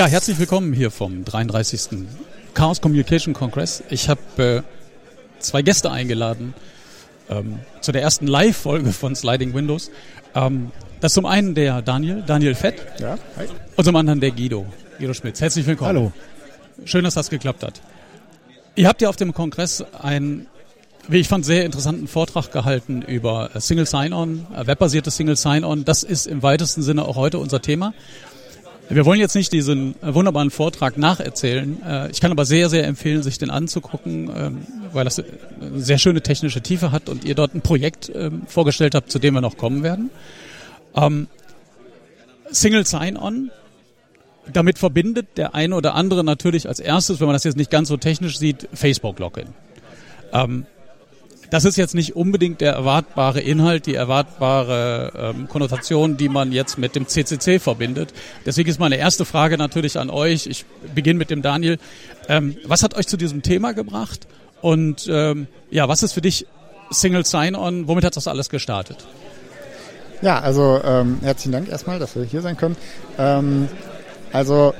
Ja, 0.00 0.06
herzlich 0.06 0.38
willkommen 0.38 0.72
hier 0.72 0.90
vom 0.90 1.26
33. 1.26 2.06
Chaos 2.54 2.80
Communication 2.80 3.34
Congress. 3.34 3.82
Ich 3.90 4.08
habe 4.08 4.22
äh, 4.38 4.62
zwei 5.40 5.60
Gäste 5.60 5.90
eingeladen 5.90 6.54
ähm, 7.28 7.58
zu 7.82 7.92
der 7.92 8.00
ersten 8.00 8.26
Live-Folge 8.26 8.92
von 8.92 9.14
Sliding 9.14 9.52
Windows. 9.52 9.90
Ähm, 10.34 10.70
das 11.02 11.10
ist 11.10 11.16
zum 11.16 11.26
einen 11.26 11.54
der 11.54 11.82
Daniel, 11.82 12.24
Daniel 12.26 12.54
Fett. 12.54 12.76
Ja, 12.98 13.18
hi. 13.36 13.44
Und 13.76 13.84
zum 13.84 13.94
anderen 13.94 14.20
der 14.20 14.30
Guido, 14.30 14.64
Guido 14.98 15.12
Schmitz. 15.12 15.38
Herzlich 15.42 15.66
willkommen. 15.66 15.88
Hallo. 15.88 16.12
Schön, 16.86 17.04
dass 17.04 17.12
das 17.12 17.28
geklappt 17.28 17.62
hat. 17.62 17.82
Ihr 18.76 18.88
habt 18.88 19.02
ja 19.02 19.10
auf 19.10 19.16
dem 19.16 19.34
Kongress 19.34 19.84
einen, 20.00 20.46
wie 21.08 21.18
ich 21.18 21.28
fand, 21.28 21.44
sehr 21.44 21.66
interessanten 21.66 22.08
Vortrag 22.08 22.50
gehalten 22.52 23.02
über 23.02 23.50
Single 23.54 23.84
Sign-On, 23.84 24.46
äh, 24.56 24.66
webbasiertes 24.66 25.14
Single 25.14 25.36
Sign-On. 25.36 25.84
Das 25.84 26.04
ist 26.04 26.26
im 26.26 26.42
weitesten 26.42 26.80
Sinne 26.80 27.04
auch 27.04 27.16
heute 27.16 27.38
unser 27.38 27.60
Thema. 27.60 27.92
Wir 28.92 29.06
wollen 29.06 29.20
jetzt 29.20 29.36
nicht 29.36 29.52
diesen 29.52 29.94
äh, 30.02 30.14
wunderbaren 30.14 30.50
Vortrag 30.50 30.98
nacherzählen. 30.98 31.80
Äh, 31.86 32.10
ich 32.10 32.20
kann 32.20 32.32
aber 32.32 32.44
sehr, 32.44 32.68
sehr 32.68 32.88
empfehlen, 32.88 33.22
sich 33.22 33.38
den 33.38 33.48
anzugucken, 33.48 34.28
ähm, 34.34 34.66
weil 34.92 35.04
das 35.04 35.20
eine 35.20 35.80
sehr 35.80 35.98
schöne 35.98 36.22
technische 36.22 36.60
Tiefe 36.60 36.90
hat 36.90 37.08
und 37.08 37.24
ihr 37.24 37.36
dort 37.36 37.54
ein 37.54 37.60
Projekt 37.60 38.10
ähm, 38.12 38.42
vorgestellt 38.48 38.96
habt, 38.96 39.12
zu 39.12 39.20
dem 39.20 39.34
wir 39.34 39.40
noch 39.40 39.56
kommen 39.56 39.84
werden. 39.84 40.10
Ähm, 40.96 41.28
Single 42.50 42.84
Sign-On, 42.84 43.52
damit 44.52 44.78
verbindet 44.78 45.36
der 45.36 45.54
eine 45.54 45.76
oder 45.76 45.94
andere 45.94 46.24
natürlich 46.24 46.66
als 46.68 46.80
erstes, 46.80 47.20
wenn 47.20 47.28
man 47.28 47.34
das 47.34 47.44
jetzt 47.44 47.56
nicht 47.56 47.70
ganz 47.70 47.88
so 47.88 47.96
technisch 47.96 48.38
sieht, 48.38 48.68
Facebook-Login. 48.74 49.50
Das 51.50 51.64
ist 51.64 51.76
jetzt 51.76 51.96
nicht 51.96 52.14
unbedingt 52.14 52.60
der 52.60 52.72
erwartbare 52.72 53.40
Inhalt, 53.40 53.86
die 53.86 53.94
erwartbare 53.94 55.34
ähm, 55.36 55.48
Konnotation, 55.48 56.16
die 56.16 56.28
man 56.28 56.52
jetzt 56.52 56.78
mit 56.78 56.94
dem 56.94 57.08
CCC 57.08 57.58
verbindet. 57.58 58.14
Deswegen 58.46 58.70
ist 58.70 58.78
meine 58.78 58.96
erste 58.96 59.24
Frage 59.24 59.58
natürlich 59.58 59.98
an 59.98 60.10
euch. 60.10 60.46
Ich 60.46 60.64
beginne 60.94 61.18
mit 61.18 61.30
dem 61.30 61.42
Daniel. 61.42 61.78
Ähm, 62.28 62.56
was 62.64 62.84
hat 62.84 62.94
euch 62.94 63.08
zu 63.08 63.16
diesem 63.16 63.42
Thema 63.42 63.72
gebracht? 63.72 64.28
Und 64.60 65.08
ähm, 65.10 65.48
ja, 65.70 65.88
was 65.88 66.04
ist 66.04 66.12
für 66.12 66.20
dich 66.20 66.46
Single 66.90 67.24
Sign-On? 67.24 67.88
Womit 67.88 68.04
hat 68.04 68.16
das 68.16 68.28
alles 68.28 68.48
gestartet? 68.48 69.06
Ja, 70.22 70.38
also 70.38 70.80
ähm, 70.84 71.18
herzlichen 71.22 71.52
Dank 71.52 71.68
erstmal, 71.68 71.98
dass 71.98 72.14
wir 72.14 72.22
hier 72.24 72.42
sein 72.42 72.56
können. 72.56 72.76
Ähm, 73.18 73.68
also 74.32 74.74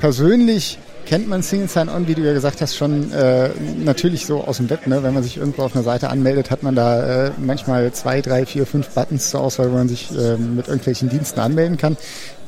persönlich 0.00 0.78
kennt 1.06 1.28
man 1.28 1.42
Single 1.42 1.68
Sign-On, 1.68 2.08
wie 2.08 2.14
du 2.14 2.22
ja 2.22 2.32
gesagt 2.32 2.60
hast, 2.60 2.76
schon 2.76 3.12
äh, 3.12 3.50
natürlich 3.82 4.26
so 4.26 4.42
aus 4.42 4.58
dem 4.58 4.70
Web. 4.70 4.86
Ne? 4.86 5.02
Wenn 5.02 5.14
man 5.14 5.22
sich 5.22 5.36
irgendwo 5.36 5.62
auf 5.62 5.74
einer 5.74 5.84
Seite 5.84 6.10
anmeldet, 6.10 6.50
hat 6.50 6.62
man 6.62 6.74
da 6.74 7.26
äh, 7.26 7.30
manchmal 7.38 7.92
zwei, 7.92 8.20
drei, 8.20 8.46
vier, 8.46 8.66
fünf 8.66 8.88
Buttons 8.90 9.30
zur 9.30 9.40
Auswahl, 9.40 9.70
wo 9.70 9.74
man 9.74 9.88
sich 9.88 10.10
äh, 10.10 10.36
mit 10.36 10.68
irgendwelchen 10.68 11.08
Diensten 11.08 11.40
anmelden 11.40 11.76
kann. 11.76 11.96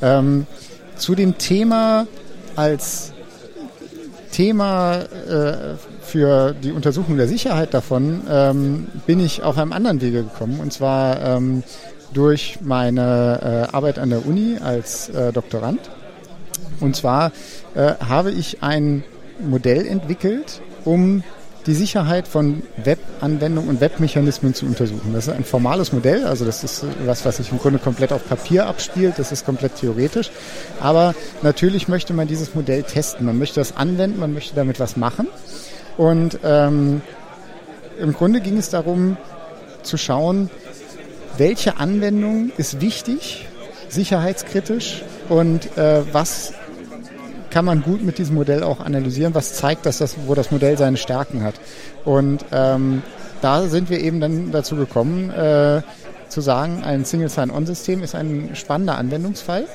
Ähm, 0.01 0.47
zu 0.95 1.15
dem 1.15 1.37
Thema 1.37 2.07
als 2.55 3.13
Thema 4.31 5.01
äh, 5.01 5.75
für 6.01 6.53
die 6.53 6.71
Untersuchung 6.71 7.17
der 7.17 7.27
Sicherheit 7.27 7.73
davon 7.73 8.21
ähm, 8.29 8.87
bin 9.05 9.19
ich 9.19 9.43
auf 9.43 9.57
einem 9.57 9.73
anderen 9.73 10.01
Wege 10.01 10.23
gekommen. 10.23 10.59
Und 10.59 10.73
zwar 10.73 11.21
ähm, 11.21 11.63
durch 12.13 12.59
meine 12.61 13.67
äh, 13.71 13.75
Arbeit 13.75 13.99
an 13.99 14.09
der 14.09 14.25
Uni 14.25 14.57
als 14.63 15.09
äh, 15.09 15.31
Doktorand. 15.31 15.79
Und 16.79 16.95
zwar 16.95 17.31
äh, 17.75 17.93
habe 18.05 18.31
ich 18.31 18.63
ein 18.63 19.03
Modell 19.39 19.85
entwickelt, 19.85 20.61
um 20.85 21.23
die 21.67 21.73
Sicherheit 21.73 22.29
von 22.29 22.63
Webanwendungen 22.77 23.69
und 23.69 23.81
Webmechanismen 23.81 24.53
zu 24.53 24.65
untersuchen. 24.65 25.11
Das 25.13 25.27
ist 25.27 25.33
ein 25.33 25.43
formales 25.43 25.91
Modell, 25.91 26.25
also 26.25 26.45
das 26.45 26.63
ist 26.63 26.85
was, 27.05 27.25
was 27.25 27.37
sich 27.37 27.51
im 27.51 27.59
Grunde 27.59 27.77
komplett 27.77 28.13
auf 28.13 28.27
Papier 28.27 28.67
abspielt, 28.67 29.15
das 29.17 29.33
ist 29.33 29.45
komplett 29.45 29.75
theoretisch. 29.75 30.31
Aber 30.79 31.13
natürlich 31.41 31.89
möchte 31.89 32.13
man 32.13 32.27
dieses 32.27 32.55
Modell 32.55 32.83
testen, 32.83 33.25
man 33.25 33.37
möchte 33.37 33.59
das 33.59 33.75
anwenden, 33.75 34.19
man 34.19 34.33
möchte 34.33 34.55
damit 34.55 34.79
was 34.79 34.95
machen. 34.95 35.27
Und 35.97 36.39
ähm, 36.43 37.01
im 37.99 38.13
Grunde 38.13 38.39
ging 38.39 38.57
es 38.57 38.69
darum 38.69 39.17
zu 39.83 39.97
schauen, 39.97 40.49
welche 41.37 41.77
Anwendung 41.77 42.51
ist 42.55 42.79
wichtig, 42.79 43.45
sicherheitskritisch 43.89 45.03
und 45.27 45.77
äh, 45.77 46.01
was 46.13 46.53
kann 47.49 47.65
man 47.65 47.81
gut 47.81 48.03
mit 48.03 48.17
diesem 48.17 48.35
Modell 48.35 48.63
auch 48.63 48.79
analysieren, 48.79 49.33
was 49.35 49.53
zeigt, 49.53 49.85
dass 49.85 49.97
das, 49.97 50.15
wo 50.25 50.35
das 50.35 50.51
Modell 50.51 50.77
seine 50.77 50.97
Stärken 50.97 51.43
hat. 51.43 51.55
Und 52.05 52.45
ähm, 52.51 53.03
da 53.41 53.67
sind 53.67 53.89
wir 53.89 53.99
eben 53.99 54.19
dann 54.19 54.51
dazu 54.51 54.75
gekommen, 54.75 55.29
äh, 55.29 55.81
zu 56.29 56.41
sagen, 56.41 56.83
ein 56.83 57.05
Single 57.05 57.29
Sign-On-System 57.29 58.03
ist 58.03 58.15
ein 58.15 58.51
spannender 58.53 58.97
Anwendungsfall. 58.97 59.65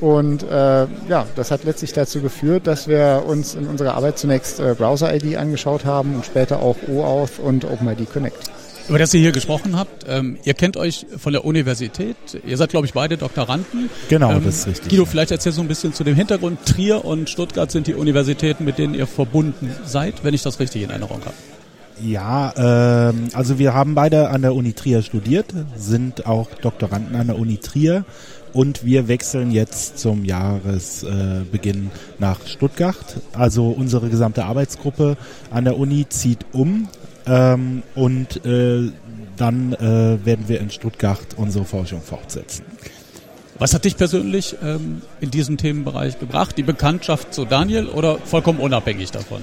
Und 0.00 0.42
äh, 0.42 0.86
ja, 1.08 1.26
das 1.36 1.50
hat 1.50 1.64
letztlich 1.64 1.94
dazu 1.94 2.20
geführt, 2.20 2.66
dass 2.66 2.86
wir 2.86 3.24
uns 3.26 3.54
in 3.54 3.66
unserer 3.66 3.94
Arbeit 3.94 4.18
zunächst 4.18 4.60
äh, 4.60 4.74
Browser-ID 4.74 5.36
angeschaut 5.36 5.86
haben 5.86 6.16
und 6.16 6.26
später 6.26 6.60
auch 6.60 6.76
OAuth 6.86 7.38
und 7.38 7.64
OpenID 7.64 8.12
Connect. 8.12 8.50
Über 8.88 8.98
das 8.98 9.12
ihr 9.14 9.20
hier 9.20 9.32
gesprochen 9.32 9.76
habt, 9.76 10.04
ähm, 10.08 10.38
ihr 10.44 10.54
kennt 10.54 10.76
euch 10.76 11.06
von 11.16 11.32
der 11.32 11.44
Universität, 11.44 12.16
ihr 12.46 12.56
seid, 12.56 12.70
glaube 12.70 12.86
ich, 12.86 12.92
beide 12.92 13.16
Doktoranden. 13.16 13.90
Genau, 14.08 14.30
ähm, 14.32 14.44
das 14.44 14.58
ist 14.58 14.66
richtig. 14.68 14.90
Guido, 14.90 15.04
vielleicht 15.06 15.32
erzählst 15.32 15.58
du 15.58 15.62
ein 15.62 15.68
bisschen 15.68 15.92
zu 15.92 16.04
dem 16.04 16.14
Hintergrund. 16.14 16.64
Trier 16.64 17.04
und 17.04 17.28
Stuttgart 17.28 17.70
sind 17.70 17.88
die 17.88 17.94
Universitäten, 17.94 18.64
mit 18.64 18.78
denen 18.78 18.94
ihr 18.94 19.08
verbunden 19.08 19.70
seid, 19.84 20.22
wenn 20.22 20.34
ich 20.34 20.42
das 20.42 20.60
richtig 20.60 20.82
in 20.82 20.90
Erinnerung 20.90 21.20
habe. 21.20 21.34
Ja, 22.00 23.08
ähm, 23.08 23.28
also 23.32 23.58
wir 23.58 23.74
haben 23.74 23.94
beide 23.94 24.28
an 24.28 24.42
der 24.42 24.54
Uni 24.54 24.72
Trier 24.74 25.02
studiert, 25.02 25.46
sind 25.76 26.26
auch 26.26 26.48
Doktoranden 26.50 27.16
an 27.16 27.26
der 27.26 27.38
Uni 27.38 27.56
Trier 27.56 28.04
und 28.52 28.84
wir 28.84 29.08
wechseln 29.08 29.50
jetzt 29.50 29.98
zum 29.98 30.24
Jahresbeginn 30.24 31.90
nach 32.18 32.46
Stuttgart. 32.46 33.16
Also 33.32 33.68
unsere 33.68 34.10
gesamte 34.10 34.44
Arbeitsgruppe 34.44 35.16
an 35.50 35.64
der 35.64 35.78
Uni 35.78 36.06
zieht 36.08 36.44
um 36.52 36.88
ähm, 37.26 37.82
und 37.94 38.44
äh, 38.44 38.90
dann 39.36 39.72
äh, 39.74 40.24
werden 40.24 40.48
wir 40.48 40.60
in 40.60 40.70
Stuttgart 40.70 41.26
unsere 41.36 41.64
Forschung 41.64 42.00
fortsetzen. 42.00 42.64
Was 43.58 43.72
hat 43.72 43.86
dich 43.86 43.96
persönlich 43.96 44.56
ähm, 44.62 45.00
in 45.20 45.30
diesem 45.30 45.56
Themenbereich 45.56 46.18
gebracht? 46.18 46.58
Die 46.58 46.62
Bekanntschaft 46.62 47.32
zu 47.32 47.46
Daniel 47.46 47.86
oder 47.86 48.18
vollkommen 48.18 48.60
unabhängig 48.60 49.10
davon? 49.12 49.40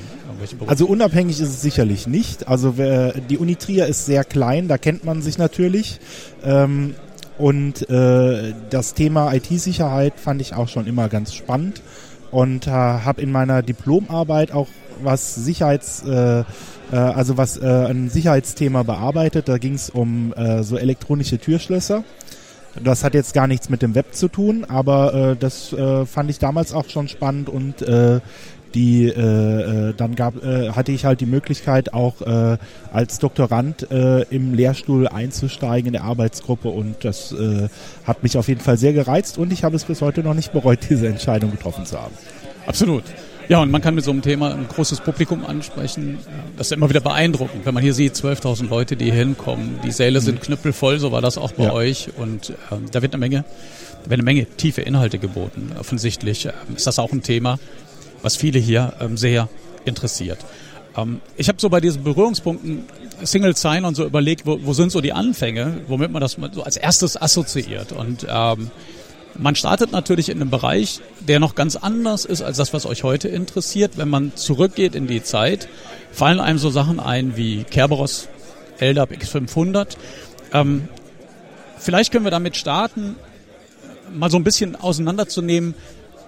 Also 0.67 0.85
unabhängig 0.85 1.39
ist 1.39 1.49
es 1.49 1.61
sicherlich 1.61 2.05
nicht. 2.05 2.47
Also 2.47 2.77
wer, 2.77 3.13
die 3.13 3.37
Uni 3.37 3.55
Trier 3.55 3.87
ist 3.87 4.05
sehr 4.05 4.23
klein, 4.23 4.67
da 4.67 4.77
kennt 4.77 5.03
man 5.03 5.21
sich 5.21 5.37
natürlich. 5.37 5.99
Ähm, 6.43 6.95
und 7.37 7.89
äh, 7.89 8.53
das 8.69 8.93
Thema 8.93 9.33
IT-Sicherheit 9.33 10.19
fand 10.19 10.41
ich 10.41 10.53
auch 10.53 10.67
schon 10.67 10.85
immer 10.85 11.09
ganz 11.09 11.33
spannend 11.33 11.81
und 12.29 12.67
äh, 12.67 12.71
habe 12.71 13.21
in 13.21 13.31
meiner 13.31 13.63
Diplomarbeit 13.63 14.51
auch 14.51 14.67
was 15.01 15.33
Sicherheits 15.33 16.03
äh, 16.03 16.43
äh, 16.91 16.95
also 16.95 17.37
was 17.37 17.57
äh, 17.57 17.65
ein 17.65 18.09
Sicherheitsthema 18.09 18.83
bearbeitet. 18.83 19.47
Da 19.47 19.57
ging 19.57 19.75
es 19.75 19.89
um 19.89 20.33
äh, 20.33 20.63
so 20.63 20.77
elektronische 20.77 21.37
Türschlösser. 21.37 22.03
Das 22.81 23.03
hat 23.03 23.13
jetzt 23.13 23.33
gar 23.33 23.47
nichts 23.47 23.69
mit 23.69 23.81
dem 23.81 23.93
Web 23.93 24.15
zu 24.15 24.27
tun, 24.27 24.65
aber 24.67 25.13
äh, 25.13 25.35
das 25.35 25.73
äh, 25.73 26.05
fand 26.05 26.29
ich 26.31 26.39
damals 26.39 26.73
auch 26.73 26.89
schon 26.89 27.07
spannend 27.07 27.47
und 27.47 27.83
äh, 27.83 28.19
die 28.73 29.07
äh, 29.07 29.89
äh, 29.89 29.93
dann 29.95 30.15
gab 30.15 30.43
äh, 30.43 30.71
hatte 30.71 30.91
ich 30.91 31.05
halt 31.05 31.21
die 31.21 31.27
Möglichkeit 31.27 31.93
auch 31.93 32.21
äh, 32.21 32.57
als 32.91 33.19
Doktorand 33.19 33.91
äh, 33.91 34.23
im 34.23 34.55
Lehrstuhl 34.55 35.07
einzusteigen 35.07 35.87
in 35.87 35.93
der 35.93 36.03
Arbeitsgruppe 36.03 36.69
und 36.69 37.05
das 37.05 37.31
äh, 37.31 37.69
hat 38.05 38.23
mich 38.23 38.37
auf 38.37 38.47
jeden 38.47 38.61
Fall 38.61 38.77
sehr 38.77 38.93
gereizt 38.93 39.37
und 39.37 39.53
ich 39.53 39.63
habe 39.63 39.75
es 39.75 39.83
bis 39.83 40.01
heute 40.01 40.21
noch 40.21 40.33
nicht 40.33 40.51
bereut, 40.51 40.79
diese 40.89 41.07
Entscheidung 41.07 41.51
getroffen 41.51 41.85
zu 41.85 41.99
haben. 41.99 42.15
Absolut. 42.65 43.03
Ja, 43.49 43.61
und 43.61 43.71
man 43.71 43.81
kann 43.81 43.95
mit 43.95 44.03
so 44.03 44.11
einem 44.11 44.21
Thema 44.21 44.53
ein 44.53 44.67
großes 44.67 45.01
Publikum 45.01 45.45
ansprechen. 45.45 46.19
Das 46.57 46.67
ist 46.67 46.71
immer 46.71 46.89
wieder 46.89 47.01
beeindruckend, 47.01 47.65
wenn 47.65 47.73
man 47.73 47.83
hier 47.83 47.93
sieht, 47.93 48.15
12.000 48.15 48.69
Leute, 48.69 48.95
die 48.95 49.05
hier 49.05 49.13
hinkommen. 49.15 49.79
Die 49.83 49.91
Säle 49.91 50.21
sind 50.21 50.35
mhm. 50.35 50.45
knüppelvoll, 50.45 50.99
so 50.99 51.11
war 51.11 51.21
das 51.21 51.37
auch 51.37 51.51
bei 51.51 51.65
ja. 51.65 51.73
euch. 51.73 52.09
Und 52.17 52.51
äh, 52.51 52.53
da 52.91 53.01
wird 53.01 53.13
eine 53.13 53.19
Menge, 53.19 53.43
da 54.03 54.09
werden 54.09 54.21
eine 54.21 54.23
Menge 54.23 54.45
tiefe 54.45 54.81
Inhalte 54.81 55.19
geboten. 55.19 55.71
Offensichtlich 55.79 56.45
äh, 56.45 56.53
ist 56.75 56.87
das 56.87 56.99
auch 56.99 57.11
ein 57.11 57.21
Thema, 57.21 57.59
was 58.21 58.35
viele 58.35 58.59
hier 58.59 58.93
ähm, 59.01 59.17
sehr 59.17 59.49
interessiert. 59.85 60.39
Ähm, 60.95 61.21
ich 61.35 61.49
habe 61.49 61.59
so 61.59 61.69
bei 61.69 61.81
diesen 61.81 62.03
Berührungspunkten 62.03 62.85
Single 63.23 63.55
Sign 63.55 63.85
und 63.85 63.95
so 63.95 64.05
überlegt, 64.05 64.45
wo, 64.45 64.59
wo 64.63 64.73
sind 64.73 64.91
so 64.91 65.01
die 65.01 65.13
Anfänge, 65.13 65.81
womit 65.87 66.11
man 66.11 66.21
das 66.21 66.37
so 66.51 66.63
als 66.63 66.77
erstes 66.77 67.21
assoziiert. 67.21 67.91
Und 67.91 68.25
ähm, 68.29 68.71
man 69.37 69.55
startet 69.55 69.91
natürlich 69.91 70.29
in 70.29 70.39
einem 70.39 70.49
Bereich, 70.49 70.99
der 71.19 71.39
noch 71.39 71.55
ganz 71.55 71.75
anders 71.75 72.25
ist 72.25 72.41
als 72.41 72.57
das, 72.57 72.73
was 72.73 72.85
euch 72.85 73.03
heute 73.03 73.27
interessiert. 73.27 73.97
Wenn 73.97 74.09
man 74.09 74.35
zurückgeht 74.35 74.95
in 74.95 75.07
die 75.07 75.23
Zeit, 75.23 75.67
fallen 76.11 76.39
einem 76.39 76.59
so 76.59 76.69
Sachen 76.69 76.99
ein 76.99 77.35
wie 77.35 77.63
Kerberos 77.63 78.27
LDAP 78.79 79.11
X500. 79.13 79.97
Ähm, 80.53 80.87
vielleicht 81.77 82.11
können 82.11 82.25
wir 82.25 82.31
damit 82.31 82.57
starten, 82.57 83.15
mal 84.13 84.29
so 84.29 84.37
ein 84.37 84.43
bisschen 84.43 84.75
auseinanderzunehmen, 84.75 85.73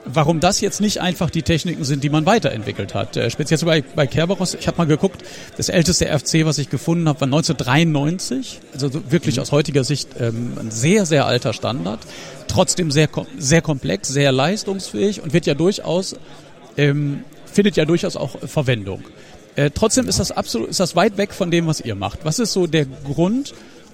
warum 0.06 0.40
das 0.40 0.62
jetzt 0.62 0.82
nicht 0.82 1.02
einfach 1.02 1.30
die 1.30 1.42
Techniken 1.42 1.84
sind, 1.84 2.04
die 2.04 2.10
man 2.10 2.26
weiterentwickelt 2.26 2.94
hat. 2.94 3.18
Äh, 3.18 3.30
speziell 3.30 3.60
bei, 3.66 3.82
bei 3.82 4.08
Kerberos, 4.08 4.54
ich 4.54 4.68
habe 4.68 4.78
mal 4.78 4.86
geguckt, 4.86 5.24
das 5.58 5.70
älteste 5.70 6.06
FC, 6.08 6.46
was 6.46 6.58
ich 6.58 6.70
gefunden 6.70 7.10
habe, 7.10 7.22
war 7.22 7.28
1993, 7.28 8.60
also 8.74 9.12
wirklich 9.12 9.36
mhm. 9.36 9.42
aus 9.42 9.52
heutiger 9.52 9.84
Sicht 9.84 10.10
ähm, 10.20 10.54
ein 10.60 10.72
sehr, 10.72 11.06
sehr 11.06 11.26
alter 11.26 11.54
Standard, 11.54 12.00
trotzdem 12.48 12.92
sehr, 12.92 13.10
sehr 13.38 13.62
komplex, 13.62 14.10
sehr 14.10 14.32
leistungsfähig 14.32 15.22
und 15.22 15.34
wird 15.34 15.46
ja 15.46 15.54
durchaus, 15.54 16.16
ähm, 16.78 17.24
findet 17.46 17.76
ja 17.76 17.86
durchaus 17.86 18.16
auch 18.16 18.38
Verwendung. 18.48 19.04
Äh, 19.56 19.72
trotzdem 19.74 20.08
ist 20.08 20.20
das 20.20 20.32
absolut, 20.32 20.70
ist 20.70 20.80
das 20.80 20.96
weit 20.96 21.18
weg 21.18 21.34
von 21.34 21.50
dem, 21.50 21.68
was 21.68 21.80
ihr 21.82 21.96
macht. 21.96 22.26
Was 22.26 22.40
ist 22.40 22.54
so 22.54 22.68
der 22.68 22.86
Grund, 22.86 23.54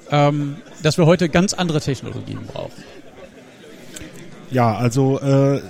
ähm, 0.09 0.57
dass 0.81 0.97
wir 0.97 1.05
heute 1.05 1.29
ganz 1.29 1.53
andere 1.53 1.79
Technologien 1.79 2.39
brauchen? 2.51 2.83
Ja, 4.49 4.75
also 4.75 5.19
äh, 5.19 5.61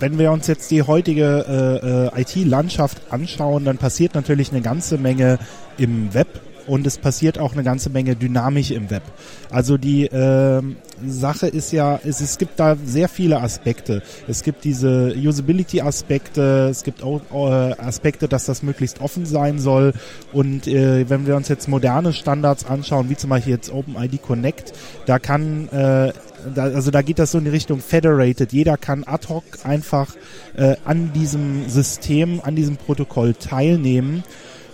wenn 0.00 0.18
wir 0.18 0.32
uns 0.32 0.46
jetzt 0.46 0.70
die 0.70 0.82
heutige 0.82 2.10
äh, 2.14 2.18
äh 2.18 2.22
IT-Landschaft 2.22 2.98
anschauen, 3.10 3.64
dann 3.64 3.78
passiert 3.78 4.14
natürlich 4.14 4.50
eine 4.50 4.62
ganze 4.62 4.98
Menge 4.98 5.38
im 5.78 6.12
Web 6.14 6.28
und 6.66 6.86
es 6.86 6.98
passiert 6.98 7.38
auch 7.38 7.52
eine 7.52 7.62
ganze 7.62 7.90
Menge 7.90 8.16
Dynamik 8.16 8.70
im 8.70 8.90
Web. 8.90 9.02
Also 9.50 9.76
die 9.76 10.06
äh, 10.06 10.62
Sache 11.06 11.46
ist 11.46 11.72
ja, 11.72 12.00
es, 12.04 12.20
es 12.20 12.38
gibt 12.38 12.58
da 12.58 12.76
sehr 12.84 13.08
viele 13.08 13.40
Aspekte. 13.40 14.02
Es 14.28 14.42
gibt 14.42 14.64
diese 14.64 15.14
Usability-Aspekte, 15.16 16.68
es 16.70 16.82
gibt 16.82 17.02
auch 17.02 17.20
äh, 17.32 17.72
Aspekte, 17.78 18.28
dass 18.28 18.44
das 18.46 18.62
möglichst 18.62 19.00
offen 19.00 19.26
sein 19.26 19.58
soll. 19.58 19.92
Und 20.32 20.66
äh, 20.66 21.08
wenn 21.08 21.26
wir 21.26 21.36
uns 21.36 21.48
jetzt 21.48 21.68
moderne 21.68 22.12
Standards 22.12 22.64
anschauen, 22.66 23.08
wie 23.10 23.16
zum 23.16 23.30
Beispiel 23.30 23.54
jetzt 23.54 23.72
OpenID 23.72 24.22
Connect, 24.22 24.72
da 25.06 25.18
kann 25.18 25.68
äh, 25.68 26.12
da, 26.54 26.64
also 26.64 26.90
da 26.90 27.02
geht 27.02 27.18
das 27.18 27.32
so 27.32 27.38
in 27.38 27.44
die 27.44 27.50
Richtung 27.50 27.80
federated. 27.80 28.52
Jeder 28.52 28.76
kann 28.76 29.04
ad 29.04 29.28
hoc 29.28 29.44
einfach 29.64 30.14
äh, 30.56 30.76
an 30.84 31.12
diesem 31.12 31.68
System, 31.68 32.40
an 32.42 32.56
diesem 32.56 32.76
Protokoll 32.76 33.34
teilnehmen 33.34 34.22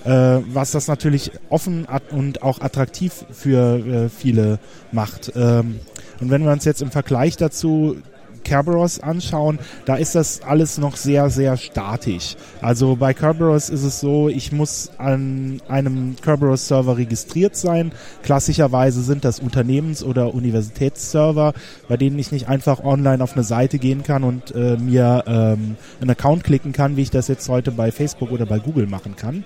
was 0.05 0.73
das 0.73 0.89
natürlich 0.89 1.33
offen 1.49 1.87
und 2.11 2.43
auch 2.43 2.61
attraktiv 2.61 3.25
für 3.31 3.79
äh, 3.79 4.09
viele 4.09 4.59
macht. 4.91 5.33
Ähm, 5.37 5.81
und 6.21 6.31
wenn 6.31 6.45
wir 6.45 6.53
uns 6.53 6.65
jetzt 6.65 6.83
im 6.83 6.91
Vergleich 6.91 7.37
dazu 7.37 7.97
Kerberos 8.45 9.01
anschauen, 9.01 9.59
da 9.85 9.97
ist 9.97 10.15
das 10.15 10.43
alles 10.43 10.79
noch 10.79 10.97
sehr, 10.97 11.31
sehr 11.31 11.57
statisch. 11.57 12.37
Also 12.61 12.97
bei 12.97 13.15
Kerberos 13.15 13.71
ist 13.71 13.83
es 13.83 14.01
so, 14.01 14.29
ich 14.29 14.53
muss 14.53 14.91
an 14.99 15.61
einem 15.69 16.17
Kerberos-Server 16.21 16.97
registriert 16.97 17.57
sein. 17.57 17.93
Klassischerweise 18.23 19.03
sind 19.03 19.25
das 19.25 19.41
Unternehmens- 19.41 20.05
oder 20.05 20.35
Universitätsserver, 20.35 21.55
bei 21.89 21.97
denen 21.97 22.19
ich 22.19 22.33
nicht 22.33 22.49
einfach 22.49 22.85
online 22.85 23.23
auf 23.23 23.35
eine 23.35 23.45
Seite 23.45 23.79
gehen 23.79 24.03
kann 24.03 24.25
und 24.25 24.55
äh, 24.55 24.77
mir 24.77 25.25
ähm, 25.27 25.77
einen 26.01 26.11
Account 26.11 26.45
klicken 26.45 26.73
kann, 26.73 26.97
wie 26.97 27.03
ich 27.03 27.11
das 27.11 27.29
jetzt 27.29 27.49
heute 27.49 27.71
bei 27.71 27.93
Facebook 27.93 28.33
oder 28.33 28.47
bei 28.47 28.59
Google 28.59 28.87
machen 28.87 29.17
kann. 29.17 29.45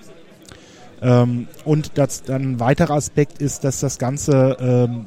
Ähm, 1.01 1.47
und 1.65 1.91
das, 1.95 2.23
dann 2.23 2.53
ein 2.53 2.59
weiterer 2.59 2.95
Aspekt 2.95 3.41
ist, 3.41 3.63
dass 3.63 3.79
das 3.79 3.97
Ganze 3.97 4.57
ähm, 4.59 5.05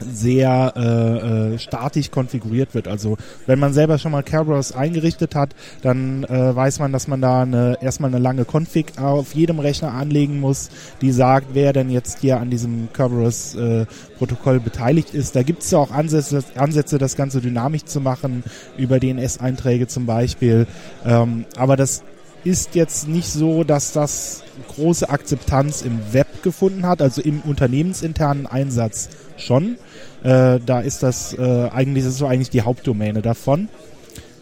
sehr 0.00 0.72
äh, 0.76 1.54
äh, 1.54 1.58
statisch 1.58 2.10
konfiguriert 2.10 2.74
wird. 2.74 2.88
Also 2.88 3.16
wenn 3.46 3.58
man 3.58 3.72
selber 3.72 3.98
schon 3.98 4.12
mal 4.12 4.22
Kerberos 4.22 4.72
eingerichtet 4.72 5.34
hat, 5.34 5.54
dann 5.82 6.24
äh, 6.24 6.54
weiß 6.54 6.78
man, 6.80 6.92
dass 6.92 7.08
man 7.08 7.20
da 7.20 7.42
eine, 7.42 7.78
erstmal 7.80 8.10
eine 8.10 8.18
lange 8.18 8.44
Config 8.44 8.98
auf 8.98 9.34
jedem 9.34 9.58
Rechner 9.58 9.92
anlegen 9.92 10.40
muss, 10.40 10.70
die 11.00 11.12
sagt, 11.12 11.48
wer 11.52 11.72
denn 11.72 11.90
jetzt 11.90 12.20
hier 12.20 12.40
an 12.40 12.50
diesem 12.50 12.88
Kerberos 12.92 13.54
äh, 13.54 13.86
beteiligt 14.18 15.14
ist. 15.14 15.36
Da 15.36 15.42
gibt 15.42 15.62
es 15.62 15.70
ja 15.70 15.78
auch 15.78 15.90
Ansätze, 15.90 16.42
Ansätze, 16.56 16.98
das 16.98 17.16
Ganze 17.16 17.40
dynamisch 17.40 17.84
zu 17.84 18.00
machen, 18.00 18.42
über 18.76 18.98
DNS-Einträge 18.98 19.86
zum 19.86 20.06
Beispiel. 20.06 20.66
Ähm, 21.04 21.44
aber 21.56 21.76
das 21.76 22.02
ist 22.46 22.76
jetzt 22.76 23.08
nicht 23.08 23.28
so, 23.28 23.64
dass 23.64 23.92
das 23.92 24.42
große 24.68 25.08
Akzeptanz 25.08 25.82
im 25.82 25.98
Web 26.12 26.42
gefunden 26.42 26.86
hat, 26.86 27.02
also 27.02 27.20
im 27.20 27.40
unternehmensinternen 27.40 28.46
Einsatz 28.46 29.08
schon. 29.36 29.76
Äh, 30.22 30.60
da 30.64 30.80
ist 30.80 31.02
das 31.02 31.34
äh, 31.34 31.68
eigentlich, 31.68 32.04
das 32.04 32.14
ist 32.14 32.18
so 32.18 32.26
eigentlich 32.26 32.50
die 32.50 32.62
Hauptdomäne 32.62 33.20
davon. 33.20 33.68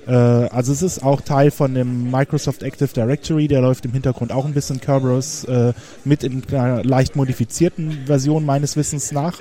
Äh, 0.07 0.13
also 0.13 0.73
es 0.73 0.83
ist 0.83 1.03
auch 1.03 1.23
Teil 1.23 1.51
von 1.51 1.75
dem 1.75 2.11
Microsoft 2.11 2.63
Active 2.63 2.89
Directory, 2.89 3.49
der 3.49 3.63
läuft 3.63 3.87
im 3.87 3.93
Hintergrund 3.93 4.33
auch 4.33 4.45
ein 4.45 4.53
bisschen 4.53 4.81
Kerberos 4.81 5.45
äh, 5.45 5.73
mit 6.05 6.25
in 6.25 6.43
einer 6.53 6.85
leicht 6.85 7.17
modifizierten 7.17 8.05
Version 8.07 8.45
meines 8.45 8.77
Wissens 8.77 9.13
nach. 9.13 9.41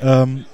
Ähm, 0.00 0.46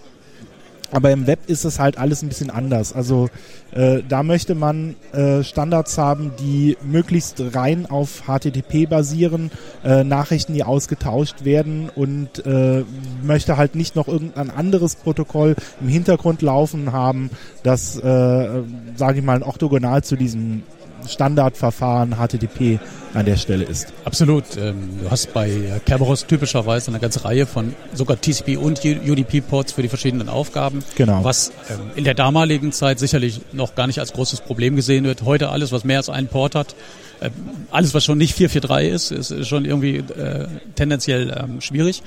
aber 0.90 1.11
im 1.11 1.26
Web 1.26 1.40
ist 1.46 1.64
es 1.64 1.79
halt 1.79 1.99
alles 1.99 2.23
ein 2.23 2.29
bisschen 2.29 2.50
anders. 2.50 2.93
Also 2.93 3.29
äh, 3.73 4.02
da 4.08 4.23
möchte 4.23 4.55
man 4.55 4.96
äh, 5.12 5.43
Standards 5.43 5.99
haben, 5.99 6.32
die 6.40 6.76
möglichst 6.82 7.43
rein 7.55 7.87
auf 7.87 8.23
HTTP 8.26 8.88
basieren, 8.88 9.50
äh, 9.85 10.05
Nachrichten, 10.05 10.55
die 10.55 10.64
ausgetauscht 10.64 11.44
werden 11.44 11.90
und 11.94 12.44
äh, 12.46 12.85
möchte 13.23 13.56
halt 13.56 13.75
nicht 13.75 13.96
noch 13.96 14.08
irgendein 14.08 14.50
anderes 14.50 14.96
Protokoll 14.96 15.56
im 15.81 15.88
Hintergrund 15.88 16.43
laufen 16.43 16.93
haben, 16.93 17.31
das, 17.62 17.96
äh, 17.96 18.62
sage 18.96 19.19
ich 19.19 19.25
mal, 19.25 19.43
orthogonal 19.43 20.02
zu 20.02 20.17
diesem 20.17 20.62
Standardverfahren 21.06 22.16
HTTP 22.16 22.78
an 23.14 23.24
der 23.26 23.36
Stelle 23.36 23.64
ist. 23.64 23.92
Absolut. 24.04 24.44
Ähm, 24.56 24.98
du 25.02 25.10
hast 25.10 25.32
bei 25.32 25.80
Kerberos 25.84 26.26
typischerweise 26.26 26.90
eine 26.90 27.00
ganze 27.00 27.24
Reihe 27.24 27.46
von 27.46 27.74
sogar 27.94 28.20
TCP 28.20 28.56
und 28.56 28.84
UDP-Ports 28.84 29.72
für 29.72 29.82
die 29.82 29.88
verschiedenen 29.88 30.28
Aufgaben. 30.28 30.84
Genau. 30.96 31.24
Was 31.24 31.52
ähm, 31.70 31.80
in 31.96 32.04
der 32.04 32.14
damaligen 32.14 32.72
Zeit 32.72 32.98
sicherlich 32.98 33.40
noch 33.52 33.74
gar 33.74 33.86
nicht 33.86 34.00
als 34.00 34.12
großes 34.12 34.40
Problem 34.42 34.76
gesehen 34.76 35.04
wird. 35.04 35.22
Heute 35.22 35.48
alles, 35.50 35.72
was 35.72 35.84
mehr 35.84 35.98
als 35.98 36.08
einen 36.08 36.28
Port 36.28 36.54
hat, 36.54 36.74
ähm, 37.20 37.32
alles, 37.70 37.94
was 37.94 38.04
schon 38.04 38.18
nicht 38.18 38.34
443 38.34 38.92
ist, 39.18 39.30
ist 39.30 39.48
schon 39.48 39.64
irgendwie 39.64 39.96
äh, 39.96 40.46
tendenziell 40.74 41.34
schwierig. 41.60 42.02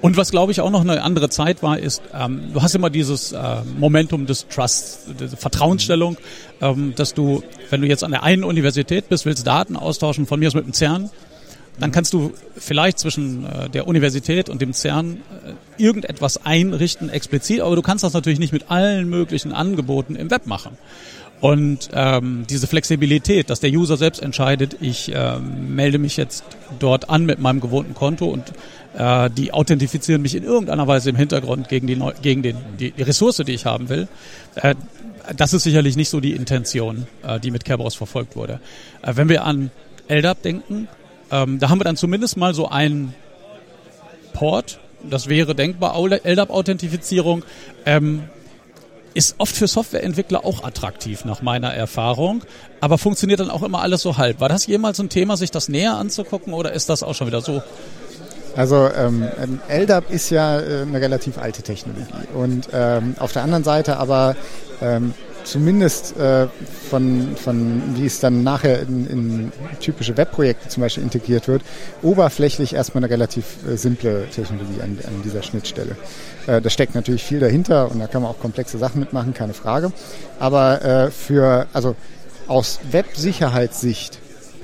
Und 0.00 0.16
was 0.16 0.30
glaube 0.30 0.52
ich 0.52 0.60
auch 0.60 0.70
noch 0.70 0.82
eine 0.82 1.02
andere 1.02 1.28
Zeit 1.28 1.62
war, 1.62 1.78
ist, 1.78 2.02
ähm, 2.14 2.52
du 2.52 2.62
hast 2.62 2.74
immer 2.74 2.88
dieses 2.88 3.32
äh, 3.32 3.62
Momentum 3.78 4.26
des 4.26 4.46
Trusts, 4.48 5.06
der 5.18 5.28
Vertrauensstellung, 5.28 6.16
ähm, 6.60 6.92
dass 6.94 7.14
du, 7.14 7.42
wenn 7.70 7.80
du 7.80 7.88
jetzt 7.88 8.04
an 8.04 8.12
der 8.12 8.22
einen 8.22 8.44
Universität 8.44 9.08
bist, 9.08 9.26
willst 9.26 9.46
Daten 9.46 9.76
austauschen, 9.76 10.26
von 10.26 10.38
mir 10.38 10.48
aus 10.48 10.54
mit 10.54 10.66
dem 10.66 10.72
CERN, 10.72 11.10
dann 11.80 11.92
kannst 11.92 12.12
du 12.12 12.32
vielleicht 12.56 12.98
zwischen 12.98 13.44
äh, 13.44 13.68
der 13.70 13.88
Universität 13.88 14.48
und 14.48 14.62
dem 14.62 14.72
CERN 14.72 15.16
äh, 15.16 15.82
irgendetwas 15.82 16.44
einrichten, 16.44 17.08
explizit, 17.08 17.60
aber 17.60 17.74
du 17.74 17.82
kannst 17.82 18.04
das 18.04 18.12
natürlich 18.12 18.38
nicht 18.38 18.52
mit 18.52 18.70
allen 18.70 19.08
möglichen 19.08 19.52
Angeboten 19.52 20.14
im 20.14 20.30
Web 20.30 20.46
machen. 20.46 20.78
Und 21.40 21.90
ähm, 21.92 22.46
diese 22.50 22.66
Flexibilität, 22.66 23.48
dass 23.48 23.60
der 23.60 23.70
User 23.70 23.96
selbst 23.96 24.20
entscheidet, 24.20 24.76
ich 24.80 25.14
äh, 25.14 25.38
melde 25.38 25.98
mich 25.98 26.16
jetzt 26.16 26.42
dort 26.80 27.10
an 27.10 27.26
mit 27.26 27.38
meinem 27.38 27.60
gewohnten 27.60 27.94
Konto 27.94 28.26
und 28.26 28.52
äh, 28.96 29.30
die 29.30 29.52
authentifizieren 29.52 30.22
mich 30.22 30.34
in 30.34 30.44
irgendeiner 30.44 30.86
Weise 30.86 31.10
im 31.10 31.16
Hintergrund 31.16 31.68
gegen 31.68 31.86
die, 31.86 32.00
gegen 32.22 32.42
den, 32.42 32.56
die, 32.78 32.90
die 32.92 33.02
Ressource, 33.02 33.42
die 33.46 33.52
ich 33.52 33.66
haben 33.66 33.88
will. 33.88 34.08
Äh, 34.54 34.74
das 35.36 35.52
ist 35.52 35.64
sicherlich 35.64 35.96
nicht 35.96 36.08
so 36.08 36.20
die 36.20 36.32
Intention, 36.32 37.06
äh, 37.22 37.38
die 37.38 37.50
mit 37.50 37.64
Kerberos 37.64 37.94
verfolgt 37.94 38.36
wurde. 38.36 38.60
Äh, 39.02 39.16
wenn 39.16 39.28
wir 39.28 39.44
an 39.44 39.70
LDAP 40.08 40.42
denken, 40.42 40.88
ähm, 41.30 41.58
da 41.58 41.68
haben 41.68 41.80
wir 41.80 41.84
dann 41.84 41.96
zumindest 41.96 42.36
mal 42.36 42.54
so 42.54 42.68
einen 42.68 43.14
Port, 44.32 44.78
das 45.02 45.28
wäre 45.28 45.54
denkbar, 45.54 45.94
LDAP-Authentifizierung. 45.96 47.44
Ähm, 47.84 48.24
ist 49.14 49.34
oft 49.38 49.56
für 49.56 49.66
Softwareentwickler 49.66 50.44
auch 50.44 50.62
attraktiv, 50.62 51.24
nach 51.24 51.42
meiner 51.42 51.74
Erfahrung, 51.74 52.44
aber 52.80 52.98
funktioniert 52.98 53.40
dann 53.40 53.50
auch 53.50 53.62
immer 53.62 53.80
alles 53.80 54.02
so 54.02 54.16
halb. 54.16 54.38
War 54.38 54.48
das 54.48 54.66
jemals 54.66 55.00
ein 55.00 55.08
Thema, 55.08 55.36
sich 55.36 55.50
das 55.50 55.68
näher 55.68 55.96
anzugucken 55.96 56.52
oder 56.52 56.72
ist 56.72 56.88
das 56.88 57.02
auch 57.02 57.14
schon 57.14 57.26
wieder 57.26 57.40
so? 57.40 57.62
Also 58.56 58.88
ähm, 58.96 59.28
LDAP 59.68 60.10
ist 60.10 60.30
ja 60.30 60.60
äh, 60.60 60.82
eine 60.82 61.00
relativ 61.00 61.38
alte 61.38 61.62
Technologie 61.62 62.06
und 62.34 62.68
ähm, 62.72 63.14
auf 63.18 63.32
der 63.32 63.42
anderen 63.42 63.64
Seite 63.64 63.98
aber 63.98 64.36
ähm, 64.80 65.14
zumindest 65.48 66.16
äh, 66.18 66.46
von, 66.90 67.36
von 67.36 67.82
wie 67.96 68.06
es 68.06 68.20
dann 68.20 68.42
nachher 68.42 68.82
in, 68.82 69.06
in 69.06 69.52
typische 69.80 70.16
Webprojekte 70.16 70.68
zum 70.68 70.82
Beispiel 70.82 71.02
integriert 71.02 71.48
wird, 71.48 71.62
oberflächlich 72.02 72.74
erstmal 72.74 73.02
eine 73.02 73.12
relativ 73.12 73.44
äh, 73.66 73.76
simple 73.76 74.26
Technologie 74.30 74.82
an, 74.82 74.98
an 75.06 75.22
dieser 75.24 75.42
Schnittstelle. 75.42 75.96
Äh, 76.46 76.60
da 76.60 76.70
steckt 76.70 76.94
natürlich 76.94 77.24
viel 77.24 77.40
dahinter 77.40 77.90
und 77.90 77.98
da 77.98 78.06
kann 78.06 78.22
man 78.22 78.30
auch 78.30 78.38
komplexe 78.38 78.78
Sachen 78.78 79.00
mitmachen, 79.00 79.34
keine 79.34 79.54
Frage. 79.54 79.92
Aber 80.38 80.84
äh, 80.84 81.10
für, 81.10 81.66
also 81.72 81.96
aus 82.46 82.80
Websicherheitssicht 82.90 84.18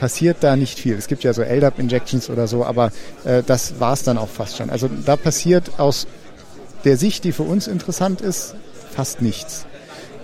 passiert 0.05 0.37
da 0.43 0.55
nicht 0.55 0.79
viel. 0.79 0.97
Es 0.97 1.09
gibt 1.09 1.25
ja 1.25 1.33
so 1.33 1.41
LDAP-Injections 1.41 2.29
oder 2.29 2.47
so, 2.47 2.63
aber 2.63 2.93
äh, 3.25 3.43
das 3.43 3.81
war 3.81 3.95
es 3.95 4.03
dann 4.03 4.19
auch 4.19 4.29
fast 4.29 4.59
schon. 4.59 4.69
Also 4.69 4.87
da 5.07 5.17
passiert 5.17 5.81
aus 5.81 6.07
der 6.85 6.99
Sicht, 6.99 7.25
die 7.25 7.33
für 7.33 7.45
uns 7.45 7.67
interessant 7.69 8.21
ist, 8.21 8.55
fast 8.95 9.23
nichts. 9.23 9.65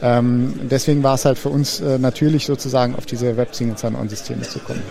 Ähm, 0.02 0.68
deswegen 0.70 1.02
war 1.02 1.14
es 1.14 1.24
halt 1.24 1.38
für 1.38 1.48
uns 1.48 1.80
äh, 1.80 1.98
natürlich 1.98 2.44
sozusagen 2.44 2.94
auf 2.94 3.06
diese 3.06 3.38
Web-Single-Sign-On-Systeme 3.38 4.42
zu 4.42 4.58
kommen. 4.58 4.82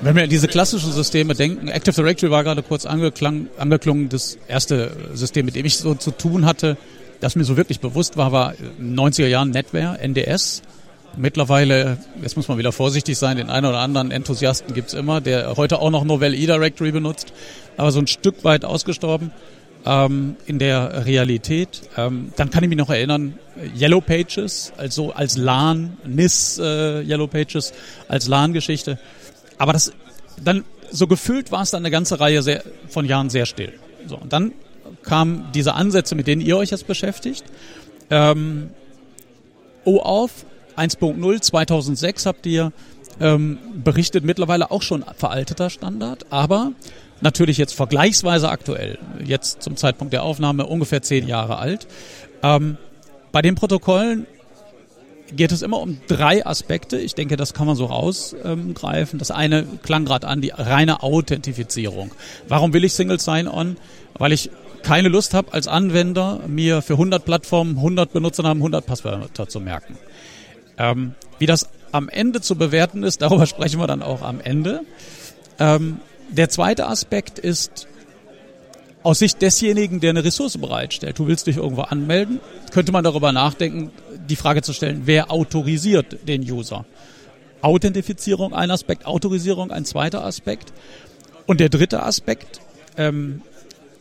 Wenn 0.00 0.16
wir 0.16 0.24
an 0.24 0.28
diese 0.28 0.48
klassischen 0.48 0.90
Systeme 0.90 1.36
denken, 1.36 1.68
Active 1.68 1.94
Directory 1.94 2.32
war 2.32 2.42
gerade 2.42 2.64
kurz 2.64 2.84
angeklungen, 2.84 4.08
das 4.08 4.38
erste 4.48 4.90
System, 5.14 5.46
mit 5.46 5.54
dem 5.54 5.66
ich 5.66 5.76
so 5.76 5.94
zu 5.94 6.10
tun 6.10 6.46
hatte, 6.46 6.76
das 7.20 7.36
mir 7.36 7.44
so 7.44 7.56
wirklich 7.56 7.78
bewusst 7.78 8.16
war, 8.16 8.32
war 8.32 8.54
in 8.80 8.96
den 8.96 8.98
90er 8.98 9.28
Jahren 9.28 9.50
NetWare, 9.50 10.00
NDS. 10.00 10.62
Mittlerweile, 11.16 11.98
jetzt 12.20 12.36
muss 12.36 12.48
man 12.48 12.58
wieder 12.58 12.72
vorsichtig 12.72 13.18
sein, 13.18 13.36
den 13.36 13.50
einen 13.50 13.66
oder 13.66 13.78
anderen 13.78 14.10
Enthusiasten 14.10 14.74
gibt's 14.74 14.94
immer, 14.94 15.20
der 15.20 15.56
heute 15.56 15.80
auch 15.80 15.90
noch 15.90 16.04
Novell 16.04 16.34
E-Directory 16.34 16.92
benutzt, 16.92 17.32
aber 17.76 17.92
so 17.92 18.00
ein 18.00 18.06
Stück 18.06 18.44
weit 18.44 18.64
ausgestorben 18.64 19.30
ähm, 19.84 20.36
in 20.46 20.58
der 20.58 21.06
Realität. 21.06 21.82
Ähm, 21.96 22.32
dann 22.36 22.50
kann 22.50 22.62
ich 22.62 22.68
mich 22.68 22.78
noch 22.78 22.90
erinnern, 22.90 23.38
Yellow 23.78 24.00
Pages, 24.00 24.72
also 24.76 25.12
als 25.12 25.36
LAN, 25.36 25.96
NIS 26.04 26.58
äh, 26.58 27.02
Yellow 27.02 27.26
Pages, 27.26 27.72
als 28.08 28.28
LAN-Geschichte. 28.28 28.98
Aber 29.58 29.72
das 29.72 29.92
dann 30.42 30.64
so 30.90 31.06
gefühlt 31.06 31.52
war 31.52 31.62
es 31.62 31.70
dann 31.70 31.82
eine 31.82 31.90
ganze 31.90 32.20
Reihe 32.20 32.42
sehr, 32.42 32.62
von 32.88 33.06
Jahren 33.06 33.30
sehr 33.30 33.46
still. 33.46 33.72
So, 34.06 34.16
und 34.16 34.32
dann 34.32 34.52
kamen 35.02 35.48
diese 35.54 35.74
Ansätze, 35.74 36.14
mit 36.14 36.26
denen 36.26 36.42
ihr 36.42 36.56
euch 36.56 36.70
jetzt 36.70 36.86
beschäftigt. 36.86 37.44
Ähm, 38.10 38.70
OAuth 39.84 40.30
1.0 40.76 41.40
2006 41.40 42.26
habt 42.26 42.46
ihr 42.46 42.72
ähm, 43.20 43.58
berichtet, 43.74 44.24
mittlerweile 44.24 44.70
auch 44.70 44.82
schon 44.82 45.04
veralteter 45.16 45.70
Standard, 45.70 46.26
aber 46.30 46.72
natürlich 47.20 47.58
jetzt 47.58 47.74
vergleichsweise 47.74 48.48
aktuell, 48.48 48.98
jetzt 49.24 49.62
zum 49.62 49.76
Zeitpunkt 49.76 50.12
der 50.12 50.22
Aufnahme 50.22 50.66
ungefähr 50.66 51.02
zehn 51.02 51.26
Jahre 51.26 51.58
alt. 51.58 51.86
Ähm, 52.42 52.76
bei 53.30 53.42
den 53.42 53.54
Protokollen 53.54 54.26
geht 55.34 55.52
es 55.52 55.62
immer 55.62 55.80
um 55.80 55.98
drei 56.08 56.44
Aspekte. 56.44 56.98
Ich 56.98 57.14
denke, 57.14 57.36
das 57.36 57.54
kann 57.54 57.66
man 57.66 57.76
so 57.76 57.86
rausgreifen. 57.86 59.18
das 59.18 59.30
eine 59.30 59.64
klang 59.82 60.04
gerade 60.04 60.28
an, 60.28 60.40
die 60.40 60.50
reine 60.50 61.02
Authentifizierung. 61.02 62.10
Warum 62.48 62.72
will 62.74 62.84
ich 62.84 62.92
Single 62.92 63.18
Sign-On? 63.18 63.76
Weil 64.18 64.32
ich 64.32 64.50
keine 64.82 65.08
Lust 65.08 65.32
habe 65.32 65.52
als 65.52 65.68
Anwender, 65.68 66.40
mir 66.46 66.82
für 66.82 66.94
100 66.94 67.24
Plattformen 67.24 67.76
100 67.76 68.12
Benutzernamen 68.12 68.60
100 68.60 68.84
Passwörter 68.84 69.48
zu 69.48 69.60
merken. 69.60 69.96
Ähm, 70.82 71.14
wie 71.38 71.46
das 71.46 71.68
am 71.92 72.08
Ende 72.08 72.40
zu 72.40 72.56
bewerten 72.56 73.04
ist, 73.04 73.22
darüber 73.22 73.46
sprechen 73.46 73.80
wir 73.80 73.86
dann 73.86 74.02
auch 74.02 74.22
am 74.22 74.40
Ende. 74.40 74.80
Ähm, 75.58 76.00
der 76.30 76.48
zweite 76.48 76.88
Aspekt 76.88 77.38
ist 77.38 77.86
aus 79.02 79.18
Sicht 79.18 79.42
desjenigen, 79.42 80.00
der 80.00 80.10
eine 80.10 80.24
Ressource 80.24 80.58
bereitstellt. 80.58 81.18
Du 81.18 81.26
willst 81.26 81.46
dich 81.46 81.56
irgendwo 81.56 81.82
anmelden, 81.82 82.40
könnte 82.72 82.92
man 82.92 83.04
darüber 83.04 83.32
nachdenken, 83.32 83.90
die 84.28 84.36
Frage 84.36 84.62
zu 84.62 84.72
stellen, 84.72 85.02
wer 85.04 85.30
autorisiert 85.30 86.26
den 86.28 86.42
User? 86.42 86.84
Authentifizierung 87.60 88.52
ein 88.54 88.70
Aspekt, 88.70 89.06
Autorisierung 89.06 89.70
ein 89.70 89.84
zweiter 89.84 90.24
Aspekt. 90.24 90.72
Und 91.46 91.60
der 91.60 91.68
dritte 91.68 92.02
Aspekt, 92.02 92.60
ähm, 92.96 93.42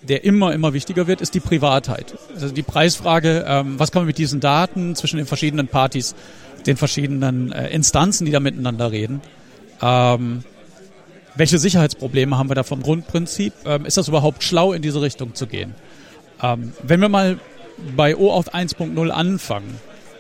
der 0.04 0.24
immer, 0.24 0.54
immer 0.54 0.74
wichtiger 0.74 1.08
wird, 1.08 1.22
ist 1.22 1.34
die 1.36 1.40
Privatheit. 1.40 2.16
Also 2.34 2.50
die 2.50 2.64
Preisfrage, 2.64 3.46
ähm, 3.48 3.80
was 3.80 3.92
kann 3.92 4.02
man 4.02 4.08
mit 4.08 4.18
diesen 4.18 4.40
Daten 4.40 4.96
zwischen 4.96 5.18
den 5.18 5.26
verschiedenen 5.26 5.68
Partys, 5.68 6.16
den 6.66 6.78
verschiedenen 6.78 7.52
äh, 7.52 7.70
Instanzen, 7.70 8.26
die 8.26 8.32
da 8.32 8.40
miteinander 8.40 8.92
reden, 8.92 9.22
ähm, 9.82 10.44
welche 11.36 11.58
Sicherheitsprobleme 11.58 12.38
haben 12.38 12.50
wir 12.50 12.56
da 12.56 12.64
vom 12.64 12.82
Grundprinzip? 12.82 13.54
Ähm, 13.66 13.86
ist 13.86 13.98
das 13.98 14.08
überhaupt 14.08 14.44
schlau, 14.44 14.74
in 14.74 14.82
diese 14.82 15.02
Richtung 15.02 15.34
zu 15.34 15.48
gehen? 15.48 15.76
Ähm, 16.42 16.74
wenn 16.84 17.00
wir 17.00 17.10
mal 17.10 17.40
bei 17.96 18.16
OAuth 18.16 18.54
1.0 18.54 19.10
anfangen, 19.10 19.78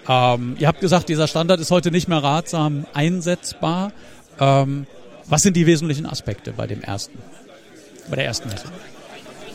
ähm, 0.08 0.56
ihr 0.58 0.68
habt 0.68 0.80
gesagt, 0.82 1.10
dieser 1.10 1.28
Standard 1.28 1.60
ist 1.60 1.72
heute 1.72 1.92
nicht 1.92 2.08
mehr 2.08 2.24
ratsam 2.24 2.86
einsetzbar. 2.94 3.92
Ähm, 4.40 4.88
was 5.28 5.44
sind 5.44 5.56
die 5.56 5.66
wesentlichen 5.66 6.06
Aspekte 6.06 6.54
bei 6.54 6.66
dem 6.68 6.82
ersten, 6.82 7.18
bei 8.10 8.16
der 8.16 8.26
ersten 8.26 8.50
Messung? 8.50 8.72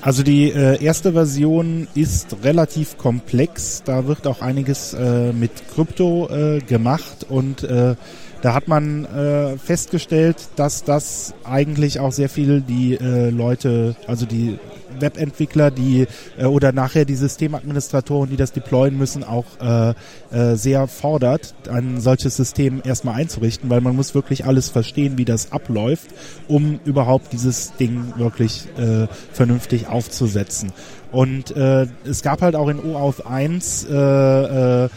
Also 0.06 0.22
die 0.22 0.52
äh, 0.52 0.80
erste 0.80 1.14
Version 1.14 1.88
ist 1.96 2.36
relativ 2.44 2.96
komplex. 2.96 3.82
Da 3.84 4.06
wird 4.06 4.28
auch 4.28 4.40
einiges 4.40 4.94
äh, 4.94 5.32
mit 5.32 5.50
Krypto 5.75 6.28
äh, 6.28 6.60
gemacht 6.60 7.26
und 7.28 7.64
äh, 7.64 7.96
da 8.40 8.54
hat 8.54 8.68
man 8.68 9.04
äh, 9.06 9.58
festgestellt, 9.58 10.36
dass 10.54 10.84
das 10.84 11.34
eigentlich 11.42 11.98
auch 11.98 12.12
sehr 12.12 12.28
viel 12.28 12.60
die 12.60 12.94
äh, 12.94 13.30
Leute, 13.30 13.96
also 14.06 14.26
die 14.26 14.60
Webentwickler, 15.00 15.70
die 15.70 16.06
äh, 16.38 16.44
oder 16.44 16.72
nachher 16.72 17.04
die 17.04 17.14
Systemadministratoren, 17.14 18.30
die 18.30 18.36
das 18.36 18.52
deployen 18.52 18.96
müssen, 18.96 19.24
auch 19.24 19.44
äh, 19.60 19.94
äh, 20.30 20.56
sehr 20.56 20.86
fordert, 20.86 21.54
ein 21.70 22.00
solches 22.00 22.36
System 22.36 22.82
erstmal 22.84 23.16
einzurichten, 23.16 23.70
weil 23.70 23.80
man 23.80 23.96
muss 23.96 24.14
wirklich 24.14 24.44
alles 24.44 24.68
verstehen, 24.68 25.18
wie 25.18 25.24
das 25.24 25.52
abläuft, 25.52 26.08
um 26.48 26.80
überhaupt 26.84 27.32
dieses 27.32 27.74
Ding 27.76 28.14
wirklich 28.16 28.66
äh, 28.78 29.06
vernünftig 29.32 29.88
aufzusetzen. 29.88 30.72
Und 31.12 31.56
äh, 31.56 31.86
es 32.04 32.22
gab 32.22 32.42
halt 32.42 32.56
auch 32.56 32.68
in 32.68 32.78
OAuth 32.78 33.26
1 33.26 33.86
äh, 33.88 33.94
äh, 33.94 34.88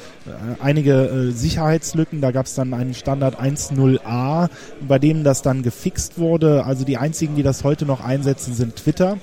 einige 0.59 0.93
äh, 0.93 1.31
Sicherheitslücken. 1.31 2.19
Da 2.19 2.31
gab 2.31 2.45
es 2.45 2.55
dann 2.55 2.73
einen 2.73 2.93
Standard 2.93 3.39
1.0a, 3.39 4.49
bei 4.87 4.99
dem 4.99 5.23
das 5.23 5.43
dann 5.43 5.63
gefixt 5.63 6.17
wurde. 6.17 6.65
Also 6.65 6.83
die 6.83 6.97
einzigen, 6.97 7.35
die 7.35 7.43
das 7.43 7.63
heute 7.63 7.85
noch 7.85 8.01
einsetzen, 8.01 8.53
sind 8.53 8.75
Twitter 8.75 9.17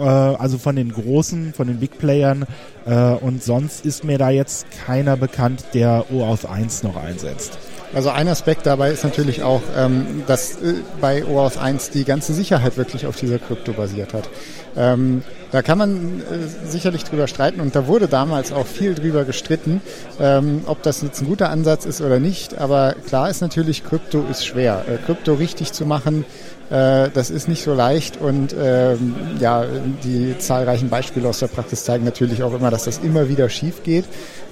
also 0.00 0.58
von 0.58 0.76
den 0.76 0.92
großen, 0.92 1.52
von 1.54 1.66
den 1.66 1.78
Big 1.78 1.98
Playern. 1.98 2.46
Äh, 2.86 2.94
und 2.94 3.42
sonst 3.42 3.84
ist 3.84 4.04
mir 4.04 4.18
da 4.18 4.30
jetzt 4.30 4.66
keiner 4.86 5.16
bekannt, 5.16 5.64
der 5.74 6.06
OAuth 6.12 6.46
1 6.46 6.82
noch 6.82 6.96
einsetzt. 6.96 7.58
Also 7.94 8.08
ein 8.08 8.26
Aspekt 8.26 8.64
dabei 8.64 8.90
ist 8.90 9.04
natürlich 9.04 9.42
auch, 9.42 9.60
ähm, 9.76 10.22
dass 10.26 10.62
äh, 10.62 10.74
bei 11.00 11.26
OAuth 11.26 11.58
1 11.58 11.90
die 11.90 12.04
ganze 12.04 12.32
Sicherheit 12.32 12.78
wirklich 12.78 13.06
auf 13.06 13.16
dieser 13.16 13.38
Krypto 13.38 13.72
basiert 13.72 14.14
hat. 14.14 14.30
Ähm, 14.74 15.22
da 15.50 15.60
kann 15.60 15.76
man 15.76 16.20
äh, 16.20 16.66
sicherlich 16.66 17.04
drüber 17.04 17.26
streiten 17.26 17.60
und 17.60 17.76
da 17.76 17.86
wurde 17.86 18.08
damals 18.08 18.52
auch 18.52 18.66
viel 18.66 18.94
drüber 18.94 19.26
gestritten, 19.26 19.82
ähm, 20.18 20.62
ob 20.64 20.82
das 20.82 21.02
jetzt 21.02 21.20
ein 21.20 21.26
guter 21.26 21.50
Ansatz 21.50 21.84
ist 21.84 22.00
oder 22.00 22.18
nicht. 22.18 22.56
Aber 22.56 22.94
klar 23.06 23.28
ist 23.28 23.42
natürlich, 23.42 23.84
Krypto 23.84 24.24
ist 24.30 24.46
schwer. 24.46 24.86
Äh, 24.88 24.96
Krypto 25.04 25.34
richtig 25.34 25.72
zu 25.72 25.84
machen, 25.84 26.24
äh, 26.24 26.26
das 26.72 27.28
ist 27.28 27.48
nicht 27.48 27.62
so 27.62 27.74
leicht 27.74 28.18
und 28.18 28.54
ähm, 28.58 29.14
ja, 29.38 29.64
die 30.04 30.38
zahlreichen 30.38 30.88
Beispiele 30.88 31.28
aus 31.28 31.40
der 31.40 31.48
Praxis 31.48 31.84
zeigen 31.84 32.04
natürlich 32.04 32.42
auch 32.42 32.54
immer, 32.54 32.70
dass 32.70 32.84
das 32.84 32.98
immer 32.98 33.28
wieder 33.28 33.50
schief 33.50 33.82
geht. 33.82 34.06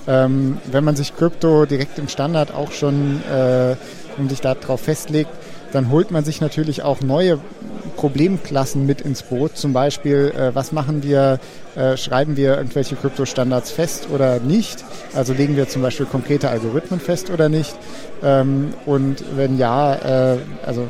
Ähm, 0.07 0.59
wenn 0.71 0.85
man 0.85 0.97
sich 0.97 1.17
Krypto 1.17 1.65
direkt 1.65 1.99
im 1.99 2.09
Standard 2.09 2.53
auch 2.55 2.73
schon 2.73 3.23
äh, 3.31 3.75
und 4.19 4.29
sich 4.29 4.41
darauf 4.41 4.81
festlegt, 4.83 5.31
dann 5.73 5.91
holt 5.91 6.11
man 6.11 6.25
sich 6.25 6.41
natürlich 6.41 6.83
auch 6.83 7.01
neue 7.01 7.39
Problemklassen 7.97 8.87
mit 8.87 9.03
ins 9.03 9.23
Boot. 9.23 9.59
Zum 9.59 9.73
Beispiel, 9.75 10.33
äh, 10.35 10.55
was 10.55 10.73
machen 10.73 11.03
wir, 11.03 11.39
äh, 11.77 11.99
schreiben 11.99 12.37
wir 12.37 12.57
irgendwelche 12.57 12.97
Kryptostandards 12.97 13.71
fest 13.71 14.09
oder 14.13 14.41
nicht? 14.41 14.85
Also 15.15 15.35
legen 15.35 15.55
wir 15.55 15.69
zum 15.69 15.83
Beispiel 15.83 16.07
konkrete 16.07 16.49
Algorithmen 16.49 16.99
fest 16.99 17.31
oder 17.31 17.51
nicht? 17.51 17.75
Ähm, 18.23 18.73
und 18.87 19.23
wenn 19.37 19.59
ja, 19.59 19.95
äh, 20.35 20.39
also 20.65 20.89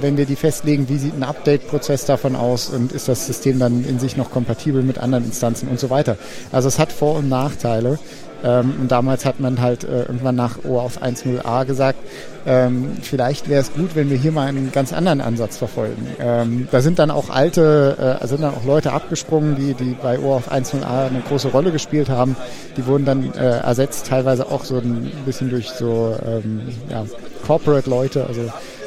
wenn 0.00 0.16
wir 0.16 0.24
die 0.24 0.36
festlegen, 0.36 0.88
wie 0.88 0.96
sieht 0.96 1.14
ein 1.14 1.24
Update-Prozess 1.24 2.06
davon 2.06 2.36
aus 2.36 2.70
und 2.70 2.92
ist 2.92 3.08
das 3.08 3.26
System 3.26 3.58
dann 3.58 3.84
in 3.84 3.98
sich 3.98 4.16
noch 4.16 4.30
kompatibel 4.30 4.82
mit 4.82 4.98
anderen 4.98 5.24
Instanzen 5.24 5.68
und 5.68 5.78
so 5.78 5.90
weiter. 5.90 6.16
Also 6.52 6.68
es 6.68 6.78
hat 6.78 6.92
Vor- 6.92 7.16
und 7.16 7.28
Nachteile. 7.28 7.98
Ähm, 8.44 8.74
und 8.82 8.92
damals 8.92 9.24
hat 9.24 9.40
man 9.40 9.60
halt 9.60 9.84
äh, 9.84 10.02
irgendwann 10.02 10.36
nach 10.36 10.64
OAuth 10.64 11.02
1.0a 11.02 11.64
gesagt, 11.64 11.98
ähm, 12.46 12.96
vielleicht 13.02 13.48
wäre 13.48 13.60
es 13.60 13.72
gut, 13.72 13.96
wenn 13.96 14.08
wir 14.08 14.16
hier 14.16 14.30
mal 14.30 14.46
einen 14.46 14.70
ganz 14.70 14.92
anderen 14.92 15.20
Ansatz 15.20 15.56
verfolgen. 15.56 16.06
Ähm, 16.20 16.68
da 16.70 16.80
sind 16.80 16.98
dann 16.98 17.10
auch 17.10 17.30
alte, 17.30 18.18
äh, 18.20 18.26
sind 18.26 18.42
dann 18.42 18.54
auch 18.54 18.64
Leute 18.64 18.92
abgesprungen, 18.92 19.56
die, 19.56 19.74
die 19.74 19.96
bei 20.00 20.18
OAuth 20.18 20.48
1.0a 20.50 21.08
eine 21.08 21.20
große 21.26 21.48
Rolle 21.48 21.72
gespielt 21.72 22.08
haben. 22.08 22.36
Die 22.76 22.86
wurden 22.86 23.04
dann 23.04 23.32
äh, 23.34 23.58
ersetzt, 23.58 24.06
teilweise 24.06 24.46
auch 24.46 24.64
so 24.64 24.76
ein 24.76 25.10
bisschen 25.24 25.50
durch 25.50 25.70
so 25.70 26.16
ähm, 26.24 26.68
ja, 26.88 27.04
Corporate-Leute, 27.46 28.26
also 28.26 28.42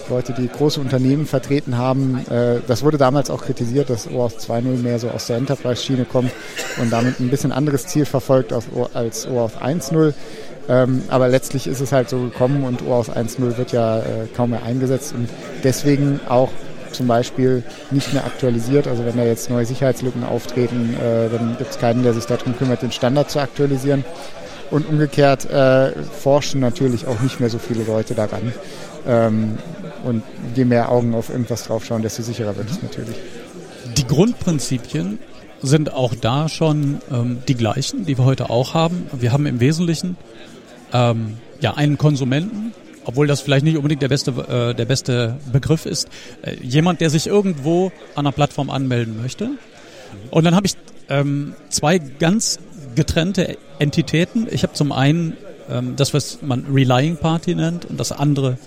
Leute, 0.09 0.33
die 0.33 0.47
große 0.47 0.79
Unternehmen 0.79 1.25
vertreten 1.25 1.77
haben. 1.77 2.25
Äh, 2.29 2.59
das 2.67 2.83
wurde 2.83 2.97
damals 2.97 3.29
auch 3.29 3.43
kritisiert, 3.43 3.89
dass 3.89 4.09
OAuth 4.09 4.39
2.0 4.39 4.81
mehr 4.81 4.99
so 4.99 5.09
aus 5.09 5.27
der 5.27 5.37
Enterprise-Schiene 5.37 6.05
kommt 6.05 6.31
und 6.81 6.91
damit 6.91 7.19
ein 7.19 7.29
bisschen 7.29 7.51
anderes 7.51 7.87
Ziel 7.87 8.05
verfolgt 8.05 8.53
als 8.93 9.27
OAuth 9.27 9.61
1.0. 9.61 10.13
Ähm, 10.67 11.03
aber 11.09 11.29
letztlich 11.29 11.65
ist 11.65 11.79
es 11.79 11.91
halt 11.91 12.09
so 12.09 12.19
gekommen 12.19 12.63
und 12.63 12.85
OAuth 12.85 13.09
1.0 13.09 13.57
wird 13.57 13.71
ja 13.71 13.99
äh, 13.99 14.03
kaum 14.35 14.51
mehr 14.51 14.63
eingesetzt 14.63 15.13
und 15.13 15.27
deswegen 15.63 16.19
auch 16.29 16.49
zum 16.91 17.07
Beispiel 17.07 17.63
nicht 17.91 18.13
mehr 18.13 18.25
aktualisiert. 18.25 18.87
Also 18.87 19.05
wenn 19.05 19.17
da 19.17 19.23
jetzt 19.23 19.49
neue 19.49 19.65
Sicherheitslücken 19.65 20.23
auftreten, 20.23 20.95
äh, 20.95 21.29
dann 21.29 21.57
gibt 21.57 21.71
es 21.71 21.79
keinen, 21.79 22.03
der 22.03 22.13
sich 22.13 22.25
darum 22.25 22.57
kümmert, 22.57 22.81
den 22.81 22.91
Standard 22.91 23.29
zu 23.31 23.39
aktualisieren. 23.39 24.05
Und 24.71 24.87
umgekehrt 24.87 25.49
äh, 25.49 25.93
forschen 26.03 26.61
natürlich 26.61 27.07
auch 27.07 27.19
nicht 27.21 27.39
mehr 27.39 27.49
so 27.49 27.57
viele 27.57 27.83
Leute 27.83 28.13
daran. 28.13 28.53
Ähm, 29.07 29.57
und 30.03 30.23
je 30.55 30.65
mehr 30.65 30.91
Augen 30.91 31.13
auf 31.13 31.29
irgendwas 31.29 31.65
draufschauen, 31.65 32.01
desto 32.01 32.23
sicherer 32.23 32.55
wird 32.55 32.69
es 32.69 32.81
natürlich. 32.81 33.15
Die 33.97 34.07
Grundprinzipien 34.07 35.19
sind 35.61 35.93
auch 35.93 36.13
da 36.15 36.47
schon 36.47 36.99
ähm, 37.11 37.39
die 37.47 37.55
gleichen, 37.55 38.05
die 38.05 38.17
wir 38.17 38.25
heute 38.25 38.49
auch 38.49 38.73
haben. 38.73 39.07
Wir 39.11 39.31
haben 39.31 39.45
im 39.45 39.59
Wesentlichen 39.59 40.17
ähm, 40.93 41.37
ja 41.59 41.73
einen 41.73 41.97
Konsumenten, 41.97 42.73
obwohl 43.03 43.27
das 43.27 43.41
vielleicht 43.41 43.65
nicht 43.65 43.75
unbedingt 43.75 44.01
der 44.01 44.07
beste, 44.07 44.31
äh, 44.31 44.73
der 44.73 44.85
beste 44.85 45.37
Begriff 45.51 45.85
ist. 45.85 46.07
Äh, 46.41 46.55
jemand, 46.61 47.01
der 47.01 47.09
sich 47.09 47.27
irgendwo 47.27 47.91
an 48.15 48.25
einer 48.25 48.31
Plattform 48.31 48.69
anmelden 48.69 49.21
möchte. 49.21 49.51
Und 50.31 50.43
dann 50.45 50.55
habe 50.55 50.67
ich 50.67 50.73
ähm, 51.09 51.53
zwei 51.69 51.97
ganz 51.97 52.59
getrennte 52.95 53.57
Entitäten. 53.79 54.47
Ich 54.49 54.63
habe 54.63 54.73
zum 54.73 54.91
einen 54.91 55.35
ähm, 55.69 55.95
das, 55.95 56.13
was 56.13 56.39
man 56.41 56.65
Relying 56.71 57.17
Party 57.17 57.55
nennt 57.55 57.85
und 57.85 57.99
das 57.99 58.11
andere 58.11 58.57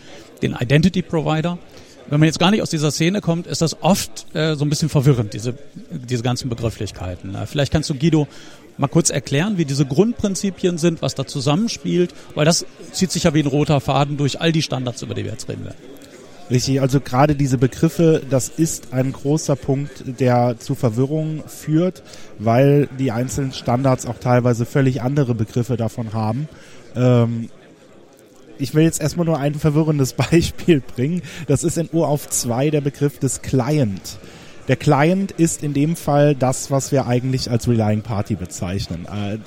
den 0.43 0.57
Identity 0.59 1.03
Provider. 1.03 1.59
Wenn 2.09 2.21
man 2.21 2.27
jetzt 2.27 2.39
gar 2.39 2.51
nicht 2.51 2.63
aus 2.63 2.71
dieser 2.71 2.91
Szene 2.91 3.21
kommt, 3.21 3.47
ist 3.47 3.63
das 3.63 3.83
oft 3.83 4.35
äh, 4.35 4.55
so 4.55 4.65
ein 4.65 4.69
bisschen 4.69 4.89
verwirrend, 4.89 5.33
diese, 5.33 5.55
diese 5.91 6.23
ganzen 6.23 6.49
Begrifflichkeiten. 6.49 7.35
Äh, 7.35 7.47
vielleicht 7.47 7.73
kannst 7.73 7.89
du, 7.91 7.95
Guido, 7.95 8.27
mal 8.77 8.89
kurz 8.89 9.11
erklären, 9.11 9.59
wie 9.59 9.65
diese 9.65 9.87
Grundprinzipien 9.87 10.79
sind, 10.79 11.03
was 11.03 11.15
da 11.15 11.27
zusammenspielt, 11.27 12.15
weil 12.35 12.45
das 12.45 12.67
zieht 12.93 13.13
sich 13.13 13.25
ja 13.25 13.35
wie 13.35 13.41
ein 13.41 13.47
roter 13.47 13.81
Faden 13.81 14.17
durch 14.17 14.41
all 14.41 14.53
die 14.53 14.63
Standards, 14.63 15.03
über 15.03 15.15
die 15.15 15.25
wir 15.25 15.33
jetzt 15.33 15.49
reden 15.49 15.65
werden. 15.65 15.77
Richtig, 16.51 16.81
also 16.83 17.01
gerade 17.01 17.35
diese 17.35 17.57
Begriffe, 17.57 18.21
das 18.29 18.49
ist 18.51 18.93
ein 18.93 19.13
großer 19.13 19.57
Punkt, 19.57 20.05
der 20.21 20.57
zu 20.59 20.75
Verwirrung 20.75 21.43
führt, 21.47 22.03
weil 22.39 22.89
die 22.99 23.11
einzelnen 23.11 23.53
Standards 23.53 24.05
auch 24.05 24.19
teilweise 24.19 24.67
völlig 24.67 25.01
andere 25.01 25.35
Begriffe 25.35 25.79
davon 25.79 26.13
haben. 26.13 26.49
Ähm, 26.95 27.49
ich 28.59 28.75
will 28.75 28.85
jetzt 28.85 29.01
erstmal 29.01 29.27
nur 29.27 29.39
ein 29.39 29.55
verwirrendes 29.55 30.13
Beispiel 30.31 30.81
bringen. 30.81 31.23
Das 31.47 31.65
ist 31.65 31.79
in 31.79 31.89
OAuth 31.93 32.33
2 32.33 32.71
der 32.71 32.81
Begriff 32.81 33.19
des 33.19 33.43
Client. 33.43 34.19
Der 34.69 34.77
Client 34.77 35.33
ist 35.33 35.63
in 35.63 35.75
dem 35.75 35.97
Fall 35.97 36.35
das, 36.35 36.71
was 36.71 36.93
wir 36.93 37.07
eigentlich 37.07 37.51
als 37.51 37.69
Relying 37.69 38.03
Party 38.03 38.37
bezeichnen. 38.37 39.07
Äh, 39.07 39.39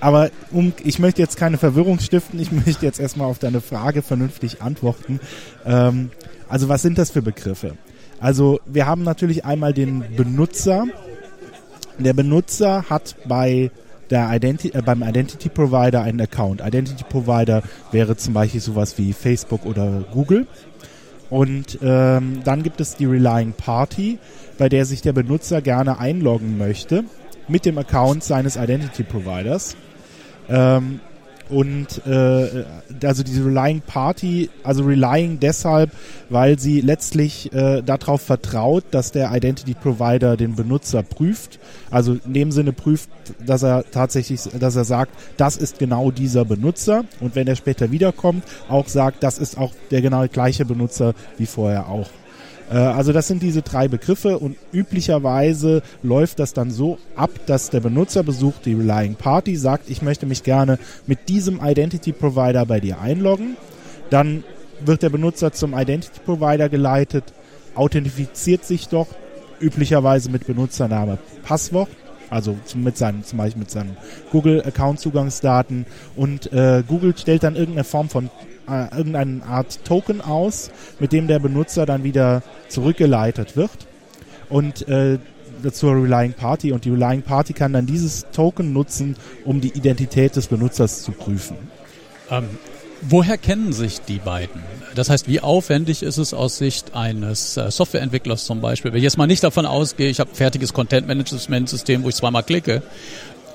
aber 0.00 0.30
um, 0.50 0.72
ich 0.82 0.98
möchte 0.98 1.22
jetzt 1.22 1.36
keine 1.36 1.58
Verwirrung 1.58 2.00
stiften, 2.00 2.40
ich 2.40 2.50
möchte 2.66 2.84
jetzt 2.84 2.98
erstmal 2.98 3.28
auf 3.28 3.38
deine 3.38 3.60
Frage 3.60 4.02
vernünftig 4.02 4.60
antworten. 4.60 5.20
Ähm, 5.64 6.10
also 6.48 6.68
was 6.68 6.82
sind 6.82 6.98
das 6.98 7.10
für 7.10 7.22
Begriffe? 7.22 7.76
Also 8.18 8.60
wir 8.66 8.86
haben 8.86 9.04
natürlich 9.04 9.44
einmal 9.44 9.72
den 9.72 10.04
Benutzer. 10.16 10.86
Der 11.98 12.14
Benutzer 12.14 12.84
hat 12.90 13.16
bei 13.26 13.70
der 14.12 14.30
Identi 14.30 14.68
äh, 14.68 14.82
beim 14.82 15.02
Identity 15.02 15.48
Provider 15.48 16.02
einen 16.02 16.20
Account. 16.20 16.60
Identity 16.60 17.04
Provider 17.08 17.62
wäre 17.90 18.16
zum 18.16 18.34
Beispiel 18.34 18.60
sowas 18.60 18.98
wie 18.98 19.12
Facebook 19.12 19.66
oder 19.66 20.04
Google. 20.12 20.46
Und 21.30 21.78
ähm, 21.82 22.42
dann 22.44 22.62
gibt 22.62 22.80
es 22.80 22.94
die 22.96 23.06
Relying 23.06 23.54
Party, 23.54 24.18
bei 24.58 24.68
der 24.68 24.84
sich 24.84 25.00
der 25.00 25.14
Benutzer 25.14 25.62
gerne 25.62 25.98
einloggen 25.98 26.58
möchte 26.58 27.04
mit 27.48 27.64
dem 27.64 27.78
Account 27.78 28.22
seines 28.22 28.56
Identity 28.56 29.02
Providers. 29.02 29.74
Ähm, 30.50 31.00
und 31.52 32.04
äh, 32.06 32.64
also 33.04 33.22
diese 33.22 33.44
Relying 33.44 33.82
Party, 33.82 34.48
also 34.62 34.84
Relying 34.84 35.38
deshalb, 35.38 35.90
weil 36.30 36.58
sie 36.58 36.80
letztlich 36.80 37.52
äh, 37.52 37.82
darauf 37.82 38.22
vertraut, 38.22 38.84
dass 38.90 39.12
der 39.12 39.30
Identity 39.34 39.74
Provider 39.74 40.36
den 40.36 40.56
Benutzer 40.56 41.02
prüft. 41.02 41.58
Also 41.90 42.16
in 42.24 42.32
dem 42.32 42.52
Sinne 42.52 42.72
prüft, 42.72 43.10
dass 43.44 43.62
er 43.62 43.84
tatsächlich, 43.90 44.40
dass 44.58 44.76
er 44.76 44.84
sagt, 44.84 45.12
das 45.36 45.56
ist 45.56 45.78
genau 45.78 46.10
dieser 46.10 46.44
Benutzer 46.44 47.04
und 47.20 47.36
wenn 47.36 47.46
er 47.46 47.56
später 47.56 47.90
wiederkommt, 47.90 48.44
auch 48.68 48.88
sagt, 48.88 49.22
das 49.22 49.38
ist 49.38 49.58
auch 49.58 49.72
der 49.90 50.00
genau 50.00 50.26
gleiche 50.28 50.64
Benutzer 50.64 51.12
wie 51.36 51.46
vorher 51.46 51.88
auch. 51.88 52.08
Äh, 52.70 52.76
also 52.76 53.12
das 53.12 53.28
sind 53.28 53.42
diese 53.42 53.62
drei 53.62 53.88
Begriffe 53.88 54.38
und 54.38 54.56
üblicherweise 54.72 55.82
läuft 56.02 56.38
das 56.38 56.52
dann 56.52 56.70
so 56.70 56.98
ab, 57.16 57.30
dass 57.46 57.70
der 57.70 57.80
Benutzer 57.80 58.22
besucht 58.22 58.66
die 58.66 58.74
Relying 58.74 59.14
Party, 59.14 59.56
sagt, 59.56 59.90
ich 59.90 60.02
möchte 60.02 60.26
mich 60.26 60.42
gerne 60.42 60.78
mit 61.06 61.28
diesem 61.28 61.60
Identity 61.62 62.12
Provider 62.12 62.66
bei 62.66 62.80
dir 62.80 63.00
einloggen. 63.00 63.56
Dann 64.10 64.44
wird 64.84 65.02
der 65.02 65.10
Benutzer 65.10 65.52
zum 65.52 65.74
Identity 65.74 66.20
Provider 66.24 66.68
geleitet, 66.68 67.24
authentifiziert 67.74 68.64
sich 68.64 68.88
doch 68.88 69.08
üblicherweise 69.60 70.30
mit 70.30 70.46
Benutzername, 70.46 71.18
Passwort, 71.42 71.88
also 72.30 72.56
mit 72.74 72.96
seinen, 72.96 73.24
zum 73.24 73.38
Beispiel 73.38 73.60
mit 73.60 73.70
seinen 73.70 73.96
Google-Account-Zugangsdaten 74.30 75.86
und 76.16 76.52
äh, 76.52 76.82
Google 76.86 77.14
stellt 77.16 77.42
dann 77.42 77.56
irgendeine 77.56 77.84
Form 77.84 78.08
von 78.08 78.30
äh, 78.68 78.96
irgendeine 78.96 79.42
Art 79.44 79.84
Token 79.84 80.20
aus, 80.20 80.70
mit 80.98 81.12
dem 81.12 81.26
der 81.26 81.38
Benutzer 81.38 81.86
dann 81.86 82.04
wieder 82.04 82.42
zurückgeleitet 82.68 83.56
wird. 83.56 83.70
Und 84.48 84.86
äh, 84.88 85.18
zur 85.72 85.94
Relying 85.94 86.32
Party 86.32 86.72
und 86.72 86.84
die 86.84 86.90
Relying 86.90 87.22
Party 87.22 87.52
kann 87.52 87.72
dann 87.72 87.86
dieses 87.86 88.26
Token 88.32 88.72
nutzen, 88.72 89.16
um 89.44 89.60
die 89.60 89.68
Identität 89.68 90.34
des 90.36 90.48
Benutzers 90.48 91.02
zu 91.02 91.12
prüfen. 91.12 91.56
Ähm, 92.30 92.48
woher 93.02 93.38
kennen 93.38 93.72
sich 93.72 94.00
die 94.00 94.18
beiden? 94.18 94.62
Das 94.94 95.08
heißt, 95.08 95.28
wie 95.28 95.40
aufwendig 95.40 96.02
ist 96.02 96.18
es 96.18 96.34
aus 96.34 96.58
Sicht 96.58 96.94
eines 96.94 97.56
äh, 97.56 97.70
Softwareentwicklers 97.70 98.44
zum 98.44 98.60
Beispiel, 98.60 98.92
wenn 98.92 98.98
ich 98.98 99.04
jetzt 99.04 99.18
mal 99.18 99.26
nicht 99.26 99.42
davon 99.42 99.66
ausgehe, 99.66 100.08
ich 100.08 100.20
habe 100.20 100.30
ein 100.30 100.36
fertiges 100.36 100.72
Content-Management-System, 100.72 102.02
wo 102.02 102.08
ich 102.08 102.14
zweimal 102.14 102.42
klicke, 102.42 102.82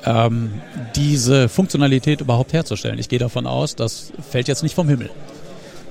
ähm, 0.07 0.61
diese 0.95 1.49
Funktionalität 1.49 2.21
überhaupt 2.21 2.53
herzustellen. 2.53 2.97
Ich 2.97 3.09
gehe 3.09 3.19
davon 3.19 3.45
aus, 3.45 3.75
das 3.75 4.11
fällt 4.29 4.47
jetzt 4.47 4.63
nicht 4.63 4.75
vom 4.75 4.87
Himmel. 4.87 5.09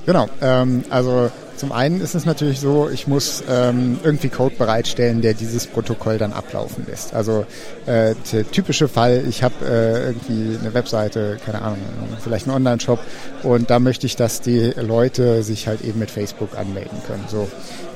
Genau, 0.06 0.28
ähm, 0.40 0.84
also 0.88 1.30
zum 1.56 1.72
einen 1.72 2.00
ist 2.00 2.14
es 2.14 2.26
natürlich 2.26 2.60
so, 2.60 2.88
ich 2.88 3.06
muss 3.06 3.42
ähm, 3.48 3.98
irgendwie 4.04 4.28
Code 4.28 4.54
bereitstellen, 4.56 5.22
der 5.22 5.34
dieses 5.34 5.66
Protokoll 5.66 6.18
dann 6.18 6.32
ablaufen 6.32 6.86
lässt. 6.88 7.14
Also 7.14 7.46
äh, 7.86 8.14
der 8.32 8.50
typische 8.50 8.88
Fall, 8.88 9.24
ich 9.28 9.42
habe 9.42 9.54
äh, 9.64 10.06
irgendwie 10.08 10.58
eine 10.58 10.74
Webseite, 10.74 11.38
keine 11.44 11.62
Ahnung, 11.62 11.78
vielleicht 12.22 12.46
einen 12.46 12.56
Online-Shop 12.56 13.00
und 13.42 13.70
da 13.70 13.80
möchte 13.80 14.06
ich, 14.06 14.16
dass 14.16 14.40
die 14.42 14.72
Leute 14.76 15.42
sich 15.42 15.66
halt 15.66 15.82
eben 15.82 15.98
mit 15.98 16.10
Facebook 16.10 16.56
anmelden 16.56 16.98
können. 17.06 17.24
So. 17.28 17.48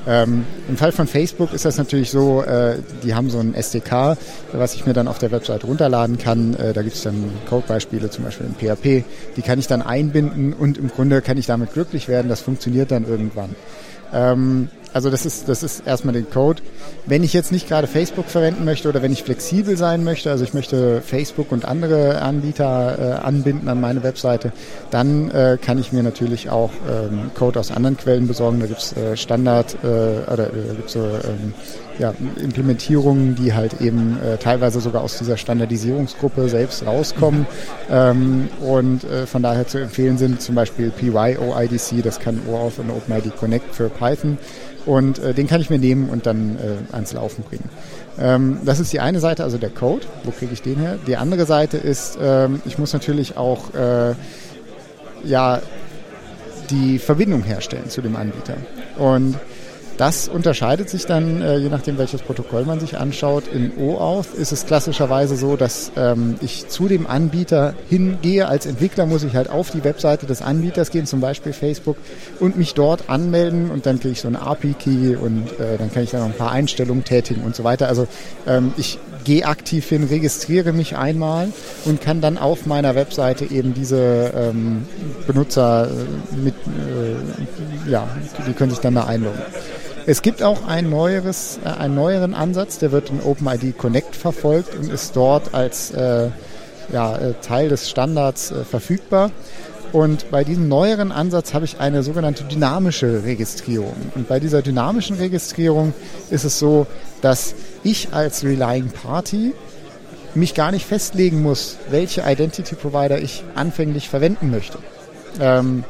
Ähm, 0.07 0.45
Im 0.67 0.77
Fall 0.77 0.91
von 0.91 1.05
Facebook 1.07 1.53
ist 1.53 1.65
das 1.65 1.77
natürlich 1.77 2.09
so, 2.09 2.41
äh, 2.41 2.77
die 3.03 3.13
haben 3.13 3.29
so 3.29 3.39
ein 3.39 3.53
SDK, 3.53 4.17
was 4.51 4.73
ich 4.73 4.85
mir 4.85 4.93
dann 4.93 5.07
auf 5.07 5.19
der 5.19 5.31
Website 5.31 5.63
runterladen 5.63 6.17
kann. 6.17 6.55
Äh, 6.55 6.73
da 6.73 6.81
gibt 6.81 6.95
es 6.95 7.03
dann 7.03 7.31
Codebeispiele, 7.47 8.09
zum 8.09 8.23
Beispiel 8.23 8.47
in 8.47 8.55
PHP. 8.55 9.05
Die 9.35 9.41
kann 9.41 9.59
ich 9.59 9.67
dann 9.67 9.81
einbinden 9.81 10.53
und 10.53 10.77
im 10.77 10.87
Grunde 10.89 11.21
kann 11.21 11.37
ich 11.37 11.45
damit 11.45 11.73
glücklich 11.73 12.07
werden. 12.07 12.29
Das 12.29 12.41
funktioniert 12.41 12.91
dann 12.91 13.05
irgendwann. 13.07 13.55
Ähm, 14.13 14.69
also 14.93 15.09
das 15.09 15.25
ist, 15.25 15.47
das 15.47 15.63
ist 15.63 15.87
erstmal 15.87 16.13
den 16.13 16.29
Code. 16.29 16.61
Wenn 17.05 17.23
ich 17.23 17.33
jetzt 17.33 17.51
nicht 17.51 17.67
gerade 17.67 17.87
Facebook 17.87 18.25
verwenden 18.25 18.65
möchte 18.65 18.89
oder 18.89 19.01
wenn 19.01 19.11
ich 19.11 19.23
flexibel 19.23 19.77
sein 19.77 20.03
möchte, 20.03 20.29
also 20.29 20.43
ich 20.43 20.53
möchte 20.53 21.01
Facebook 21.01 21.51
und 21.51 21.65
andere 21.65 22.21
Anbieter 22.21 22.97
äh, 22.99 23.25
anbinden 23.25 23.69
an 23.69 23.79
meine 23.79 24.03
Webseite, 24.03 24.51
dann 24.89 25.31
äh, 25.31 25.57
kann 25.61 25.79
ich 25.79 25.91
mir 25.93 26.03
natürlich 26.03 26.49
auch 26.49 26.71
ähm, 26.89 27.31
Code 27.35 27.59
aus 27.59 27.71
anderen 27.71 27.97
Quellen 27.97 28.27
besorgen. 28.27 28.59
Da 28.59 28.65
gibt's 28.65 28.93
äh, 28.93 29.15
Standard 29.15 29.77
äh, 29.83 29.87
oder 30.31 30.47
äh, 30.47 30.75
gibt's 30.75 30.93
so 30.93 30.99
ähm, 30.99 31.53
ja, 31.99 32.13
Implementierungen, 32.41 33.35
die 33.35 33.53
halt 33.53 33.79
eben 33.79 34.17
äh, 34.21 34.37
teilweise 34.37 34.81
sogar 34.81 35.03
aus 35.03 35.17
dieser 35.17 35.37
Standardisierungsgruppe 35.37 36.49
selbst 36.49 36.85
rauskommen 36.85 37.45
ähm, 37.89 38.49
und 38.59 39.03
äh, 39.03 39.27
von 39.27 39.43
daher 39.43 39.67
zu 39.67 39.77
empfehlen 39.77 40.17
sind 40.17 40.41
zum 40.41 40.55
Beispiel 40.55 40.89
PYOIDC, 40.89 42.01
das 42.03 42.19
kann 42.19 42.41
OAuth 42.49 42.79
und 42.79 42.89
OpenID 42.89 43.35
Connect 43.37 43.75
für 43.75 43.89
Python 43.89 44.37
und 44.85 45.19
äh, 45.19 45.33
den 45.33 45.47
kann 45.47 45.61
ich 45.61 45.69
mir 45.69 45.79
nehmen 45.79 46.09
und 46.09 46.25
dann 46.25 46.57
äh, 46.57 46.93
ans 46.93 47.13
Laufen 47.13 47.43
bringen. 47.43 47.69
Ähm, 48.19 48.59
das 48.65 48.79
ist 48.79 48.91
die 48.93 48.99
eine 48.99 49.19
Seite, 49.19 49.43
also 49.43 49.57
der 49.57 49.69
Code. 49.69 50.05
Wo 50.23 50.31
kriege 50.31 50.53
ich 50.53 50.61
den 50.61 50.77
her? 50.77 50.97
Die 51.07 51.17
andere 51.17 51.45
Seite 51.45 51.77
ist, 51.77 52.17
ähm, 52.21 52.61
ich 52.65 52.77
muss 52.77 52.93
natürlich 52.93 53.37
auch 53.37 53.73
äh, 53.73 54.15
ja, 55.23 55.61
die 56.69 56.99
Verbindung 56.99 57.43
herstellen 57.43 57.89
zu 57.89 58.01
dem 58.01 58.15
Anbieter. 58.15 58.55
Und 58.97 59.37
das 60.01 60.27
unterscheidet 60.27 60.89
sich 60.89 61.05
dann, 61.05 61.43
äh, 61.43 61.57
je 61.57 61.69
nachdem, 61.69 61.99
welches 61.99 62.23
Protokoll 62.23 62.65
man 62.65 62.79
sich 62.79 62.97
anschaut. 62.97 63.43
In 63.53 63.71
OAuth 63.77 64.33
ist 64.33 64.51
es 64.51 64.65
klassischerweise 64.65 65.35
so, 65.35 65.57
dass 65.57 65.91
ähm, 65.95 66.37
ich 66.41 66.67
zu 66.69 66.87
dem 66.87 67.05
Anbieter 67.05 67.75
hingehe. 67.87 68.47
Als 68.47 68.65
Entwickler 68.65 69.05
muss 69.05 69.21
ich 69.21 69.35
halt 69.35 69.51
auf 69.51 69.69
die 69.69 69.83
Webseite 69.83 70.25
des 70.25 70.41
Anbieters 70.41 70.89
gehen, 70.89 71.05
zum 71.05 71.21
Beispiel 71.21 71.53
Facebook, 71.53 71.97
und 72.39 72.57
mich 72.57 72.73
dort 72.73 73.11
anmelden 73.11 73.69
und 73.69 73.85
dann 73.85 73.99
kriege 73.99 74.13
ich 74.13 74.21
so 74.21 74.27
einen 74.27 74.37
API-Key 74.37 75.17
und 75.17 75.51
äh, 75.59 75.77
dann 75.77 75.91
kann 75.91 76.01
ich 76.01 76.09
dann 76.09 76.21
noch 76.21 76.29
ein 76.29 76.33
paar 76.33 76.51
Einstellungen 76.51 77.03
tätigen 77.03 77.43
und 77.43 77.55
so 77.55 77.63
weiter. 77.63 77.87
Also 77.87 78.07
ähm, 78.47 78.73
ich 78.77 78.97
gehe 79.23 79.45
aktiv 79.45 79.87
hin, 79.87 80.05
registriere 80.05 80.73
mich 80.73 80.97
einmal 80.97 81.49
und 81.85 82.01
kann 82.01 82.21
dann 82.21 82.39
auf 82.39 82.65
meiner 82.65 82.95
Webseite 82.95 83.45
eben 83.45 83.75
diese 83.75 84.33
ähm, 84.35 84.87
Benutzer 85.27 85.89
äh, 85.91 86.35
mit, 86.37 86.55
äh, 86.65 87.91
ja, 87.91 88.07
die 88.47 88.53
können 88.53 88.71
sich 88.71 88.79
dann 88.79 88.95
da 88.95 89.03
einloggen. 89.03 89.41
Es 90.07 90.21
gibt 90.21 90.41
auch 90.41 90.65
ein 90.65 90.89
neueres, 90.89 91.59
äh, 91.63 91.69
einen 91.69 91.95
neueren 91.95 92.33
Ansatz, 92.33 92.79
der 92.79 92.91
wird 92.91 93.09
in 93.09 93.21
OpenID 93.21 93.77
Connect 93.77 94.15
verfolgt 94.15 94.75
und 94.75 94.91
ist 94.91 95.15
dort 95.15 95.53
als 95.53 95.91
äh, 95.91 96.29
ja, 96.91 97.15
äh, 97.17 97.33
Teil 97.41 97.69
des 97.69 97.89
Standards 97.89 98.51
äh, 98.51 98.63
verfügbar. 98.63 99.31
Und 99.91 100.31
bei 100.31 100.43
diesem 100.43 100.69
neueren 100.69 101.11
Ansatz 101.11 101.53
habe 101.53 101.65
ich 101.65 101.79
eine 101.79 102.01
sogenannte 102.01 102.45
dynamische 102.45 103.23
Registrierung. 103.25 103.93
Und 104.15 104.27
bei 104.27 104.39
dieser 104.39 104.61
dynamischen 104.61 105.17
Registrierung 105.17 105.93
ist 106.29 106.45
es 106.45 106.57
so, 106.59 106.87
dass 107.21 107.53
ich 107.83 108.13
als 108.13 108.43
Relying 108.43 108.89
Party 108.89 109.53
mich 110.33 110.55
gar 110.55 110.71
nicht 110.71 110.85
festlegen 110.85 111.41
muss, 111.41 111.77
welche 111.89 112.21
Identity 112.25 112.75
Provider 112.75 113.19
ich 113.19 113.43
anfänglich 113.53 114.07
verwenden 114.07 114.49
möchte. 114.49 114.79
Ähm, 115.41 115.83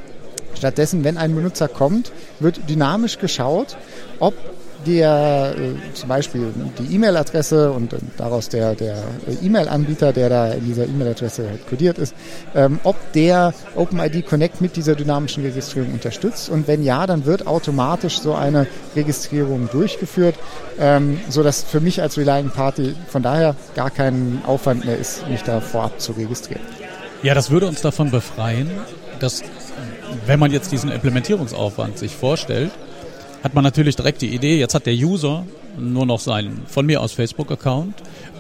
Stattdessen, 0.57 1.03
wenn 1.03 1.17
ein 1.17 1.35
Benutzer 1.35 1.67
kommt, 1.67 2.11
wird 2.41 2.69
dynamisch 2.69 3.19
geschaut, 3.19 3.77
ob 4.19 4.33
der 4.85 5.55
äh, 5.57 5.93
zum 5.93 6.09
Beispiel 6.09 6.53
die 6.79 6.95
E-Mail-Adresse 6.95 7.71
und 7.71 7.93
äh, 7.93 7.97
daraus 8.17 8.49
der, 8.49 8.75
der 8.75 8.97
E-Mail-Anbieter, 9.41 10.13
der 10.13 10.29
da 10.29 10.51
in 10.51 10.65
dieser 10.65 10.85
E-Mail-Adresse 10.85 11.47
halt 11.47 11.67
kodiert 11.67 11.97
ist, 11.97 12.15
ähm, 12.55 12.79
ob 12.83 12.95
der 13.13 13.53
OpenID 13.75 14.25
Connect 14.25 14.61
mit 14.61 14.75
dieser 14.75 14.95
dynamischen 14.95 15.43
Registrierung 15.43 15.93
unterstützt. 15.93 16.49
Und 16.49 16.67
wenn 16.67 16.83
ja, 16.83 17.05
dann 17.05 17.25
wird 17.25 17.47
automatisch 17.47 18.19
so 18.19 18.33
eine 18.33 18.67
Registrierung 18.95 19.69
durchgeführt, 19.71 20.35
ähm, 20.79 21.19
sodass 21.29 21.63
für 21.63 21.79
mich 21.79 22.01
als 22.01 22.17
Relying 22.17 22.49
Party 22.49 22.95
von 23.07 23.21
daher 23.21 23.55
gar 23.75 23.91
kein 23.91 24.41
Aufwand 24.45 24.85
mehr 24.85 24.97
ist, 24.97 25.27
mich 25.29 25.43
da 25.43 25.61
vorab 25.61 25.99
zu 25.99 26.13
registrieren. 26.13 26.61
Ja, 27.23 27.35
das 27.35 27.51
würde 27.51 27.67
uns 27.67 27.81
davon 27.81 28.09
befreien, 28.09 28.71
dass 29.19 29.43
wenn 30.25 30.39
man 30.39 30.51
jetzt 30.51 30.71
diesen 30.71 30.91
Implementierungsaufwand 30.91 31.97
sich 31.97 32.15
vorstellt, 32.15 32.71
hat 33.43 33.53
man 33.53 33.63
natürlich 33.63 33.95
direkt 33.95 34.21
die 34.21 34.33
Idee, 34.33 34.59
jetzt 34.59 34.75
hat 34.75 34.85
der 34.85 34.93
User 34.93 35.45
nur 35.77 36.05
noch 36.05 36.19
seinen 36.19 36.63
von 36.67 36.85
mir 36.85 37.01
aus 37.01 37.13
Facebook-Account, 37.13 37.95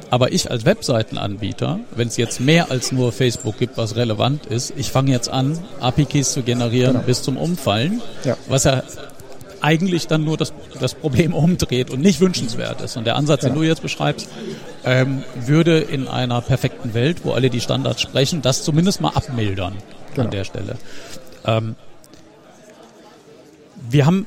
aber 0.09 0.33
ich 0.33 0.51
als 0.51 0.65
Webseitenanbieter, 0.65 1.79
wenn 1.95 2.09
es 2.09 2.17
jetzt 2.17 2.41
mehr 2.41 2.69
als 2.69 2.91
nur 2.91 3.11
Facebook 3.11 3.57
gibt, 3.57 3.77
was 3.77 3.95
relevant 3.95 4.45
ist, 4.45 4.73
ich 4.75 4.91
fange 4.91 5.11
jetzt 5.11 5.29
an, 5.29 5.57
API-Keys 5.79 6.33
zu 6.33 6.43
generieren 6.43 6.93
genau. 6.93 7.05
bis 7.05 7.23
zum 7.23 7.37
Umfallen, 7.37 8.01
ja. 8.25 8.35
was 8.47 8.65
ja 8.65 8.83
eigentlich 9.61 10.07
dann 10.07 10.23
nur 10.23 10.37
das, 10.37 10.53
das 10.79 10.95
Problem 10.95 11.33
umdreht 11.33 11.91
und 11.91 12.01
nicht 12.01 12.19
wünschenswert 12.19 12.81
ist. 12.81 12.97
Und 12.97 13.05
der 13.05 13.15
Ansatz, 13.15 13.41
den 13.41 13.53
du 13.53 13.63
jetzt 13.63 13.81
beschreibst, 13.81 14.27
ähm, 14.83 15.23
würde 15.35 15.79
in 15.79 16.07
einer 16.07 16.41
perfekten 16.41 16.93
Welt, 16.93 17.23
wo 17.23 17.31
alle 17.31 17.49
die 17.49 17.61
Standards 17.61 18.01
sprechen, 18.01 18.41
das 18.41 18.63
zumindest 18.63 19.01
mal 19.01 19.09
abmildern 19.09 19.75
genau. 20.13 20.25
an 20.25 20.31
der 20.31 20.43
Stelle. 20.43 20.77
Ähm, 21.45 21.75
wir 23.89 24.05
haben 24.05 24.25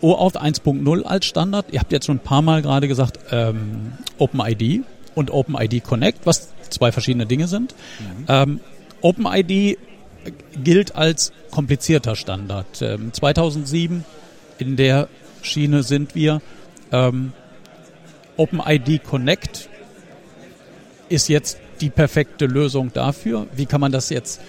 OAuth 0.00 0.36
1.0 0.36 1.02
als 1.02 1.26
Standard. 1.26 1.66
Ihr 1.70 1.80
habt 1.80 1.92
jetzt 1.92 2.06
schon 2.06 2.16
ein 2.16 2.20
paar 2.20 2.42
Mal 2.42 2.62
gerade 2.62 2.88
gesagt, 2.88 3.18
ähm, 3.30 3.92
OpenID 4.18 4.84
und 5.14 5.30
OpenID 5.30 5.82
Connect, 5.82 6.26
was 6.26 6.52
zwei 6.70 6.92
verschiedene 6.92 7.26
Dinge 7.26 7.48
sind. 7.48 7.74
Mhm. 7.98 8.24
Ähm, 8.28 8.60
OpenID 9.00 9.78
gilt 10.62 10.94
als 10.94 11.32
komplizierter 11.50 12.16
Standard. 12.16 12.82
Ähm, 12.82 13.12
2007 13.12 14.04
in 14.58 14.76
der 14.76 15.08
Schiene 15.42 15.82
sind 15.82 16.14
wir. 16.14 16.40
Ähm, 16.92 17.32
OpenID 18.36 19.02
Connect 19.04 19.68
ist 21.08 21.28
jetzt 21.28 21.58
die 21.80 21.90
perfekte 21.90 22.46
Lösung 22.46 22.92
dafür. 22.92 23.46
Wie 23.54 23.66
kann 23.66 23.80
man 23.80 23.92
das 23.92 24.10
jetzt 24.10 24.40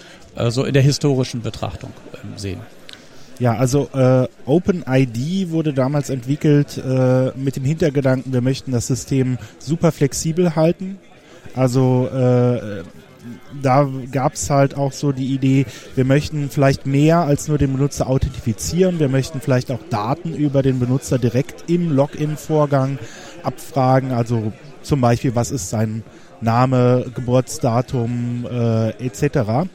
so 0.50 0.64
in 0.64 0.74
der 0.74 0.84
historischen 0.84 1.42
Betrachtung 1.42 1.92
äh, 2.14 2.40
sehen? 2.40 2.60
Ja, 3.40 3.56
also 3.56 3.90
äh, 3.94 4.28
OpenID 4.46 5.52
wurde 5.52 5.74
damals 5.74 6.10
entwickelt 6.10 6.78
äh, 6.78 7.32
mit 7.36 7.56
dem 7.56 7.66
Hintergedanken, 7.66 8.34
wir 8.34 8.42
möchten 8.42 8.72
das 8.72 8.88
System 8.88 9.38
super 9.60 9.92
flexibel 9.92 10.56
halten. 10.56 10.98
Also 11.56 12.08
äh, 12.08 12.84
da 13.62 13.88
gab 14.12 14.34
es 14.34 14.50
halt 14.50 14.76
auch 14.76 14.92
so 14.92 15.12
die 15.12 15.34
Idee, 15.34 15.66
wir 15.96 16.06
möchten 16.06 16.50
vielleicht 16.50 16.86
mehr 16.86 17.20
als 17.20 17.48
nur 17.48 17.58
den 17.58 17.74
Benutzer 17.74 18.08
authentifizieren, 18.08 19.00
wir 19.00 19.10
möchten 19.10 19.42
vielleicht 19.42 19.72
auch 19.72 19.80
Daten 19.90 20.34
über 20.34 20.64
den 20.64 20.80
Benutzer 20.80 21.20
direkt 21.20 21.70
im 21.70 21.92
Login-Vorgang 21.92 23.00
abfragen, 23.44 24.12
also 24.12 24.52
zum 24.82 25.02
Beispiel, 25.02 25.36
was 25.36 25.52
ist 25.52 25.70
sein 25.70 26.04
Name, 26.42 27.06
Geburtsdatum 27.14 28.48
äh, 28.50 28.90
etc. 29.06 29.68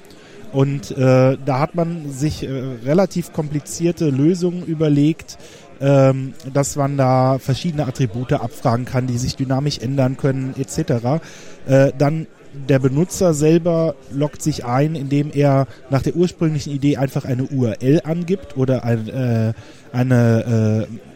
Und 0.53 0.91
äh, 0.91 1.39
da 1.45 1.59
hat 1.61 1.75
man 1.75 2.11
sich 2.11 2.43
äh, 2.43 2.51
relativ 2.85 3.33
komplizierte 3.33 4.11
Lösungen 4.11 4.65
überlegt, 4.65 5.39
ähm, 5.81 6.35
dass 6.53 6.77
man 6.77 6.97
da 6.97 7.39
verschiedene 7.39 7.87
Attribute 7.87 8.35
abfragen 8.35 8.85
kann, 8.85 9.07
die 9.07 9.19
sich 9.19 9.35
dynamisch 9.35 9.79
ändern 9.79 10.17
können 10.17 10.55
etc. 10.59 11.21
Äh, 11.67 11.93
dann 11.97 12.27
der 12.69 12.79
Benutzer 12.79 13.33
selber 13.33 13.95
loggt 14.13 14.43
sich 14.43 14.65
ein, 14.65 14.95
indem 14.95 15.31
er 15.33 15.67
nach 15.91 16.03
der 16.03 16.15
ursprünglichen 16.15 16.73
Idee 16.73 16.99
einfach 16.99 17.25
eine 17.25 17.45
URL 17.45 18.03
angibt 18.05 18.57
oder 18.57 18.85
ein, 18.85 19.09
äh, 19.09 19.53
eine 19.93 20.87
äh, 20.89 21.12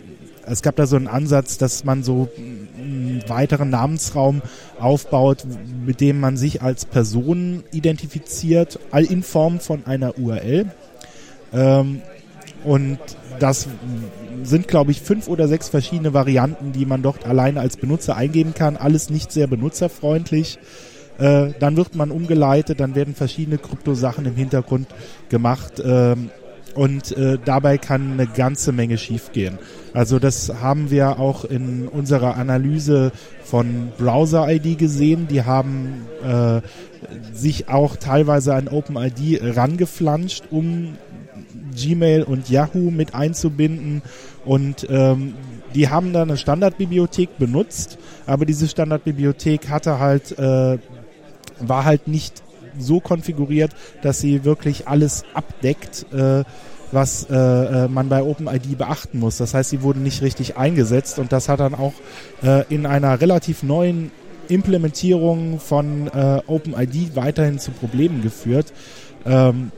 es 0.47 0.63
gab 0.63 0.77
da 0.77 0.87
so 0.87 0.97
einen 0.97 1.09
Ansatz, 1.09 1.59
dass 1.59 1.85
man 1.85 2.03
so 2.03 2.29
einen 2.79 3.23
weiteren 3.29 3.71
Namensraum 3.71 4.43
aufbaut, 4.79 5.45
mit 5.85 6.01
dem 6.01 6.21
man 6.21 6.37
sich 6.37 6.63
als 6.63 6.85
Person 6.85 7.65
identifiziert, 7.73 8.79
all 8.91 9.05
in 9.05 9.23
Form 9.23 9.61
von 9.61 9.87
einer 9.87 10.19
URL. 10.19 10.67
Ähm, 11.53 12.03
und 12.65 12.99
das 13.39 13.69
sind, 14.43 14.69
glaube 14.69 14.91
ich, 14.91 15.01
fünf 15.01 15.29
oder 15.29 15.49
sechs 15.49 15.69
verschiedene 15.69 16.15
Varianten, 16.15 16.73
die 16.73 16.87
man 16.87 17.03
dort 17.03 17.27
alleine 17.27 17.61
als 17.61 17.77
Benutzer 17.77 18.17
eingeben 18.17 18.55
kann. 18.55 18.77
Alles 18.77 19.11
nicht 19.11 19.31
sehr 19.33 19.47
benutzerfreundlich. 19.47 20.59
Äh, 21.19 21.53
dann 21.59 21.77
wird 21.77 21.95
man 21.95 22.11
umgeleitet, 22.11 22.81
dann 22.81 22.95
werden 22.95 23.15
verschiedene 23.15 23.59
Kryptosachen 23.59 24.27
im 24.27 24.35
Hintergrund 24.35 24.89
gemacht. 25.29 25.83
Ähm, 25.85 26.31
und 26.77 27.17
äh, 27.17 27.39
dabei 27.45 27.79
kann 27.79 28.13
eine 28.13 28.27
ganze 28.27 28.73
Menge 28.73 28.99
schiefgehen. 28.99 29.59
Also 29.93 30.19
das 30.19 30.53
haben 30.61 30.91
wir 30.91 31.19
auch 31.19 31.45
in 31.45 31.89
unserer 31.89 32.37
Analyse 32.37 33.13
von 33.43 33.93
Browser-ID 33.99 34.79
gesehen. 34.79 35.27
Die 35.29 35.43
haben 35.43 36.07
äh, 36.23 36.61
sich 37.33 37.69
auch 37.69 37.97
teilweise 37.97 38.55
an 38.55 38.69
OpenID 38.69 39.41
rangeflanscht, 39.57 40.45
um 40.51 40.97
Gmail 41.75 42.23
und 42.23 42.49
Yahoo 42.49 42.91
mit 42.91 43.15
einzubinden 43.15 44.03
und 44.45 44.87
ähm, 44.89 45.35
die 45.75 45.89
haben 45.89 46.13
da 46.13 46.23
eine 46.23 46.37
Standardbibliothek 46.37 47.39
benutzt, 47.39 47.99
aber 48.27 48.47
diese 48.47 48.67
Standardbibliothek 48.69 49.69
hatte 49.69 49.99
halt 49.99 50.39
äh, 50.39 50.79
war 51.61 51.85
halt 51.85 52.09
nicht 52.09 52.43
so 52.79 53.01
konfiguriert, 53.01 53.73
dass 54.03 54.21
sie 54.21 54.45
wirklich 54.45 54.89
alles 54.89 55.25
abdeckt, 55.35 56.07
äh, 56.13 56.45
was 56.93 57.27
äh, 57.29 57.35
äh 57.35 57.89
man 57.89 58.09
bei 58.09 58.23
OpenID 58.23 58.79
beachten 58.79 59.19
muss. 59.19 59.37
Das 59.39 59.55
heißt, 59.55 59.71
sie 59.71 59.83
wurden 59.83 60.03
nicht 60.03 60.23
richtig 60.23 60.57
eingesetzt 60.57 61.19
und 61.19 61.33
das 61.33 61.49
hat 61.49 61.61
dann 61.61 61.75
auch 61.75 61.95
äh, 62.43 62.65
in 62.73 62.87
einer 62.87 63.21
relativ 63.21 63.63
neuen 63.63 64.11
Implementierung 64.49 65.59
von 65.59 66.09
äh, 66.09 66.41
OpenID 66.47 67.17
weiterhin 67.17 67.59
zu 67.59 67.73
Problemen 67.73 68.23
geführt. 68.23 68.73
Ähm, 69.25 69.73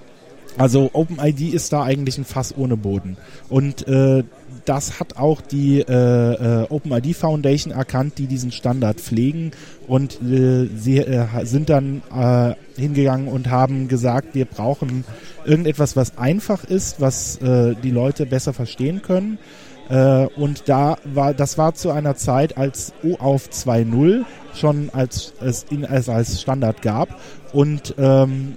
also 0.58 0.90
OpenID 0.92 1.54
ist 1.54 1.72
da 1.72 1.82
eigentlich 1.82 2.18
ein 2.18 2.24
Fass 2.24 2.54
ohne 2.56 2.76
Boden. 2.76 3.16
Und 3.48 3.86
äh, 3.88 4.24
das 4.64 5.00
hat 5.00 5.16
auch 5.16 5.40
die 5.40 5.80
äh, 5.80 5.84
äh, 6.62 6.66
OpenID 6.68 7.14
Foundation 7.16 7.72
erkannt, 7.72 8.18
die 8.18 8.26
diesen 8.26 8.52
Standard 8.52 9.00
pflegen 9.00 9.52
und 9.86 10.20
äh, 10.22 10.66
sie 10.76 10.98
äh, 10.98 11.26
sind 11.44 11.70
dann 11.70 12.02
äh, 12.14 12.54
hingegangen 12.78 13.28
und 13.28 13.50
haben 13.50 13.88
gesagt, 13.88 14.34
wir 14.34 14.44
brauchen 14.44 15.04
irgendetwas, 15.46 15.96
was 15.96 16.18
einfach 16.18 16.64
ist, 16.64 17.00
was 17.00 17.36
äh, 17.38 17.74
die 17.82 17.90
Leute 17.90 18.26
besser 18.26 18.52
verstehen 18.52 19.00
können. 19.00 19.38
Äh, 19.88 20.26
und 20.36 20.68
da 20.68 20.98
war, 21.04 21.32
das 21.32 21.56
war 21.56 21.74
zu 21.74 21.90
einer 21.90 22.16
Zeit, 22.16 22.58
als 22.58 22.92
OAuth 23.02 23.50
2.0 23.50 24.24
schon 24.54 24.90
als, 24.90 25.32
als, 25.40 25.66
als, 25.88 26.08
als 26.08 26.40
Standard 26.42 26.82
gab 26.82 27.18
und 27.52 27.94
ähm, 27.96 28.56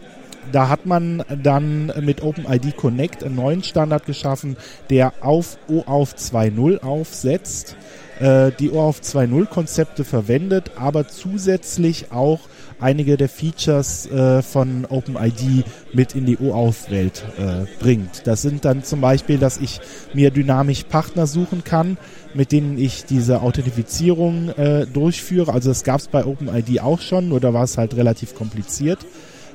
da 0.51 0.69
hat 0.69 0.85
man 0.85 1.23
dann 1.43 1.91
mit 2.01 2.23
OpenID 2.23 2.75
Connect 2.75 3.23
einen 3.23 3.35
neuen 3.35 3.63
Standard 3.63 4.05
geschaffen, 4.05 4.57
der 4.89 5.13
auf 5.21 5.57
OAuth 5.67 6.15
2.0 6.17 6.81
aufsetzt, 6.81 7.75
äh, 8.19 8.51
die 8.59 8.71
OAuth 8.71 9.01
2.0 9.01 9.45
Konzepte 9.45 10.03
verwendet, 10.03 10.71
aber 10.77 11.07
zusätzlich 11.07 12.11
auch 12.11 12.39
einige 12.79 13.15
der 13.15 13.29
Features 13.29 14.07
äh, 14.07 14.41
von 14.41 14.85
OpenID 14.89 15.63
mit 15.93 16.15
in 16.15 16.25
die 16.25 16.37
OAuth-Welt 16.37 17.23
äh, 17.37 17.65
bringt. 17.79 18.25
Das 18.25 18.41
sind 18.41 18.65
dann 18.65 18.83
zum 18.83 19.01
Beispiel, 19.01 19.37
dass 19.37 19.57
ich 19.57 19.79
mir 20.13 20.31
dynamisch 20.31 20.83
Partner 20.83 21.27
suchen 21.27 21.63
kann, 21.63 21.97
mit 22.33 22.51
denen 22.51 22.77
ich 22.77 23.05
diese 23.05 23.41
Authentifizierung 23.41 24.49
äh, 24.49 24.85
durchführe. 24.87 25.53
Also 25.53 25.69
das 25.69 25.83
gab 25.83 25.99
es 25.99 26.07
bei 26.07 26.25
OpenID 26.25 26.81
auch 26.81 27.01
schon, 27.01 27.29
nur 27.29 27.39
da 27.39 27.53
war 27.53 27.63
es 27.63 27.77
halt 27.77 27.95
relativ 27.95 28.35
kompliziert. 28.35 28.99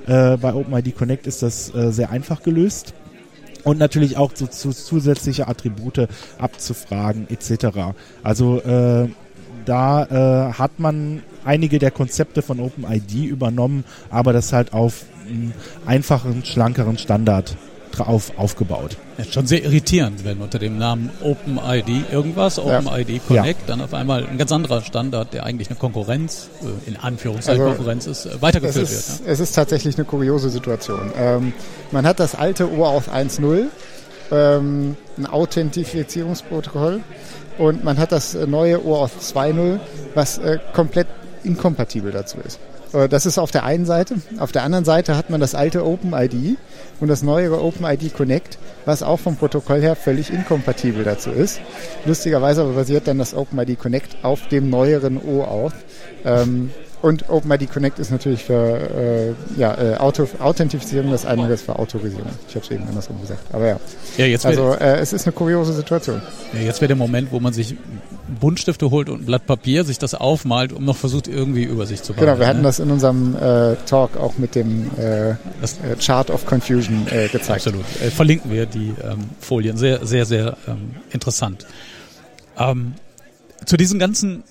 Äh, 0.07 0.37
bei 0.37 0.55
OpenID 0.55 0.97
Connect 0.97 1.27
ist 1.27 1.43
das 1.43 1.75
äh, 1.75 1.91
sehr 1.93 2.11
einfach 2.11 2.43
gelöst. 2.43 2.95
Und 3.65 3.79
natürlich 3.79 4.17
auch 4.17 4.33
zu, 4.33 4.47
zu 4.47 4.71
zusätzliche 4.71 5.49
Attribute 5.49 6.09
abzufragen 6.39 7.27
etc. 7.29 7.95
Also 8.23 8.61
äh, 8.61 9.09
da 9.65 10.05
äh, 10.05 10.53
hat 10.53 10.79
man 10.79 11.23
einige 11.45 11.81
der 11.81 11.91
Konzepte 11.91 12.43
von 12.43 12.61
OpenID 12.61 13.27
übernommen, 13.27 13.85
aber 14.09 14.33
das 14.33 14.53
halt 14.53 14.73
auf 14.73 15.05
einen 15.29 15.53
einfachen, 15.85 16.45
schlankeren 16.45 16.97
Standard 16.99 17.57
drauf 17.97 18.33
aufgebaut. 18.37 18.97
Ja, 19.19 19.25
schon 19.25 19.47
sehr 19.47 19.65
irritierend, 19.65 20.25
wenn 20.25 20.39
unter 20.39 20.59
dem 20.59 20.79
Namen 20.79 21.11
OpenID 21.23 22.11
irgendwas, 22.13 22.59
OpenID 22.59 23.09
ja. 23.09 23.19
Connect, 23.27 23.61
ja. 23.61 23.67
dann 23.67 23.81
auf 23.81 23.95
einmal 23.95 24.27
ein 24.27 24.39
ganz 24.39 24.53
anderer 24.53 24.83
Standard, 24.83 25.33
der 25.33 25.45
eigentlich 25.45 25.69
eine 25.69 25.79
Konkurrenz, 25.79 26.49
äh, 26.63 26.89
in 26.89 26.97
Anführungszeichen 26.97 27.63
also, 27.63 27.75
Konkurrenz 27.75 28.07
ist, 28.07 28.27
äh, 28.27 28.43
weitergeführt 28.43 28.85
es 28.85 28.93
ist, 28.93 29.19
wird. 29.19 29.27
Ja? 29.27 29.33
Es 29.33 29.41
ist 29.41 29.53
tatsächlich 29.53 29.97
eine 29.97 30.05
kuriose 30.05 30.51
Situation. 30.51 31.13
Ähm, 31.19 31.53
man 31.91 32.07
hat 32.07 32.21
das 32.21 32.35
alte 32.35 32.71
OAuth 32.71 33.09
1.0, 33.09 33.67
ähm, 34.31 34.97
ein 35.17 35.27
Authentifizierungsprotokoll, 35.27 37.01
und 37.59 37.85
man 37.85 37.99
hat 37.99 38.13
das 38.13 38.35
neue 38.35 38.85
OAuth 38.85 39.13
2.0, 39.21 39.81
was 40.15 40.39
äh, 40.39 40.59
komplett 40.75 41.07
inkompatibel 41.43 42.13
dazu 42.13 42.39
ist. 42.45 42.59
Äh, 42.93 43.09
das 43.09 43.27
ist 43.27 43.39
auf 43.39 43.51
der 43.51 43.65
einen 43.65 43.87
Seite. 43.87 44.17
Auf 44.39 44.53
der 44.53 44.63
anderen 44.63 44.85
Seite 44.85 45.17
hat 45.17 45.31
man 45.31 45.41
das 45.41 45.55
alte 45.55 45.85
OpenID 45.87 46.59
und 47.01 47.09
das 47.09 47.23
neuere 47.23 47.63
OpenID 47.63 48.15
Connect, 48.15 48.59
was 48.85 49.03
auch 49.03 49.21
vom 49.21 49.37
Protokoll 49.37 49.81
her 49.81 49.97
völlig 49.97 50.33
inkompatibel 50.33 51.05
dazu 51.05 51.31
ist. 51.31 51.61
Lustigerweise 52.05 52.63
aber 52.63 52.73
basiert 52.73 53.09
dann 53.09 53.19
das 53.19 53.35
OpenID 53.35 53.79
Connect 53.79 54.25
auf 54.25 54.47
dem 54.49 54.71
neueren 54.71 55.19
OAuth. 55.19 55.75
Ähm, 56.25 56.71
und 57.07 57.29
OpenID 57.29 57.71
Connect 57.71 58.01
ist 58.01 58.11
natürlich 58.11 58.43
für 58.43 59.35
äh, 59.57 59.61
ja, 59.61 59.75
äh, 59.81 59.97
Auto, 59.97 60.27
Authentifizierung, 60.41 61.13
das 61.13 61.25
andere 61.25 61.53
ist 61.53 61.63
für 61.63 61.79
Autorisierung. 61.79 62.31
Ich 62.49 62.57
habe 62.57 62.65
es 62.65 62.71
eben 62.73 62.83
andersrum 62.89 63.21
gesagt. 63.21 63.43
Aber 63.53 63.67
ja. 63.67 63.81
ja 64.17 64.27
jetzt 64.27 64.45
also 64.45 64.73
äh, 64.73 64.99
es 64.99 65.13
ist 65.13 65.25
eine 65.25 65.33
kuriose 65.33 65.73
Situation. 65.73 66.21
Ja, 66.53 66.61
jetzt 66.61 66.81
wäre 66.81 66.89
der 66.89 66.97
Moment, 66.97 67.31
wo 67.31 67.39
man 67.39 67.53
sich 67.53 67.77
Buntstifte 68.41 68.91
holt 68.91 69.09
und 69.09 69.23
ein 69.23 69.27
Blatt 69.27 69.47
Papier, 69.47 69.85
sich 69.85 69.99
das 69.99 70.15
aufmalt 70.15 70.73
und 70.73 70.85
noch 70.85 70.97
versucht, 70.97 71.29
irgendwie 71.29 71.63
über 71.63 71.87
sich 71.87 72.03
zu 72.03 72.13
behalten. 72.13 72.33
Genau, 72.33 72.41
wir 72.41 72.49
hatten 72.49 72.59
ne? 72.59 72.65
das 72.65 72.81
in 72.81 72.91
unserem 72.91 73.37
äh, 73.37 73.77
Talk 73.87 74.17
auch 74.17 74.37
mit 74.39 74.57
dem 74.57 74.91
äh, 74.99 75.31
äh, 75.31 75.37
Chart 76.05 76.29
of 76.31 76.45
Confusion 76.45 77.07
äh, 77.09 77.29
gezeigt. 77.29 77.69
Absolut. 77.69 77.85
Äh, 78.03 78.11
verlinken 78.11 78.51
wir 78.51 78.67
die 78.67 78.95
ähm, 79.05 79.31
Folien. 79.39 79.77
Sehr, 79.77 80.05
sehr, 80.05 80.27
sehr 80.27 80.57
ähm, 80.67 80.97
interessant. 81.13 81.67
Ähm, 82.59 82.95
zu 83.65 83.77
diesen 83.77 84.01
ganzen 84.01 84.43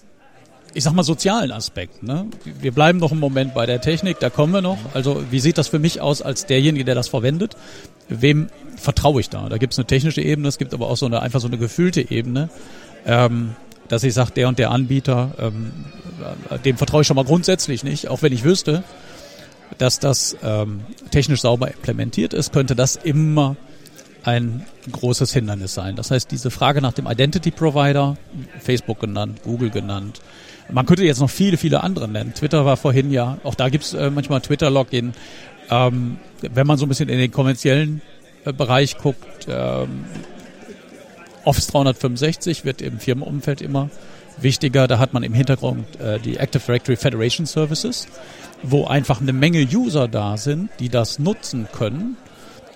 ich 0.75 0.83
sag 0.83 0.93
mal, 0.93 1.03
sozialen 1.03 1.51
Aspekten. 1.51 2.05
Ne? 2.05 2.27
Wir 2.43 2.73
bleiben 2.73 2.99
noch 2.99 3.11
einen 3.11 3.21
Moment 3.21 3.53
bei 3.53 3.65
der 3.65 3.79
Technik, 3.79 4.19
da 4.19 4.29
kommen 4.29 4.53
wir 4.53 4.61
noch. 4.61 4.77
Also 4.93 5.23
wie 5.31 5.39
sieht 5.39 5.57
das 5.57 5.69
für 5.69 5.79
mich 5.79 6.01
aus 6.01 6.21
als 6.21 6.45
derjenige, 6.45 6.83
der 6.83 6.95
das 6.95 7.07
verwendet? 7.07 7.55
Wem 8.09 8.49
vertraue 8.75 9.21
ich 9.21 9.29
da? 9.29 9.47
Da 9.47 9.57
gibt 9.57 9.71
es 9.71 9.79
eine 9.79 9.87
technische 9.87 10.21
Ebene, 10.21 10.49
es 10.49 10.57
gibt 10.57 10.73
aber 10.73 10.89
auch 10.89 10.97
so 10.97 11.05
eine 11.05 11.21
einfach 11.21 11.39
so 11.39 11.47
eine 11.47 11.57
gefühlte 11.57 12.11
Ebene, 12.11 12.49
ähm, 13.05 13.55
dass 13.87 14.03
ich 14.03 14.13
sage, 14.13 14.31
der 14.31 14.49
und 14.49 14.59
der 14.59 14.71
Anbieter, 14.71 15.31
ähm, 15.39 15.71
dem 16.65 16.75
vertraue 16.75 17.01
ich 17.01 17.07
schon 17.07 17.15
mal 17.15 17.25
grundsätzlich 17.25 17.85
nicht, 17.85 18.09
auch 18.09 18.21
wenn 18.21 18.33
ich 18.33 18.43
wüsste, 18.43 18.83
dass 19.77 19.99
das 19.99 20.35
ähm, 20.43 20.81
technisch 21.09 21.41
sauber 21.41 21.69
implementiert 21.69 22.33
ist, 22.33 22.51
könnte 22.51 22.75
das 22.75 22.97
immer 22.97 23.55
ein 24.23 24.65
großes 24.91 25.31
Hindernis 25.31 25.73
sein. 25.73 25.95
Das 25.95 26.11
heißt, 26.11 26.29
diese 26.31 26.51
Frage 26.51 26.81
nach 26.81 26.93
dem 26.93 27.07
Identity 27.07 27.51
Provider, 27.51 28.17
Facebook 28.59 28.99
genannt, 28.99 29.41
Google 29.43 29.69
genannt, 29.69 30.19
man 30.69 30.85
könnte 30.85 31.03
jetzt 31.03 31.19
noch 31.19 31.29
viele, 31.29 31.57
viele 31.57 31.83
andere 31.83 32.07
nennen. 32.07 32.33
Twitter 32.33 32.65
war 32.65 32.77
vorhin 32.77 33.11
ja, 33.11 33.37
auch 33.43 33.55
da 33.55 33.69
gibt's 33.69 33.93
äh, 33.93 34.09
manchmal 34.09 34.41
Twitter-Login. 34.41 35.13
Ähm, 35.69 36.17
wenn 36.41 36.67
man 36.67 36.77
so 36.77 36.85
ein 36.85 36.89
bisschen 36.89 37.09
in 37.09 37.17
den 37.17 37.31
kommerziellen 37.31 38.01
äh, 38.45 38.53
Bereich 38.53 38.97
guckt, 38.97 39.47
ähm, 39.47 40.05
Office 41.43 41.67
365 41.67 42.65
wird 42.65 42.81
im 42.81 42.99
Firmenumfeld 42.99 43.61
immer 43.61 43.89
wichtiger. 44.37 44.87
Da 44.87 44.99
hat 44.99 45.13
man 45.13 45.23
im 45.23 45.33
Hintergrund 45.33 45.99
äh, 45.99 46.19
die 46.19 46.37
Active 46.37 46.63
Directory 46.65 46.97
Federation 46.97 47.45
Services, 47.45 48.07
wo 48.63 48.85
einfach 48.85 49.21
eine 49.21 49.33
Menge 49.33 49.61
User 49.61 50.07
da 50.07 50.37
sind, 50.37 50.69
die 50.79 50.89
das 50.89 51.19
nutzen 51.19 51.67
können. 51.71 52.17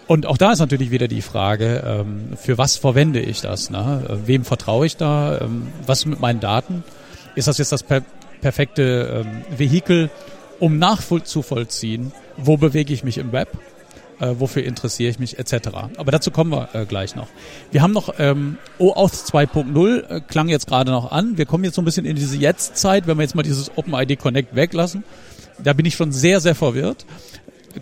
Und 0.07 0.25
auch 0.25 0.37
da 0.37 0.51
ist 0.51 0.59
natürlich 0.59 0.89
wieder 0.89 1.07
die 1.07 1.21
Frage, 1.21 1.83
ähm, 1.85 2.29
für 2.35 2.57
was 2.57 2.77
verwende 2.77 3.19
ich 3.19 3.41
das? 3.41 3.69
Ne? 3.69 4.03
Äh, 4.07 4.27
wem 4.27 4.45
vertraue 4.45 4.85
ich 4.85 4.97
da? 4.97 5.39
Ähm, 5.41 5.67
was 5.85 6.05
mit 6.05 6.19
meinen 6.19 6.39
Daten? 6.39 6.83
Ist 7.35 7.47
das 7.47 7.57
jetzt 7.57 7.71
das 7.71 7.83
per 7.83 8.03
perfekte 8.41 9.25
ähm, 9.25 9.43
Vehikel, 9.57 10.09
um 10.59 10.77
nachzuvollziehen, 10.77 12.11
wo 12.37 12.57
bewege 12.57 12.93
ich 12.93 13.03
mich 13.03 13.17
im 13.17 13.31
Web, 13.31 13.49
äh, 14.19 14.35
wofür 14.37 14.63
interessiere 14.63 15.09
ich 15.09 15.19
mich, 15.19 15.39
etc. 15.39 15.69
Aber 15.97 16.11
dazu 16.11 16.31
kommen 16.31 16.51
wir 16.51 16.69
äh, 16.73 16.85
gleich 16.85 17.15
noch. 17.15 17.27
Wir 17.71 17.81
haben 17.81 17.91
noch 17.91 18.13
ähm, 18.17 18.57
OAuth 18.77 19.11
2.0, 19.11 20.09
äh, 20.09 20.21
klang 20.21 20.49
jetzt 20.49 20.67
gerade 20.67 20.91
noch 20.91 21.11
an. 21.11 21.37
Wir 21.37 21.45
kommen 21.45 21.63
jetzt 21.63 21.75
so 21.75 21.81
ein 21.81 21.85
bisschen 21.85 22.05
in 22.05 22.15
diese 22.15 22.37
Jetzt-Zeit, 22.37 23.07
wenn 23.07 23.17
wir 23.17 23.23
jetzt 23.23 23.35
mal 23.35 23.43
dieses 23.43 23.77
OpenID 23.77 24.19
Connect 24.19 24.55
weglassen. 24.55 25.03
Da 25.61 25.73
bin 25.73 25.85
ich 25.85 25.95
schon 25.95 26.11
sehr, 26.11 26.39
sehr 26.39 26.55
verwirrt. 26.55 27.05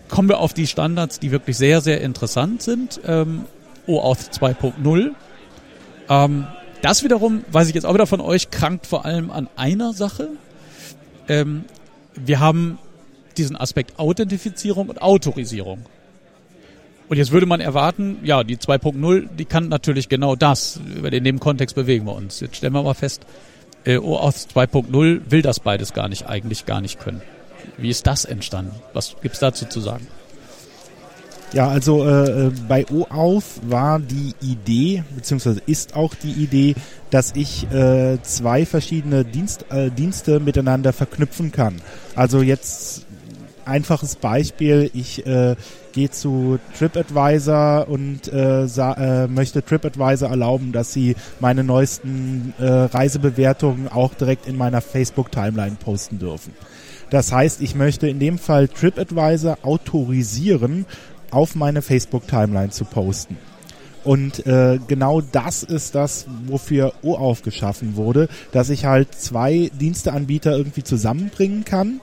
Kommen 0.08 0.28
wir 0.28 0.38
auf 0.38 0.52
die 0.52 0.66
Standards, 0.66 1.18
die 1.18 1.30
wirklich 1.30 1.56
sehr, 1.56 1.80
sehr 1.80 2.00
interessant 2.00 2.62
sind. 2.62 3.00
Ähm, 3.06 3.44
OAuth 3.86 4.18
2.0. 4.32 5.10
Ähm, 6.08 6.46
das 6.82 7.04
wiederum, 7.04 7.44
weiß 7.50 7.68
ich 7.68 7.74
jetzt 7.74 7.84
auch 7.84 7.94
wieder 7.94 8.06
von 8.06 8.20
euch, 8.20 8.50
krankt 8.50 8.86
vor 8.86 9.04
allem 9.04 9.30
an 9.30 9.48
einer 9.56 9.92
Sache. 9.92 10.28
Ähm, 11.28 11.64
wir 12.14 12.40
haben 12.40 12.78
diesen 13.36 13.56
Aspekt 13.56 13.98
Authentifizierung 13.98 14.88
und 14.88 15.02
Autorisierung. 15.02 15.84
Und 17.08 17.16
jetzt 17.16 17.32
würde 17.32 17.46
man 17.46 17.60
erwarten, 17.60 18.18
ja, 18.22 18.44
die 18.44 18.58
2.0, 18.58 19.28
die 19.38 19.44
kann 19.46 19.68
natürlich 19.68 20.08
genau 20.08 20.36
das. 20.36 20.78
In 21.02 21.24
dem 21.24 21.40
Kontext 21.40 21.74
bewegen 21.74 22.04
wir 22.04 22.14
uns. 22.14 22.40
Jetzt 22.40 22.56
stellen 22.56 22.74
wir 22.74 22.82
mal 22.82 22.94
fest, 22.94 23.24
äh, 23.84 23.96
OAuth 23.96 24.34
2.0 24.54 25.30
will 25.30 25.42
das 25.42 25.60
beides 25.60 25.94
gar 25.94 26.08
nicht, 26.08 26.28
eigentlich 26.28 26.66
gar 26.66 26.80
nicht 26.80 27.00
können. 27.00 27.22
Wie 27.78 27.88
ist 27.88 28.06
das 28.06 28.24
entstanden? 28.24 28.74
Was 28.92 29.16
gibt's 29.22 29.38
dazu 29.38 29.66
zu 29.66 29.80
sagen? 29.80 30.06
Ja, 31.52 31.68
also 31.68 32.06
äh, 32.06 32.50
bei 32.68 32.84
OAuth 32.90 33.62
war 33.62 33.98
die 34.00 34.34
Idee, 34.42 35.02
beziehungsweise 35.14 35.62
ist 35.66 35.96
auch 35.96 36.14
die 36.14 36.32
Idee, 36.32 36.74
dass 37.10 37.32
ich 37.34 37.70
äh, 37.72 38.18
zwei 38.22 38.66
verschiedene 38.66 39.24
Dienst, 39.24 39.64
äh, 39.70 39.90
Dienste 39.90 40.40
miteinander 40.40 40.92
verknüpfen 40.92 41.50
kann. 41.50 41.80
Also 42.14 42.42
jetzt 42.42 43.06
einfaches 43.64 44.16
Beispiel, 44.16 44.90
ich 44.92 45.26
äh, 45.26 45.56
gehe 45.92 46.10
zu 46.10 46.58
TripAdvisor 46.76 47.88
und 47.88 48.28
äh, 48.28 48.64
äh, 48.64 49.26
möchte 49.28 49.62
TripAdvisor 49.62 50.28
erlauben, 50.28 50.72
dass 50.72 50.92
sie 50.92 51.16
meine 51.40 51.64
neuesten 51.64 52.54
äh, 52.58 52.64
Reisebewertungen 52.64 53.88
auch 53.88 54.14
direkt 54.14 54.46
in 54.46 54.56
meiner 54.56 54.80
Facebook-Timeline 54.80 55.76
posten 55.82 56.18
dürfen. 56.18 56.52
Das 57.10 57.32
heißt, 57.32 57.62
ich 57.62 57.74
möchte 57.74 58.06
in 58.06 58.18
dem 58.18 58.38
Fall 58.38 58.68
TripAdvisor 58.68 59.58
autorisieren, 59.62 60.84
auf 61.30 61.54
meine 61.54 61.82
Facebook-Timeline 61.82 62.70
zu 62.70 62.84
posten. 62.84 63.36
Und 64.04 64.46
äh, 64.46 64.78
genau 64.86 65.20
das 65.20 65.62
ist 65.62 65.94
das, 65.94 66.26
wofür 66.46 66.92
OAuth 67.02 67.42
geschaffen 67.42 67.96
wurde, 67.96 68.28
dass 68.52 68.70
ich 68.70 68.84
halt 68.84 69.14
zwei 69.14 69.70
Diensteanbieter 69.78 70.56
irgendwie 70.56 70.84
zusammenbringen 70.84 71.64
kann 71.64 72.00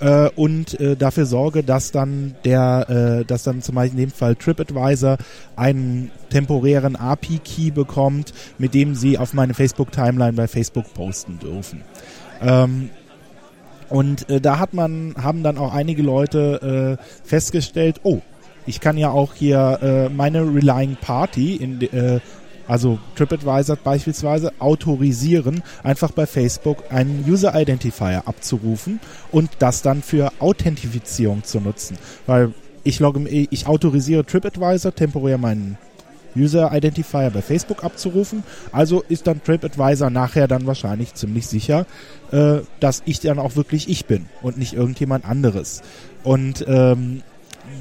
äh, 0.00 0.28
und 0.36 0.78
äh, 0.80 0.96
dafür 0.96 1.26
sorge, 1.26 1.62
dass 1.62 1.90
dann 1.90 2.36
der, 2.44 3.20
äh, 3.20 3.24
dass 3.24 3.42
dann 3.42 3.62
zum 3.62 3.74
Beispiel 3.74 4.00
in 4.00 4.08
dem 4.08 4.14
Fall 4.14 4.36
TripAdvisor 4.36 5.16
einen 5.56 6.10
temporären 6.30 6.96
API-Key 6.96 7.70
bekommt, 7.70 8.32
mit 8.58 8.74
dem 8.74 8.94
sie 8.94 9.18
auf 9.18 9.32
meine 9.32 9.54
Facebook-Timeline 9.54 10.34
bei 10.34 10.46
Facebook 10.46 10.92
posten 10.94 11.38
dürfen. 11.38 11.82
Ähm, 12.42 12.90
und 13.88 14.28
äh, 14.28 14.40
da 14.40 14.58
hat 14.58 14.74
man, 14.74 15.14
haben 15.20 15.42
dann 15.42 15.58
auch 15.58 15.72
einige 15.72 16.02
Leute 16.02 16.98
äh, 17.00 17.26
festgestellt, 17.26 18.00
oh, 18.02 18.20
ich 18.66 18.80
kann 18.80 18.96
ja 18.96 19.10
auch 19.10 19.34
hier 19.34 19.78
äh, 19.82 20.08
meine 20.08 20.42
Relying 20.42 20.96
Party 21.00 21.56
in 21.56 21.80
äh, 21.80 22.20
also 22.66 22.98
TripAdvisor 23.16 23.76
beispielsweise 23.76 24.52
autorisieren, 24.58 25.62
einfach 25.82 26.12
bei 26.12 26.26
Facebook 26.26 26.84
einen 26.90 27.24
User 27.28 27.58
Identifier 27.60 28.22
abzurufen 28.26 29.00
und 29.30 29.50
das 29.58 29.82
dann 29.82 30.02
für 30.02 30.32
Authentifizierung 30.38 31.44
zu 31.44 31.60
nutzen. 31.60 31.98
Weil 32.26 32.54
ich 32.82 33.00
logge, 33.00 33.28
ich 33.28 33.66
autorisiere 33.66 34.24
TripAdvisor 34.24 34.94
temporär 34.94 35.38
meinen 35.38 35.78
User 36.36 36.70
Identifier 36.74 37.30
bei 37.30 37.42
Facebook 37.42 37.84
abzurufen. 37.84 38.42
Also 38.72 39.04
ist 39.08 39.26
dann 39.26 39.42
TripAdvisor 39.42 40.10
nachher 40.10 40.48
dann 40.48 40.66
wahrscheinlich 40.66 41.14
ziemlich 41.14 41.46
sicher, 41.46 41.86
äh, 42.32 42.58
dass 42.80 43.02
ich 43.04 43.20
dann 43.20 43.38
auch 43.38 43.56
wirklich 43.56 43.88
ich 43.88 44.06
bin 44.06 44.26
und 44.42 44.58
nicht 44.58 44.74
irgendjemand 44.74 45.24
anderes. 45.24 45.82
Und 46.22 46.64
ähm, 46.66 47.22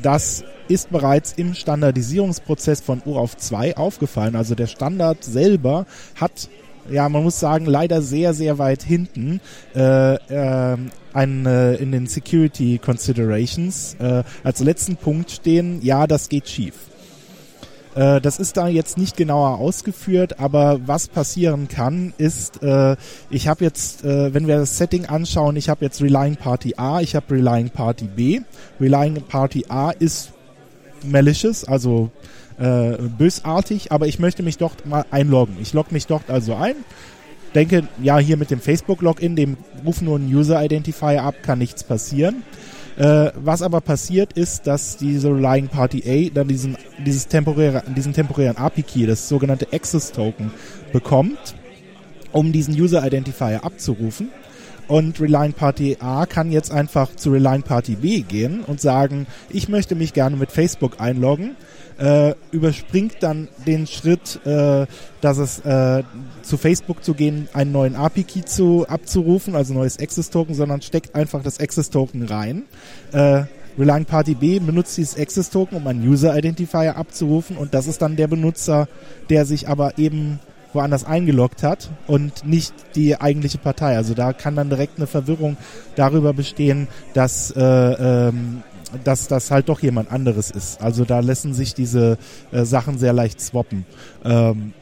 das 0.02 0.44
ist 0.68 0.90
bereits 0.92 1.34
im 1.34 1.54
Standardisierungsprozess 1.54 2.82
von 2.82 3.02
URAUF 3.06 3.38
2 3.38 3.78
aufgefallen. 3.78 4.36
Also 4.36 4.56
der 4.56 4.68
Standard 4.68 5.24
selber 5.24 5.86
hat 6.16 6.50
ja, 6.90 7.08
man 7.08 7.24
muss 7.24 7.40
sagen, 7.40 7.66
leider 7.66 8.02
sehr, 8.02 8.34
sehr 8.34 8.58
weit 8.58 8.84
hinten 8.84 9.40
äh, 9.74 10.16
äh, 10.16 10.78
ein, 11.14 11.46
äh, 11.46 11.76
in 11.76 11.92
den 11.92 12.08
Security 12.08 12.78
Considerations 12.78 13.96
äh, 14.00 14.24
als 14.44 14.60
letzten 14.60 14.98
Punkt 14.98 15.32
stehen, 15.32 15.82
ja, 15.82 16.08
das 16.08 16.30
geht 16.30 16.50
schief. 16.50 16.74
Äh, 17.96 18.22
das 18.22 18.40
ist 18.40 18.58
da 18.58 18.68
jetzt 18.68 18.98
nicht 18.98 19.18
genauer 19.18 19.60
ausgeführt, 19.60 20.40
aber 20.40 20.80
was 20.86 21.08
passieren 21.08 21.68
kann, 21.68 22.14
ist, 22.18 22.64
äh, 22.64 22.96
ich 23.30 23.48
habe 23.48 23.64
jetzt, 23.64 24.04
äh, 24.04 24.34
wenn 24.34 24.48
wir 24.48 24.58
das 24.58 24.78
Setting 24.78 25.06
anschauen, 25.06 25.56
ich 25.56 25.70
habe 25.70 25.86
jetzt 25.86 26.02
Relying 26.02 26.36
Party 26.36 26.74
A, 26.78 27.02
ich 27.02 27.16
habe 27.16 27.36
Relying 27.36 27.70
Party 27.70 28.06
B. 28.06 28.42
Relying 28.80 29.22
Party 29.22 29.66
A 29.70 29.92
ist 29.92 30.32
malicious, 31.04 31.66
also 31.66 32.10
äh, 32.60 32.98
bösartig, 33.18 33.92
aber 33.92 34.08
ich 34.08 34.20
möchte 34.20 34.44
mich 34.44 34.58
dort 34.58 34.86
mal 34.86 35.06
einloggen. 35.12 35.58
Ich 35.62 35.74
logge 35.74 35.94
mich 35.94 36.08
dort 36.08 36.30
also 36.30 36.56
ein, 36.56 36.76
denke, 37.54 37.88
ja, 38.02 38.18
hier 38.18 38.38
mit 38.38 38.52
dem 38.52 38.60
Facebook-Login, 38.60 39.36
dem 39.36 39.58
rufen 39.86 40.06
nur 40.06 40.18
einen 40.18 40.34
User-Identifier 40.34 41.24
ab, 41.24 41.36
kann 41.44 41.60
nichts 41.60 41.84
passieren. 41.84 42.44
Äh, 42.98 43.32
was 43.36 43.62
aber 43.62 43.82
passiert 43.82 44.34
ist, 44.34 44.68
dass 44.68 44.98
diese 44.98 45.30
Relying 45.30 45.68
Party 45.68 46.04
A 46.06 46.34
dann 46.34 46.48
diesen, 46.48 46.78
dieses 47.04 47.28
temporäre, 47.28 47.84
diesen 47.96 48.14
temporären 48.14 48.58
API-Key, 48.58 49.08
das 49.08 49.28
sogenannte 49.28 49.68
Access 49.74 50.12
Token, 50.12 50.52
bekommt 50.92 51.56
um 52.32 52.52
diesen 52.52 52.74
User 52.74 53.06
Identifier 53.06 53.64
abzurufen. 53.64 54.30
Und 54.88 55.22
Reliant 55.22 55.56
Party 55.56 55.98
A 56.02 56.26
kann 56.26 56.52
jetzt 56.52 56.72
einfach 56.72 57.16
zu 57.16 57.32
Reliant 57.32 57.66
Party 57.66 57.96
B 57.96 58.22
gehen 58.22 58.62
und 58.62 58.82
sagen, 58.82 59.28
ich 59.50 59.70
möchte 59.70 59.96
mich 59.96 60.14
gerne 60.14 60.36
mit 60.36 60.52
Facebook 60.52 61.00
einloggen. 61.00 61.56
Äh, 61.98 62.36
überspringt 62.52 63.18
dann 63.22 63.48
den 63.66 63.88
Schritt, 63.88 64.40
äh, 64.46 64.86
dass 65.22 65.38
es 65.38 65.60
äh, 65.60 66.04
zu 66.42 66.58
Facebook 66.58 67.04
zu 67.04 67.14
gehen, 67.14 67.48
einen 67.54 67.72
neuen 67.72 67.96
API-Key 67.96 68.46
zu 68.46 68.86
abzurufen, 68.88 69.56
also 69.56 69.74
neues 69.74 70.00
Access-Token, 70.00 70.56
sondern 70.56 70.82
steckt 70.82 71.16
einfach 71.16 71.44
das 71.44 71.60
Access-Token 71.60 72.24
rein. 72.24 72.64
Äh, 73.12 73.44
Reliant 73.78 74.08
Party 74.08 74.36
B 74.36 74.60
benutzt 74.60 74.98
dieses 74.98 75.18
Access 75.18 75.50
Token, 75.50 75.78
um 75.78 75.88
einen 75.88 76.08
User 76.08 76.38
Identifier 76.38 76.96
abzurufen 76.96 77.58
und 77.58 77.74
das 77.74 77.88
ist 77.88 78.02
dann 78.02 78.16
der 78.16 78.28
Benutzer, 78.28 78.88
der 79.30 79.46
sich 79.46 79.68
aber 79.68 79.98
eben 79.98 80.40
woanders 80.74 81.06
eingeloggt 81.06 81.64
hat 81.64 81.90
und 82.08 82.46
nicht 82.46 82.74
die 82.96 83.20
eigentliche 83.20 83.58
Partei. 83.58 83.96
Also 83.96 84.14
da 84.14 84.34
kann 84.34 84.56
dann 84.56 84.70
direkt 84.70 84.98
eine 84.98 85.08
Verwirrung 85.08 85.58
darüber 85.96 86.34
bestehen, 86.34 86.88
dass 87.14 87.52
äh, 87.52 87.62
ähm, 87.62 88.64
dass 89.04 89.28
das 89.28 89.52
halt 89.52 89.70
doch 89.70 89.82
jemand 89.82 90.12
anderes 90.12 90.52
ist. 90.52 90.82
Also 90.82 91.06
da 91.06 91.20
lassen 91.20 91.54
sich 91.54 91.74
diese 91.74 92.18
äh, 92.52 92.64
Sachen 92.64 92.98
sehr 92.98 93.14
leicht 93.14 93.42
swappen. 93.42 93.86
Ähm, 94.24 94.74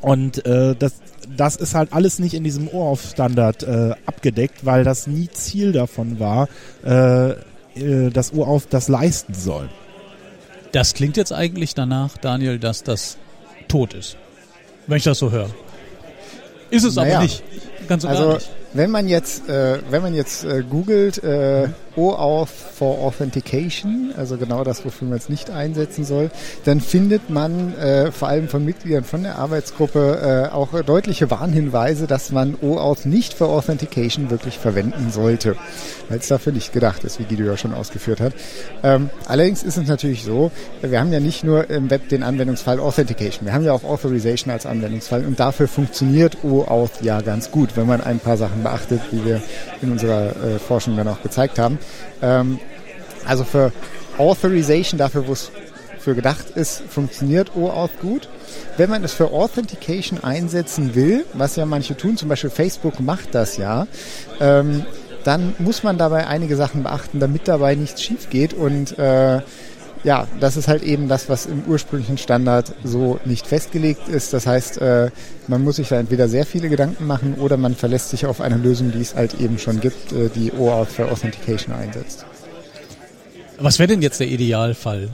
und 0.00 0.44
äh, 0.46 0.74
das, 0.78 0.94
das 1.36 1.56
ist 1.56 1.74
halt 1.74 1.92
alles 1.92 2.18
nicht 2.18 2.34
in 2.34 2.44
diesem 2.44 2.68
OAuth-Standard 2.68 3.62
äh, 3.62 3.94
abgedeckt, 4.06 4.64
weil 4.64 4.84
das 4.84 5.06
nie 5.06 5.28
Ziel 5.28 5.72
davon 5.72 6.20
war, 6.20 6.48
äh, 6.84 7.30
äh, 7.30 8.10
das 8.10 8.32
OAuth 8.32 8.66
das 8.70 8.88
leisten 8.88 9.34
soll. 9.34 9.68
Das 10.72 10.94
klingt 10.94 11.16
jetzt 11.16 11.32
eigentlich 11.32 11.74
danach, 11.74 12.16
Daniel, 12.16 12.58
dass 12.58 12.82
das 12.84 13.18
tot 13.68 13.94
ist. 13.94 14.16
Wenn 14.86 14.98
ich 14.98 15.04
das 15.04 15.18
so 15.18 15.30
höre. 15.30 15.50
Ist 16.70 16.84
es 16.84 16.94
naja, 16.94 17.16
aber 17.16 17.24
nicht. 17.24 17.42
Ganz 17.88 18.04
und 18.04 18.10
also, 18.10 18.34
nicht. 18.34 18.50
Wenn 18.72 18.90
man 18.90 19.08
jetzt, 19.08 19.48
äh, 19.48 19.78
wenn 19.90 20.02
man 20.02 20.14
jetzt 20.14 20.44
äh, 20.44 20.62
googelt, 20.62 21.22
äh, 21.24 21.68
OAuth 21.96 22.48
for 22.48 23.00
Authentication, 23.00 24.12
also 24.16 24.36
genau 24.36 24.62
das, 24.62 24.84
wofür 24.84 25.08
man 25.08 25.18
es 25.18 25.28
nicht 25.28 25.50
einsetzen 25.50 26.04
soll, 26.04 26.30
dann 26.64 26.80
findet 26.80 27.30
man 27.30 27.76
äh, 27.76 28.12
vor 28.12 28.28
allem 28.28 28.48
von 28.48 28.64
Mitgliedern 28.64 29.02
von 29.02 29.24
der 29.24 29.38
Arbeitsgruppe 29.38 30.48
äh, 30.50 30.54
auch 30.54 30.80
deutliche 30.82 31.30
Warnhinweise, 31.30 32.06
dass 32.06 32.30
man 32.30 32.56
OAuth 32.62 33.06
nicht 33.06 33.34
für 33.34 33.46
Authentication 33.46 34.30
wirklich 34.30 34.58
verwenden 34.58 35.10
sollte, 35.10 35.56
weil 36.08 36.18
es 36.18 36.28
dafür 36.28 36.52
nicht 36.52 36.72
gedacht 36.72 37.02
ist, 37.02 37.18
wie 37.18 37.24
Guido 37.24 37.44
ja 37.44 37.56
schon 37.56 37.74
ausgeführt 37.74 38.20
hat. 38.20 38.34
Ähm, 38.84 39.10
allerdings 39.26 39.64
ist 39.64 39.76
es 39.76 39.88
natürlich 39.88 40.22
so, 40.22 40.52
wir 40.80 41.00
haben 41.00 41.12
ja 41.12 41.20
nicht 41.20 41.42
nur 41.42 41.68
im 41.70 41.90
Web 41.90 42.08
den 42.08 42.22
Anwendungsfall 42.22 42.78
Authentication, 42.78 43.46
wir 43.46 43.52
haben 43.52 43.64
ja 43.64 43.72
auch 43.72 43.84
Authorization 43.84 44.52
als 44.52 44.64
Anwendungsfall 44.64 45.24
und 45.24 45.40
dafür 45.40 45.66
funktioniert 45.66 46.38
OAuth 46.44 47.02
ja 47.02 47.20
ganz 47.20 47.50
gut, 47.50 47.76
wenn 47.76 47.88
man 47.88 48.00
ein 48.00 48.20
paar 48.20 48.36
Sachen 48.36 48.59
beachtet, 48.60 49.00
wie 49.10 49.24
wir 49.24 49.42
in 49.82 49.92
unserer 49.92 50.30
äh, 50.30 50.58
Forschung 50.58 50.96
dann 50.96 51.08
auch 51.08 51.22
gezeigt 51.22 51.58
haben. 51.58 51.78
Ähm, 52.22 52.58
also 53.26 53.44
für 53.44 53.72
Authorization, 54.18 54.98
dafür 54.98 55.26
wo 55.26 55.32
es 55.32 55.50
für 55.98 56.14
gedacht 56.14 56.50
ist, 56.54 56.82
funktioniert 56.88 57.54
OAuth 57.54 58.00
gut. 58.00 58.28
Wenn 58.76 58.90
man 58.90 59.04
es 59.04 59.12
für 59.12 59.32
Authentication 59.32 60.24
einsetzen 60.24 60.94
will, 60.94 61.24
was 61.34 61.56
ja 61.56 61.66
manche 61.66 61.96
tun, 61.96 62.16
zum 62.16 62.28
Beispiel 62.28 62.50
Facebook 62.50 63.00
macht 63.00 63.34
das 63.34 63.56
ja, 63.56 63.86
ähm, 64.40 64.86
dann 65.24 65.54
muss 65.58 65.82
man 65.82 65.98
dabei 65.98 66.26
einige 66.26 66.56
Sachen 66.56 66.82
beachten, 66.82 67.20
damit 67.20 67.46
dabei 67.46 67.74
nichts 67.74 68.02
schief 68.02 68.30
geht 68.30 68.54
und 68.54 68.98
äh, 68.98 69.42
ja, 70.02 70.26
das 70.40 70.56
ist 70.56 70.68
halt 70.68 70.82
eben 70.82 71.08
das, 71.08 71.28
was 71.28 71.46
im 71.46 71.64
ursprünglichen 71.66 72.16
Standard 72.16 72.72
so 72.84 73.20
nicht 73.24 73.46
festgelegt 73.46 74.08
ist. 74.08 74.32
Das 74.32 74.46
heißt, 74.46 74.78
äh, 74.78 75.10
man 75.46 75.62
muss 75.62 75.76
sich 75.76 75.88
da 75.88 75.98
entweder 75.98 76.28
sehr 76.28 76.46
viele 76.46 76.68
Gedanken 76.68 77.06
machen 77.06 77.34
oder 77.34 77.56
man 77.56 77.74
verlässt 77.74 78.10
sich 78.10 78.24
auf 78.26 78.40
eine 78.40 78.56
Lösung, 78.56 78.92
die 78.92 79.00
es 79.00 79.14
halt 79.14 79.40
eben 79.40 79.58
schon 79.58 79.80
gibt, 79.80 80.12
äh, 80.12 80.30
die 80.34 80.52
OAuth 80.52 80.88
für 80.88 81.10
Authentication 81.10 81.74
einsetzt. 81.74 82.24
Was 83.58 83.78
wäre 83.78 83.88
denn 83.88 84.00
jetzt 84.00 84.20
der 84.20 84.28
Idealfall, 84.28 85.10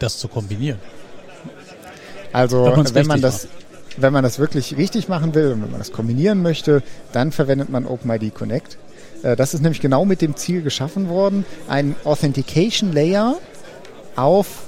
das 0.00 0.18
zu 0.18 0.26
kombinieren? 0.26 0.78
Also, 2.32 2.64
wenn 2.92 3.06
man 3.06 3.20
das, 3.20 3.46
wenn 3.96 4.12
man 4.12 4.24
das 4.24 4.38
wirklich 4.40 4.76
richtig 4.76 5.08
machen 5.08 5.34
will 5.34 5.52
und 5.52 5.62
wenn 5.62 5.70
man 5.70 5.80
das 5.80 5.92
kombinieren 5.92 6.42
möchte, 6.42 6.82
dann 7.12 7.30
verwendet 7.30 7.68
man 7.70 7.86
OpenID 7.86 8.34
Connect. 8.34 8.76
Äh, 9.22 9.36
das 9.36 9.54
ist 9.54 9.62
nämlich 9.62 9.80
genau 9.80 10.04
mit 10.04 10.20
dem 10.20 10.34
Ziel 10.36 10.62
geschaffen 10.62 11.08
worden, 11.08 11.44
ein 11.68 11.94
Authentication 12.04 12.92
Layer 12.92 13.36
auf 14.16 14.64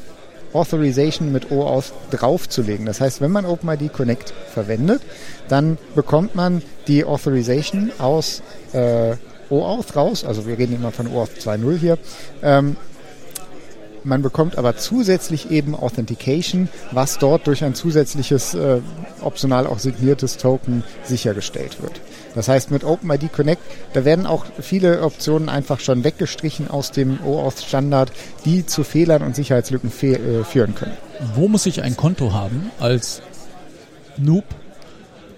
Authorization 0.53 1.33
mit 1.33 1.51
OAuth 1.51 1.93
draufzulegen. 2.11 2.87
Das 2.87 3.01
heißt, 3.01 3.21
wenn 3.21 3.31
man 3.31 3.47
OpenID 3.47 3.93
Connect 3.93 4.33
verwendet, 4.53 5.03
dann 5.49 5.79
bekommt 5.95 6.35
man 6.35 6.63
die 6.89 7.05
Authorization 7.05 7.91
aus 7.99 8.43
äh, 8.73 9.17
OAuth 9.51 9.97
raus. 9.97 10.25
Also 10.25 10.47
wir 10.47 10.59
reden 10.59 10.75
immer 10.75 10.93
von 10.93 11.07
OAuth 11.07 11.31
2.0 11.39 11.79
hier. 11.79 11.99
Ähm, 12.43 12.77
man 14.05 14.21
bekommt 14.21 14.59
aber 14.59 14.77
zusätzlich 14.77 15.51
eben 15.51 15.77
Authentication, 15.77 16.69
was 16.91 17.19
dort 17.19 17.47
durch 17.47 17.63
ein 17.63 17.75
zusätzliches, 17.75 18.55
äh, 18.55 18.81
optional 19.21 19.67
auch 19.67 19.79
signiertes 19.79 20.39
Token 20.39 20.83
sichergestellt 21.05 21.81
wird. 21.81 22.01
Das 22.35 22.49
heißt, 22.49 22.71
mit 22.71 22.85
OpenID 22.85 23.33
Connect, 23.33 23.63
da 23.93 24.05
werden 24.05 24.27
auch 24.27 24.45
viele 24.61 25.03
Optionen 25.03 25.49
einfach 25.49 25.81
schon 25.81 26.05
weggestrichen 26.05 26.71
aus 26.71 26.91
dem 26.91 27.19
OAuth-Standard, 27.25 28.13
die 28.45 28.67
zu 28.67 28.85
Fehlern 28.85 29.23
und 29.23 29.37
Sicherheitslücken 29.37 29.91
äh, 29.91 30.45
führen 30.45 30.75
können. 30.75 30.97
Wo 31.35 31.49
muss 31.49 31.67
ich 31.67 31.83
ein 31.83 31.97
Konto 31.97 32.33
haben 32.33 32.71
als 32.81 33.23
Noob, 34.17 34.45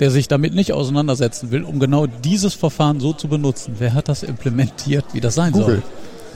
der 0.00 0.10
sich 0.10 0.28
damit 0.28 0.54
nicht 0.54 0.72
auseinandersetzen 0.72 1.50
will, 1.50 1.64
um 1.64 1.78
genau 1.78 2.06
dieses 2.06 2.54
Verfahren 2.54 3.00
so 3.00 3.12
zu 3.12 3.28
benutzen? 3.28 3.76
Wer 3.78 3.94
hat 3.94 4.08
das 4.08 4.22
implementiert, 4.22 5.04
wie 5.12 5.20
das 5.20 5.34
sein 5.34 5.52
Google. 5.52 5.76
soll? 5.76 5.82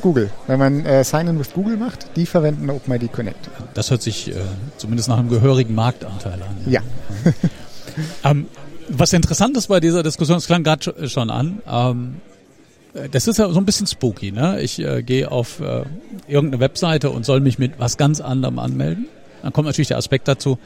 Google. 0.00 0.30
Wenn 0.46 0.58
man 0.58 0.86
äh, 0.86 1.02
Sign-in 1.02 1.38
with 1.38 1.52
Google 1.52 1.76
macht, 1.76 2.16
die 2.16 2.26
verwenden 2.26 2.70
OpenID 2.70 3.12
Connect. 3.12 3.50
Das 3.74 3.90
hört 3.90 4.02
sich 4.02 4.28
äh, 4.28 4.34
zumindest 4.76 5.08
nach 5.08 5.18
einem 5.18 5.28
gehörigen 5.28 5.74
Marktanteil 5.74 6.34
an. 6.34 6.70
Ja. 6.70 6.82
ja. 7.24 7.32
ähm, 8.30 8.46
was 8.90 9.12
interessant 9.12 9.56
ist 9.56 9.68
bei 9.68 9.80
dieser 9.80 10.02
Diskussion, 10.02 10.38
es 10.38 10.46
klang 10.46 10.62
gerade 10.64 11.08
schon 11.08 11.30
an, 11.30 11.62
ähm, 11.70 12.16
das 13.10 13.28
ist 13.28 13.38
ja 13.38 13.48
so 13.50 13.58
ein 13.58 13.66
bisschen 13.66 13.86
spooky, 13.86 14.32
ne? 14.32 14.60
Ich 14.62 14.78
äh, 14.78 15.02
gehe 15.02 15.30
auf 15.30 15.60
äh, 15.60 15.84
irgendeine 16.26 16.60
Webseite 16.60 17.10
und 17.10 17.24
soll 17.24 17.40
mich 17.40 17.58
mit 17.58 17.78
was 17.78 17.96
ganz 17.96 18.20
anderem 18.20 18.58
anmelden. 18.58 19.06
Dann 19.42 19.52
kommt 19.52 19.66
natürlich 19.66 19.88
der 19.88 19.98
Aspekt 19.98 20.26
dazu, 20.26 20.58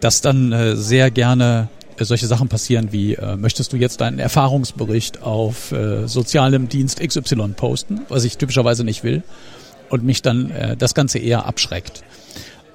dass 0.00 0.20
dann 0.20 0.52
äh, 0.52 0.76
sehr 0.76 1.10
gerne 1.10 1.68
äh, 1.96 2.04
solche 2.04 2.26
Sachen 2.26 2.48
passieren 2.48 2.92
wie, 2.92 3.14
äh, 3.14 3.36
möchtest 3.36 3.72
du 3.72 3.76
jetzt 3.76 4.00
deinen 4.00 4.18
Erfahrungsbericht 4.18 5.22
auf 5.22 5.72
äh, 5.72 6.06
sozialem 6.06 6.68
Dienst 6.68 7.00
XY 7.00 7.54
posten, 7.56 8.02
was 8.08 8.24
ich 8.24 8.36
typischerweise 8.36 8.84
nicht 8.84 9.02
will, 9.02 9.22
und 9.88 10.04
mich 10.04 10.22
dann 10.22 10.50
äh, 10.50 10.76
das 10.76 10.94
Ganze 10.94 11.18
eher 11.18 11.46
abschreckt. 11.46 12.02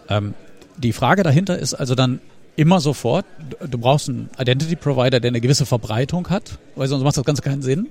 Ähm, 0.09 0.33
die 0.77 0.91
Frage 0.91 1.23
dahinter 1.23 1.57
ist 1.57 1.73
also 1.73 1.95
dann, 1.95 2.19
immer 2.55 2.79
sofort. 2.79 3.25
Du 3.69 3.77
brauchst 3.77 4.09
einen 4.09 4.29
Identity 4.39 4.75
Provider, 4.75 5.19
der 5.19 5.29
eine 5.29 5.41
gewisse 5.41 5.65
Verbreitung 5.65 6.29
hat, 6.29 6.57
weil 6.75 6.87
sonst 6.87 7.03
macht 7.03 7.17
das 7.17 7.23
Ganze 7.23 7.41
keinen 7.41 7.61
Sinn. 7.61 7.89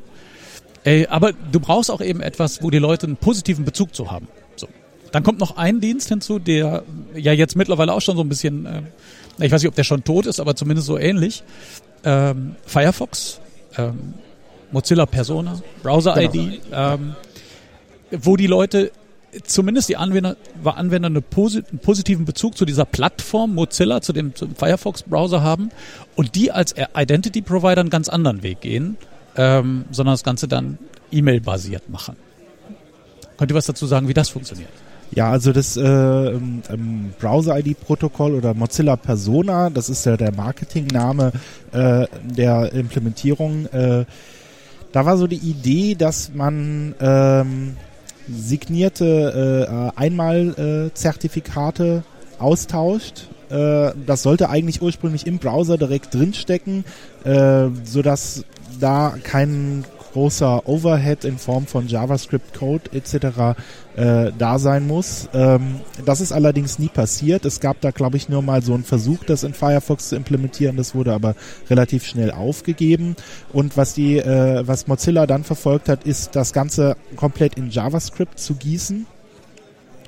Aber 1.08 1.32
du 1.32 1.60
brauchst 1.60 1.90
auch 1.90 2.00
eben 2.00 2.20
etwas, 2.20 2.62
wo 2.62 2.70
die 2.70 2.78
Leute 2.78 3.06
einen 3.06 3.16
positiven 3.16 3.64
Bezug 3.64 3.94
zu 3.94 4.10
haben. 4.10 4.28
So. 4.56 4.68
Dann 5.12 5.22
kommt 5.22 5.38
noch 5.38 5.56
ein 5.56 5.80
Dienst 5.80 6.08
hinzu, 6.08 6.38
der 6.38 6.82
ja 7.14 7.32
jetzt 7.32 7.56
mittlerweile 7.56 7.92
auch 7.94 8.00
schon 8.00 8.16
so 8.16 8.22
ein 8.22 8.28
bisschen, 8.28 8.66
äh, 8.66 8.82
ich 9.38 9.50
weiß 9.50 9.62
nicht, 9.62 9.68
ob 9.68 9.74
der 9.74 9.84
schon 9.84 10.04
tot 10.04 10.26
ist, 10.26 10.40
aber 10.40 10.54
zumindest 10.56 10.86
so 10.86 10.98
ähnlich. 10.98 11.42
Ähm, 12.04 12.56
Firefox, 12.66 13.40
ähm, 13.78 14.14
Mozilla 14.72 15.06
Persona, 15.06 15.62
Browser 15.82 16.20
ID, 16.20 16.32
genau. 16.32 16.94
ähm, 16.94 17.14
wo 18.10 18.36
die 18.36 18.46
Leute 18.46 18.92
zumindest 19.44 19.88
die 19.88 19.96
Anwender, 19.96 20.36
Anwender 20.64 21.06
eine 21.06 21.20
posit 21.20 21.68
einen 21.70 21.78
positiven 21.78 22.24
Bezug 22.24 22.56
zu 22.56 22.64
dieser 22.64 22.84
Plattform 22.84 23.54
Mozilla, 23.54 24.00
zu 24.00 24.12
dem, 24.12 24.32
Firefox-Browser 24.34 25.42
haben 25.42 25.70
und 26.14 26.34
die 26.34 26.52
als 26.52 26.74
Identity 26.96 27.42
Provider 27.42 27.80
einen 27.80 27.90
ganz 27.90 28.08
anderen 28.08 28.42
Weg 28.42 28.60
gehen, 28.60 28.96
ähm, 29.36 29.84
sondern 29.90 30.14
das 30.14 30.24
Ganze 30.24 30.48
dann 30.48 30.78
E-Mail-basiert 31.10 31.88
machen. 31.88 32.16
Könnt 33.36 33.50
ihr 33.50 33.54
was 33.54 33.66
dazu 33.66 33.86
sagen, 33.86 34.08
wie 34.08 34.14
das 34.14 34.28
funktioniert? 34.28 34.70
Ja, 35.10 35.30
also 35.30 35.52
das 35.52 35.76
äh, 35.76 35.82
ähm, 35.82 37.12
Browser-ID-Protokoll 37.20 38.34
oder 38.34 38.54
Mozilla 38.54 38.96
Persona, 38.96 39.70
das 39.70 39.88
ist 39.88 40.06
ja 40.06 40.16
der 40.16 40.32
Marketingname 40.32 41.32
äh, 41.72 42.06
der 42.24 42.72
Implementierung. 42.72 43.66
Äh, 43.66 44.06
da 44.92 45.06
war 45.06 45.16
so 45.16 45.26
die 45.26 45.36
Idee, 45.36 45.94
dass 45.94 46.32
man 46.34 46.94
ähm, 47.00 47.76
signierte 48.28 49.92
äh, 49.96 49.98
Einmal-Zertifikate 49.98 52.02
äh, 52.04 52.42
austauscht. 52.42 53.28
Äh, 53.50 53.92
das 54.06 54.22
sollte 54.22 54.50
eigentlich 54.50 54.82
ursprünglich 54.82 55.26
im 55.26 55.38
Browser 55.38 55.78
direkt 55.78 56.14
drinstecken, 56.14 56.84
äh, 57.24 57.68
sodass 57.84 58.44
da 58.80 59.14
kein 59.22 59.84
großer 60.14 60.68
Overhead 60.68 61.24
in 61.24 61.38
Form 61.38 61.66
von 61.66 61.88
JavaScript-Code 61.88 62.92
etc. 62.92 63.58
Äh, 63.96 64.30
da 64.38 64.60
sein 64.60 64.86
muss. 64.86 65.28
Ähm, 65.34 65.80
das 66.06 66.20
ist 66.20 66.30
allerdings 66.30 66.78
nie 66.78 66.88
passiert. 66.88 67.44
Es 67.44 67.58
gab 67.58 67.80
da, 67.80 67.90
glaube 67.90 68.16
ich, 68.16 68.28
nur 68.28 68.40
mal 68.40 68.62
so 68.62 68.74
einen 68.74 68.84
Versuch, 68.84 69.24
das 69.24 69.42
in 69.42 69.54
Firefox 69.54 70.10
zu 70.10 70.16
implementieren. 70.16 70.76
Das 70.76 70.94
wurde 70.94 71.12
aber 71.12 71.34
relativ 71.68 72.06
schnell 72.06 72.30
aufgegeben. 72.30 73.16
Und 73.52 73.76
was 73.76 73.92
die, 73.94 74.18
äh, 74.18 74.62
was 74.66 74.86
Mozilla 74.86 75.26
dann 75.26 75.42
verfolgt 75.42 75.88
hat, 75.88 76.04
ist 76.04 76.36
das 76.36 76.52
Ganze 76.52 76.96
komplett 77.16 77.56
in 77.56 77.70
JavaScript 77.70 78.38
zu 78.38 78.54
gießen 78.54 79.06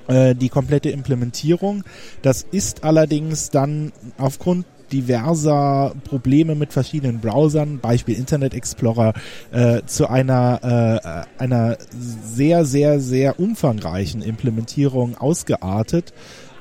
äh, 0.07 0.37
die 0.37 0.51
komplette 0.51 0.91
Implementierung. 0.91 1.83
Das 2.23 2.47
ist 2.49 2.85
allerdings 2.85 3.51
dann 3.51 3.93
aufgrund 4.19 4.67
diverser 4.93 5.95
Probleme 6.05 6.55
mit 6.55 6.73
verschiedenen 6.73 7.21
Browsern, 7.21 7.79
Beispiel 7.81 8.17
Internet 8.17 8.55
Explorer, 8.55 9.15
äh, 9.53 9.83
zu 9.87 10.09
einer, 10.09 11.27
äh, 11.39 11.43
einer 11.43 11.77
sehr, 11.99 12.65
sehr, 12.65 13.01
sehr 13.01 13.39
umfangreichen 13.41 14.23
Implementierung 14.23 15.17
ausgeartet. 15.17 16.13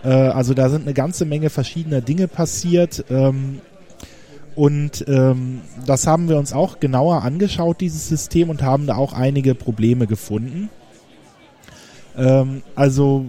Äh, 0.04 0.10
also 0.10 0.54
da 0.54 0.70
sind 0.70 0.84
eine 0.84 0.94
ganze 0.94 1.26
Menge 1.26 1.50
verschiedener 1.50 2.02
Dinge 2.02 2.28
passiert. 2.28 3.06
Ähm, 3.10 3.62
und 4.56 5.04
ähm, 5.08 5.62
das 5.86 6.08
haben 6.08 6.30
wir 6.30 6.38
uns 6.38 6.54
auch 6.54 6.80
genauer 6.80 7.24
angeschaut, 7.24 7.82
dieses 7.82 8.08
System, 8.08 8.50
und 8.50 8.62
haben 8.64 8.88
da 8.88 8.96
auch 8.96 9.12
einige 9.12 9.54
Probleme 9.54 10.08
gefunden. 10.08 10.70
Ähm, 12.18 12.62
also 12.74 13.26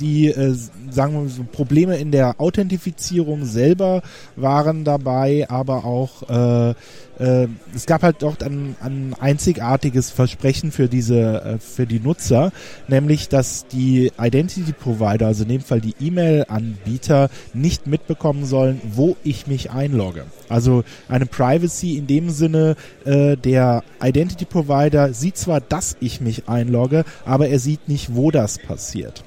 die 0.00 0.28
äh, 0.28 0.54
sagen 0.90 1.14
wir 1.14 1.28
so 1.28 1.44
Probleme 1.44 1.96
in 1.96 2.12
der 2.12 2.40
Authentifizierung 2.40 3.44
selber 3.44 4.02
waren 4.36 4.84
dabei, 4.84 5.46
aber 5.48 5.84
auch 5.84 6.28
äh, 6.28 6.74
äh, 7.18 7.48
es 7.74 7.86
gab 7.86 8.02
halt 8.02 8.16
dort 8.20 8.42
ein, 8.42 8.76
ein 8.80 9.14
einzigartiges 9.18 10.10
Versprechen 10.10 10.72
für 10.72 10.88
diese 10.88 11.42
äh, 11.42 11.58
für 11.58 11.86
die 11.86 12.00
Nutzer, 12.00 12.52
nämlich 12.86 13.28
dass 13.28 13.66
die 13.66 14.12
Identity 14.18 14.72
Provider, 14.72 15.26
also 15.26 15.42
in 15.42 15.48
dem 15.48 15.60
Fall 15.60 15.80
die 15.80 15.94
E-Mail-Anbieter, 16.00 17.28
nicht 17.54 17.86
mitbekommen 17.86 18.44
sollen, 18.44 18.80
wo 18.94 19.16
ich 19.24 19.46
mich 19.46 19.70
einlogge. 19.70 20.24
Also 20.48 20.84
eine 21.08 21.26
Privacy 21.26 21.96
in 21.96 22.06
dem 22.06 22.30
Sinne, 22.30 22.76
äh, 23.04 23.36
der 23.36 23.82
Identity 24.02 24.44
Provider 24.44 25.12
sieht 25.12 25.36
zwar, 25.36 25.60
dass 25.60 25.96
ich 26.00 26.20
mich 26.20 26.48
einlogge, 26.48 27.04
aber 27.24 27.48
er 27.48 27.58
sieht 27.58 27.88
nicht, 27.88 28.14
wo 28.14 28.30
das 28.30 28.58
passiert. 28.58 29.24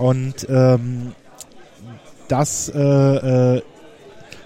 Und 0.00 0.46
ähm, 0.48 1.12
das 2.26 2.70
äh, 2.70 2.78
äh, 3.56 3.62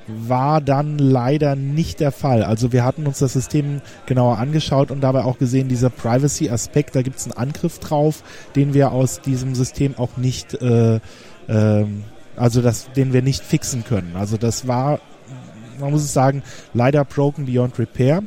war 0.09 0.61
dann 0.61 0.99
leider 0.99 1.55
nicht 1.55 2.01
der 2.01 2.11
Fall. 2.11 2.43
Also 2.43 2.73
wir 2.73 2.85
hatten 2.85 3.07
uns 3.07 3.21
das 3.21 3.35
System 3.35 3.81
genauer 4.07 4.39
angeschaut 4.39 4.91
und 4.91 5.01
dabei 5.01 5.23
auch 5.23 5.39
gesehen, 5.39 5.69
dieser 5.69 5.91
Privacy-Aspekt, 5.91 6.97
da 6.97 7.03
gibt 7.03 7.19
es 7.19 7.25
einen 7.25 7.35
Angriff 7.35 7.79
drauf, 7.79 8.25
den 8.57 8.75
wir 8.75 8.91
aus 8.91 9.21
diesem 9.21 9.55
System 9.55 9.95
auch 9.97 10.17
nicht, 10.17 10.55
äh, 10.61 10.97
äh, 11.47 11.87
also 12.35 12.61
das, 12.61 12.91
den 12.93 13.13
wir 13.13 13.23
nicht 13.23 13.45
fixen 13.45 13.85
können. 13.85 14.17
Also 14.17 14.37
das 14.37 14.67
war, 14.67 14.99
man 15.79 15.93
muss 15.93 16.03
es 16.03 16.13
sagen, 16.13 16.43
leider 16.75 17.05
broken 17.05 17.47
beyond 17.47 17.79
repair. 17.79 18.25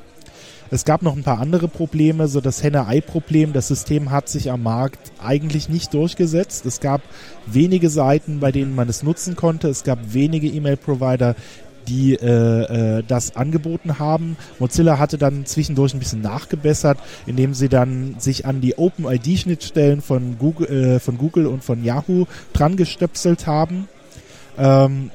Es 0.69 0.83
gab 0.85 1.01
noch 1.01 1.15
ein 1.15 1.23
paar 1.23 1.39
andere 1.39 1.67
Probleme, 1.67 2.27
so 2.27 2.41
das 2.41 2.61
Henne-Ei-Problem. 2.61 3.53
Das 3.53 3.67
System 3.67 4.11
hat 4.11 4.27
sich 4.27 4.51
am 4.51 4.63
Markt 4.63 5.11
eigentlich 5.23 5.69
nicht 5.69 5.93
durchgesetzt. 5.93 6.65
Es 6.65 6.79
gab 6.79 7.01
wenige 7.45 7.89
Seiten, 7.89 8.39
bei 8.39 8.51
denen 8.51 8.75
man 8.75 8.89
es 8.89 9.03
nutzen 9.03 9.35
konnte. 9.35 9.69
Es 9.69 9.83
gab 9.83 10.13
wenige 10.13 10.47
E-Mail-Provider, 10.47 11.35
die 11.87 12.15
äh, 12.15 12.97
äh, 12.97 13.03
das 13.07 13.35
angeboten 13.35 13.97
haben. 13.97 14.35
Mozilla 14.59 14.99
hatte 14.99 15.17
dann 15.17 15.45
zwischendurch 15.45 15.93
ein 15.93 15.99
bisschen 15.99 16.21
nachgebessert, 16.21 16.97
indem 17.25 17.53
sie 17.53 17.69
dann 17.69 18.15
sich 18.19 18.45
an 18.45 18.59
die 18.59 18.77
OpenID-Schnittstellen 18.77 20.01
von 20.01 20.37
Google, 20.37 20.67
äh, 20.67 20.99
von 20.99 21.17
Google 21.17 21.47
und 21.47 21.63
von 21.63 21.83
Yahoo 21.83 22.25
dran 22.53 22.75
gestöpselt 22.75 23.47
haben. 23.47 23.87
Ähm, 24.57 25.11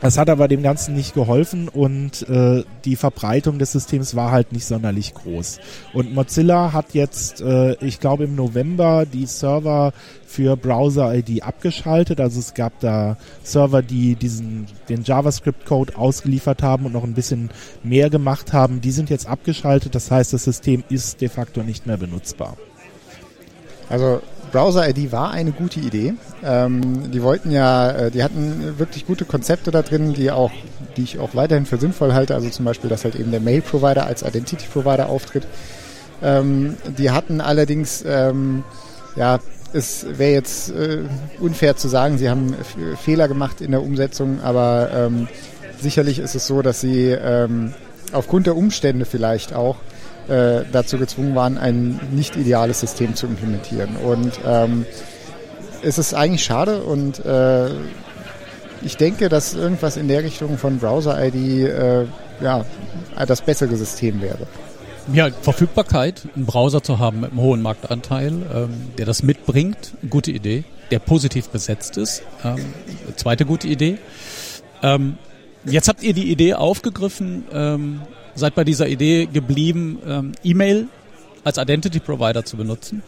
das 0.00 0.18
hat 0.18 0.28
aber 0.28 0.46
dem 0.46 0.62
Ganzen 0.62 0.94
nicht 0.94 1.14
geholfen 1.14 1.68
und 1.68 2.28
äh, 2.28 2.64
die 2.84 2.96
Verbreitung 2.96 3.58
des 3.58 3.72
Systems 3.72 4.14
war 4.14 4.30
halt 4.30 4.52
nicht 4.52 4.66
sonderlich 4.66 5.14
groß. 5.14 5.58
Und 5.94 6.14
Mozilla 6.14 6.74
hat 6.74 6.92
jetzt, 6.92 7.40
äh, 7.40 7.74
ich 7.84 7.98
glaube 7.98 8.24
im 8.24 8.34
November, 8.34 9.06
die 9.06 9.24
Server 9.24 9.94
für 10.26 10.56
Browser-ID 10.56 11.42
abgeschaltet. 11.42 12.20
Also 12.20 12.40
es 12.40 12.52
gab 12.52 12.78
da 12.80 13.16
Server, 13.42 13.80
die 13.80 14.16
diesen 14.16 14.66
den 14.90 15.02
JavaScript-Code 15.02 15.96
ausgeliefert 15.96 16.62
haben 16.62 16.84
und 16.84 16.92
noch 16.92 17.04
ein 17.04 17.14
bisschen 17.14 17.50
mehr 17.82 18.10
gemacht 18.10 18.52
haben. 18.52 18.82
Die 18.82 18.90
sind 18.90 19.08
jetzt 19.08 19.26
abgeschaltet. 19.26 19.94
Das 19.94 20.10
heißt, 20.10 20.32
das 20.32 20.44
System 20.44 20.84
ist 20.90 21.22
de 21.22 21.30
facto 21.30 21.62
nicht 21.62 21.86
mehr 21.86 21.96
benutzbar. 21.96 22.58
Also 23.88 24.20
Browser-ID 24.52 25.12
war 25.12 25.30
eine 25.30 25.52
gute 25.52 25.80
Idee. 25.80 26.14
Ähm, 26.42 27.10
die 27.10 27.22
wollten 27.22 27.50
ja, 27.50 27.90
äh, 27.90 28.10
die 28.10 28.22
hatten 28.22 28.78
wirklich 28.78 29.06
gute 29.06 29.24
Konzepte 29.24 29.70
da 29.70 29.82
drin, 29.82 30.14
die 30.14 30.30
auch, 30.30 30.50
die 30.96 31.02
ich 31.02 31.18
auch 31.18 31.34
weiterhin 31.34 31.66
für 31.66 31.78
sinnvoll 31.78 32.14
halte. 32.14 32.34
Also 32.34 32.48
zum 32.48 32.64
Beispiel, 32.64 32.88
dass 32.90 33.04
halt 33.04 33.16
eben 33.16 33.30
der 33.30 33.40
Mail-Provider 33.40 34.06
als 34.06 34.22
Identity-Provider 34.22 35.08
auftritt. 35.08 35.46
Ähm, 36.22 36.76
die 36.98 37.10
hatten 37.10 37.40
allerdings, 37.40 38.04
ähm, 38.06 38.64
ja, 39.16 39.38
es 39.72 40.06
wäre 40.08 40.32
jetzt 40.32 40.70
äh, 40.70 41.04
unfair 41.40 41.76
zu 41.76 41.88
sagen, 41.88 42.18
sie 42.18 42.30
haben 42.30 42.54
Fehler 43.02 43.28
gemacht 43.28 43.60
in 43.60 43.72
der 43.72 43.82
Umsetzung, 43.82 44.40
aber 44.42 44.90
ähm, 44.94 45.28
sicherlich 45.80 46.18
ist 46.18 46.34
es 46.34 46.46
so, 46.46 46.62
dass 46.62 46.80
sie 46.80 47.10
ähm, 47.10 47.74
aufgrund 48.12 48.46
der 48.46 48.56
Umstände 48.56 49.04
vielleicht 49.04 49.54
auch 49.54 49.76
äh, 50.28 50.64
dazu 50.70 50.98
gezwungen 50.98 51.34
waren, 51.34 51.58
ein 51.58 52.00
nicht 52.12 52.36
ideales 52.36 52.80
System 52.80 53.14
zu 53.14 53.26
implementieren. 53.26 53.96
Und 53.96 54.32
ähm, 54.46 54.86
es 55.82 55.98
ist 55.98 56.14
eigentlich 56.14 56.44
schade 56.44 56.82
und 56.82 57.24
äh, 57.24 57.68
ich 58.82 58.96
denke, 58.96 59.28
dass 59.28 59.54
irgendwas 59.54 59.96
in 59.96 60.08
der 60.08 60.22
Richtung 60.22 60.58
von 60.58 60.78
Browser-ID 60.78 61.34
äh, 61.34 62.04
ja, 62.40 62.64
das 63.26 63.42
bessere 63.42 63.76
System 63.76 64.20
wäre. 64.20 64.46
Ja, 65.12 65.30
Verfügbarkeit, 65.30 66.22
einen 66.34 66.46
Browser 66.46 66.82
zu 66.82 66.98
haben 66.98 67.20
mit 67.20 67.30
einem 67.30 67.40
hohen 67.40 67.62
Marktanteil, 67.62 68.32
ähm, 68.32 68.70
der 68.98 69.06
das 69.06 69.22
mitbringt, 69.22 69.94
gute 70.10 70.32
Idee, 70.32 70.64
der 70.90 70.98
positiv 70.98 71.48
besetzt 71.48 71.96
ist, 71.96 72.22
ähm, 72.44 72.58
zweite 73.14 73.44
gute 73.44 73.68
Idee. 73.68 73.98
Ähm, 74.82 75.16
jetzt 75.64 75.88
habt 75.88 76.02
ihr 76.02 76.12
die 76.12 76.30
Idee 76.30 76.54
aufgegriffen, 76.54 77.44
ähm, 77.52 78.02
seid 78.36 78.54
bei 78.54 78.64
dieser 78.64 78.88
Idee 78.88 79.26
geblieben, 79.26 79.98
ähm, 80.06 80.32
E-Mail 80.44 80.88
als 81.44 81.58
Identity 81.58 82.00
Provider 82.00 82.44
zu 82.44 82.56
benutzen. 82.56 83.02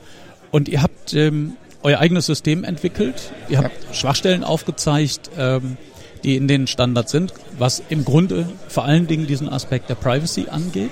Und 0.51 0.69
ihr 0.69 0.83
habt 0.83 1.15
ähm, 1.15 1.57
euer 1.83 1.99
eigenes 1.99 2.27
System 2.27 2.65
entwickelt. 2.65 3.33
Ihr 3.49 3.59
habt 3.59 3.85
ja. 3.85 3.95
Schwachstellen 3.95 4.45
aufgezeigt, 4.45 5.31
ähm, 5.39 5.77
die 6.25 6.37
in 6.37 6.49
den 6.49 6.67
Standards 6.67 7.13
sind, 7.13 7.33
was 7.59 7.83
im 7.89 8.05
Grunde 8.05 8.49
vor 8.69 8.85
allen 8.85 9.07
Dingen 9.07 9.27
diesen 9.27 9.49
Aspekt 9.49 9.89
der 9.89 9.95
Privacy 9.95 10.47
angeht. 10.51 10.91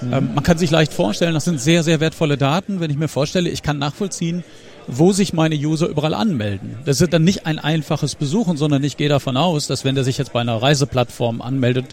Mhm. 0.00 0.12
Ähm, 0.12 0.30
man 0.34 0.44
kann 0.44 0.58
sich 0.58 0.70
leicht 0.70 0.92
vorstellen, 0.92 1.34
das 1.34 1.44
sind 1.44 1.60
sehr, 1.60 1.82
sehr 1.82 2.00
wertvolle 2.00 2.36
Daten. 2.36 2.80
Wenn 2.80 2.90
ich 2.90 2.96
mir 2.96 3.08
vorstelle, 3.08 3.48
ich 3.50 3.62
kann 3.62 3.78
nachvollziehen, 3.78 4.42
wo 4.86 5.12
sich 5.12 5.32
meine 5.32 5.54
User 5.54 5.86
überall 5.86 6.14
anmelden. 6.14 6.76
Das 6.84 7.00
ist 7.00 7.12
dann 7.12 7.24
nicht 7.24 7.46
ein 7.46 7.58
einfaches 7.58 8.14
Besuchen, 8.14 8.56
sondern 8.56 8.84
ich 8.84 8.96
gehe 8.96 9.08
davon 9.08 9.36
aus, 9.36 9.66
dass 9.66 9.84
wenn 9.84 9.94
der 9.94 10.04
sich 10.04 10.18
jetzt 10.18 10.32
bei 10.32 10.40
einer 10.40 10.60
Reiseplattform 10.60 11.40
anmeldet, 11.40 11.86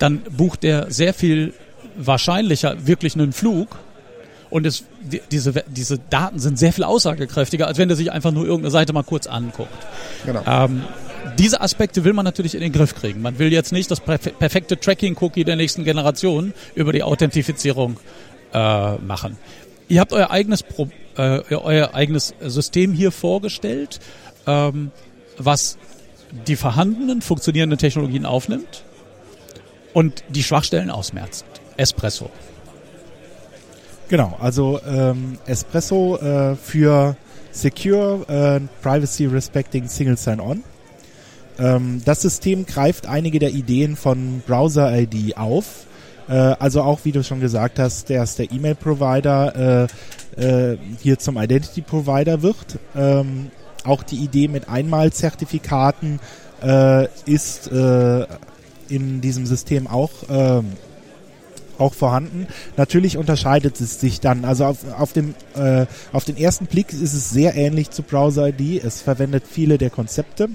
dann 0.00 0.22
bucht 0.36 0.64
der 0.64 0.90
sehr 0.90 1.14
viel 1.14 1.54
wahrscheinlicher 1.96 2.86
wirklich 2.86 3.14
einen 3.14 3.32
Flug. 3.32 3.78
Und 4.48 4.66
es, 4.66 4.84
die, 5.00 5.20
diese, 5.30 5.62
diese 5.68 5.98
Daten 5.98 6.40
sind 6.40 6.58
sehr 6.58 6.72
viel 6.72 6.82
aussagekräftiger, 6.82 7.68
als 7.68 7.78
wenn 7.78 7.86
der 7.86 7.96
sich 7.96 8.10
einfach 8.10 8.32
nur 8.32 8.44
irgendeine 8.44 8.72
Seite 8.72 8.92
mal 8.92 9.04
kurz 9.04 9.28
anguckt. 9.28 9.70
Genau. 10.26 10.42
Ähm, 10.44 10.82
diese 11.38 11.60
Aspekte 11.60 12.02
will 12.02 12.14
man 12.14 12.24
natürlich 12.24 12.56
in 12.56 12.60
den 12.60 12.72
Griff 12.72 12.96
kriegen. 12.96 13.22
Man 13.22 13.38
will 13.38 13.52
jetzt 13.52 13.72
nicht 13.72 13.90
das 13.90 14.00
perfekte 14.00 14.80
Tracking-Cookie 14.80 15.44
der 15.44 15.54
nächsten 15.54 15.84
Generation 15.84 16.52
über 16.74 16.92
die 16.92 17.04
Authentifizierung 17.04 17.98
äh, 18.52 18.94
machen. 18.96 19.36
Ihr 19.88 20.00
habt 20.00 20.12
euer 20.12 20.30
eigenes, 20.30 20.64
Pro, 20.64 20.88
äh, 21.16 21.42
euer 21.54 21.94
eigenes 21.94 22.34
System 22.40 22.92
hier 22.92 23.12
vorgestellt, 23.12 24.00
ähm, 24.46 24.90
was 25.36 25.78
die 26.48 26.56
vorhandenen 26.56 27.22
funktionierenden 27.22 27.78
Technologien 27.78 28.24
aufnimmt 28.24 28.84
und 29.92 30.24
die 30.28 30.42
Schwachstellen 30.42 30.90
ausmerzt. 30.90 31.44
Espresso. 31.76 32.30
Genau, 34.08 34.36
also 34.40 34.80
ähm, 34.86 35.38
Espresso 35.46 36.16
äh, 36.16 36.56
für 36.56 37.16
Secure 37.52 38.26
äh, 38.28 38.60
Privacy 38.82 39.26
Respecting 39.26 39.88
Single 39.88 40.16
Sign-On. 40.16 40.64
Ähm, 41.58 42.02
das 42.04 42.22
System 42.22 42.66
greift 42.66 43.06
einige 43.06 43.38
der 43.38 43.50
Ideen 43.50 43.96
von 43.96 44.42
Browser 44.46 44.98
ID 44.98 45.36
auf. 45.36 45.86
Äh, 46.28 46.34
also 46.34 46.82
auch, 46.82 47.00
wie 47.04 47.12
du 47.12 47.22
schon 47.22 47.40
gesagt 47.40 47.78
hast, 47.78 48.10
ist 48.10 48.38
der 48.38 48.50
E-Mail-Provider 48.50 49.86
äh, 50.38 50.72
äh, 50.72 50.78
hier 51.00 51.18
zum 51.18 51.36
Identity-Provider 51.36 52.42
wird. 52.42 52.78
Ähm, 52.96 53.50
auch 53.84 54.02
die 54.02 54.16
Idee 54.16 54.48
mit 54.48 54.68
Einmalzertifikaten 54.68 56.20
äh, 56.62 57.06
ist 57.26 57.70
äh, 57.72 58.26
in 58.90 59.20
diesem 59.20 59.46
System 59.46 59.86
auch 59.86 60.10
ähm, 60.28 60.72
auch 61.80 61.94
vorhanden. 61.94 62.46
Natürlich 62.76 63.16
unterscheidet 63.16 63.80
es 63.80 64.00
sich 64.00 64.20
dann. 64.20 64.44
Also 64.44 64.66
auf, 64.66 64.78
auf, 64.98 65.12
dem, 65.12 65.34
äh, 65.56 65.86
auf 66.12 66.24
den 66.24 66.36
ersten 66.36 66.66
Blick 66.66 66.92
ist 66.92 67.14
es 67.14 67.30
sehr 67.30 67.54
ähnlich 67.56 67.90
zu 67.90 68.02
Browser 68.02 68.48
ID. 68.48 68.84
Es 68.84 69.00
verwendet 69.00 69.44
viele 69.50 69.78
der 69.78 69.90
Konzepte, 69.90 70.50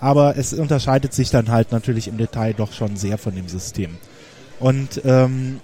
aber 0.00 0.36
es 0.36 0.52
unterscheidet 0.52 1.14
sich 1.14 1.30
dann 1.30 1.48
halt 1.48 1.72
natürlich 1.72 2.08
im 2.08 2.18
Detail 2.18 2.54
doch 2.54 2.72
schon 2.72 2.96
sehr 2.96 3.18
von 3.18 3.34
dem 3.34 3.48
System. 3.48 3.96
Und 4.58 5.00
ähm, 5.04 5.60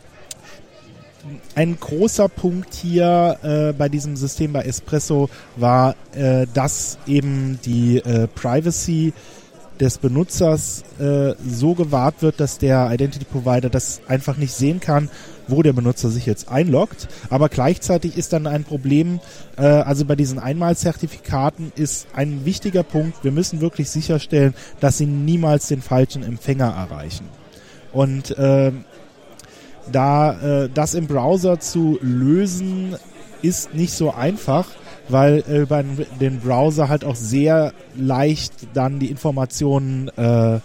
ein 1.55 1.79
großer 1.79 2.29
Punkt 2.29 2.75
hier 2.75 3.39
äh, 3.43 3.73
bei 3.73 3.89
diesem 3.89 4.17
System 4.17 4.53
bei 4.53 4.63
Espresso 4.63 5.29
war, 5.57 5.95
äh, 6.15 6.47
dass 6.55 6.99
eben 7.07 7.59
die 7.65 7.99
äh, 7.99 8.27
Privacy 8.27 9.13
des 9.81 9.99
Benutzers 9.99 10.85
äh, 10.99 11.35
so 11.45 11.75
gewahrt 11.75 12.21
wird, 12.21 12.39
dass 12.39 12.59
der 12.59 12.91
Identity 12.93 13.25
Provider 13.25 13.71
das 13.71 14.03
einfach 14.07 14.37
nicht 14.37 14.53
sehen 14.53 14.79
kann, 14.79 15.09
wo 15.49 15.63
der 15.63 15.73
Benutzer 15.73 16.11
sich 16.11 16.27
jetzt 16.27 16.49
einloggt. 16.49 17.09
Aber 17.31 17.49
gleichzeitig 17.49 18.17
ist 18.17 18.33
dann 18.33 18.47
ein 18.47 18.65
Problem, 18.65 19.21
äh, 19.57 19.63
also 19.63 20.05
bei 20.05 20.17
diesen 20.17 20.39
Einmalzertifikaten 20.39 21.73
ist 21.75 22.07
ein 22.13 22.45
wichtiger 22.45 22.83
Punkt, 22.83 23.25
wir 23.25 23.33
müssen 23.33 23.61
wirklich 23.61 23.91
sicherstellen, 23.91 24.55
dass 24.81 24.99
sie 24.99 25.07
niemals 25.07 25.69
den 25.69 25.83
falschen 25.83 26.23
Empfänger 26.23 26.69
erreichen. 26.69 27.27
Und 27.93 28.37
äh, 28.39 28.73
da 29.91 30.65
äh, 30.65 30.69
das 30.73 30.95
im 30.95 31.07
Browser 31.07 31.59
zu 31.59 31.99
lösen, 32.03 32.97
ist 33.43 33.75
nicht 33.75 33.93
so 33.93 34.13
einfach, 34.13 34.67
weil 35.13 35.45
äh, 35.49 35.61
über 35.61 35.83
den 36.21 36.41
Browser 36.41 36.89
halt 36.89 37.05
auch 37.05 37.17
sehr 37.17 37.73
leicht 37.97 38.53
dann 38.75 38.99
die 38.99 39.11
Informationen 39.11 40.09
äh, 40.17 40.61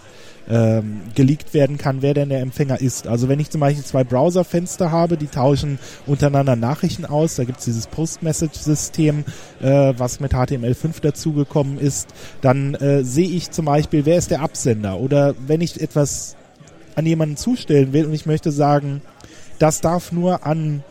ähm, 0.48 1.00
geleakt 1.14 1.54
werden 1.54 1.76
kann, 1.76 2.02
wer 2.02 2.14
denn 2.14 2.28
der 2.28 2.40
Empfänger 2.40 2.80
ist. 2.80 3.08
Also 3.08 3.28
wenn 3.28 3.40
ich 3.40 3.50
zum 3.50 3.60
Beispiel 3.60 3.84
zwei 3.84 4.04
Browserfenster 4.04 4.90
habe, 4.92 5.16
die 5.16 5.26
tauschen 5.26 5.78
untereinander 6.06 6.56
Nachrichten 6.56 7.04
aus, 7.04 7.36
da 7.36 7.44
gibt 7.44 7.58
es 7.58 7.64
dieses 7.64 7.88
Post-Message-System, 7.88 9.24
äh, 9.60 9.94
was 9.96 10.20
mit 10.20 10.34
HTML5 10.34 11.00
dazugekommen 11.00 11.78
ist, 11.78 12.08
dann 12.42 12.74
äh, 12.74 13.02
sehe 13.02 13.28
ich 13.28 13.50
zum 13.50 13.64
Beispiel, 13.64 14.06
wer 14.06 14.18
ist 14.18 14.30
der 14.30 14.40
Absender? 14.40 14.98
Oder 15.00 15.34
wenn 15.46 15.60
ich 15.60 15.80
etwas 15.80 16.36
an 16.94 17.06
jemanden 17.06 17.36
zustellen 17.36 17.92
will 17.92 18.06
und 18.06 18.14
ich 18.14 18.26
möchte 18.26 18.52
sagen, 18.52 19.02
das 19.58 19.80
darf 19.80 20.12
nur 20.12 20.46
an 20.46 20.84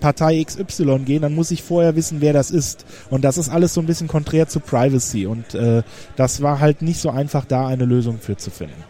Partei 0.00 0.42
XY 0.42 1.00
gehen, 1.00 1.22
dann 1.22 1.34
muss 1.34 1.50
ich 1.50 1.62
vorher 1.62 1.96
wissen, 1.96 2.20
wer 2.20 2.32
das 2.32 2.50
ist. 2.50 2.84
Und 3.10 3.24
das 3.24 3.38
ist 3.38 3.48
alles 3.48 3.74
so 3.74 3.80
ein 3.80 3.86
bisschen 3.86 4.08
konträr 4.08 4.48
zu 4.48 4.60
Privacy. 4.60 5.26
Und 5.26 5.54
äh, 5.54 5.82
das 6.16 6.42
war 6.42 6.60
halt 6.60 6.82
nicht 6.82 7.00
so 7.00 7.10
einfach, 7.10 7.44
da 7.44 7.66
eine 7.66 7.84
Lösung 7.84 8.18
für 8.18 8.36
zu 8.36 8.50
finden. 8.50 8.82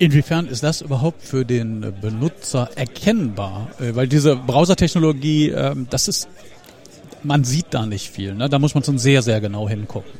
Inwiefern 0.00 0.46
ist 0.46 0.62
das 0.62 0.80
überhaupt 0.80 1.22
für 1.22 1.44
den 1.44 1.92
Benutzer 2.00 2.70
erkennbar? 2.76 3.68
Äh, 3.80 3.94
weil 3.96 4.06
diese 4.06 4.36
Browsertechnologie, 4.36 5.50
äh, 5.50 5.74
das 5.90 6.08
ist, 6.08 6.28
man 7.22 7.44
sieht 7.44 7.66
da 7.70 7.86
nicht 7.86 8.10
viel. 8.10 8.34
Ne? 8.34 8.48
Da 8.48 8.58
muss 8.58 8.74
man 8.74 8.84
schon 8.84 8.98
sehr, 8.98 9.22
sehr 9.22 9.40
genau 9.40 9.68
hingucken. 9.68 10.10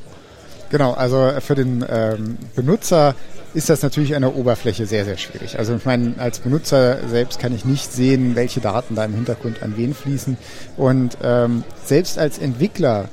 Genau, 0.70 0.92
also 0.92 1.32
für 1.40 1.54
den 1.54 1.84
ähm, 1.88 2.36
Benutzer 2.54 3.14
ist 3.54 3.70
das 3.70 3.82
natürlich 3.82 4.14
an 4.14 4.22
der 4.22 4.36
Oberfläche 4.36 4.86
sehr, 4.86 5.04
sehr 5.04 5.16
schwierig. 5.16 5.58
Also 5.58 5.74
ich 5.74 5.84
meine, 5.86 6.14
als 6.18 6.40
Benutzer 6.40 6.98
selbst 7.08 7.38
kann 7.38 7.54
ich 7.54 7.64
nicht 7.64 7.90
sehen, 7.90 8.36
welche 8.36 8.60
Daten 8.60 8.94
da 8.94 9.04
im 9.04 9.14
Hintergrund 9.14 9.62
an 9.62 9.76
wen 9.76 9.94
fließen. 9.94 10.36
Und 10.76 11.16
ähm, 11.22 11.64
selbst 11.84 12.18
als 12.18 12.38
Entwickler 12.38 13.08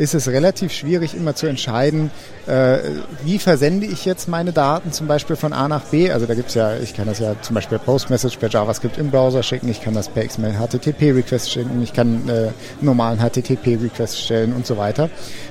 ist 0.00 0.14
es 0.14 0.28
relativ 0.28 0.72
schwierig, 0.72 1.14
immer 1.14 1.34
zu 1.34 1.46
entscheiden, 1.46 2.10
äh, 2.46 2.78
wie 3.22 3.38
versende 3.38 3.84
ich 3.84 4.06
jetzt 4.06 4.28
meine 4.28 4.50
Daten 4.50 4.92
zum 4.92 5.06
Beispiel 5.06 5.36
von 5.36 5.52
A 5.52 5.68
nach 5.68 5.82
B. 5.84 6.10
Also 6.10 6.24
da 6.24 6.34
gibt's 6.34 6.54
ja, 6.54 6.74
ich 6.78 6.94
kann 6.94 7.06
das 7.06 7.18
ja 7.18 7.34
zum 7.42 7.54
Beispiel 7.54 7.76
per 7.76 7.84
Postmessage 7.84 8.38
per 8.38 8.48
JavaScript 8.48 8.96
im 8.96 9.10
Browser 9.10 9.42
schicken, 9.42 9.68
ich 9.68 9.82
kann 9.82 9.92
das 9.92 10.08
per 10.08 10.26
XML 10.26 10.54
HTTP-Request 10.54 11.50
schicken, 11.50 11.82
ich 11.82 11.92
kann 11.92 12.26
äh, 12.30 12.48
normalen 12.80 13.18
HTTP-Request 13.18 14.18
stellen 14.18 14.54
und 14.54 14.66
so 14.66 14.78
weiter. 14.78 15.10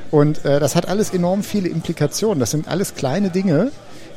Und 0.09 0.43
äh, 0.45 0.59
das 0.59 0.75
hat 0.75 0.89
alles 0.89 1.11
enorm 1.11 1.43
viele 1.43 1.69
Implikationen. 1.69 2.39
Das 2.39 2.49
sind 2.49 2.67
alles 2.67 2.95
kleine 2.95 3.29
Dinge, 3.29 3.71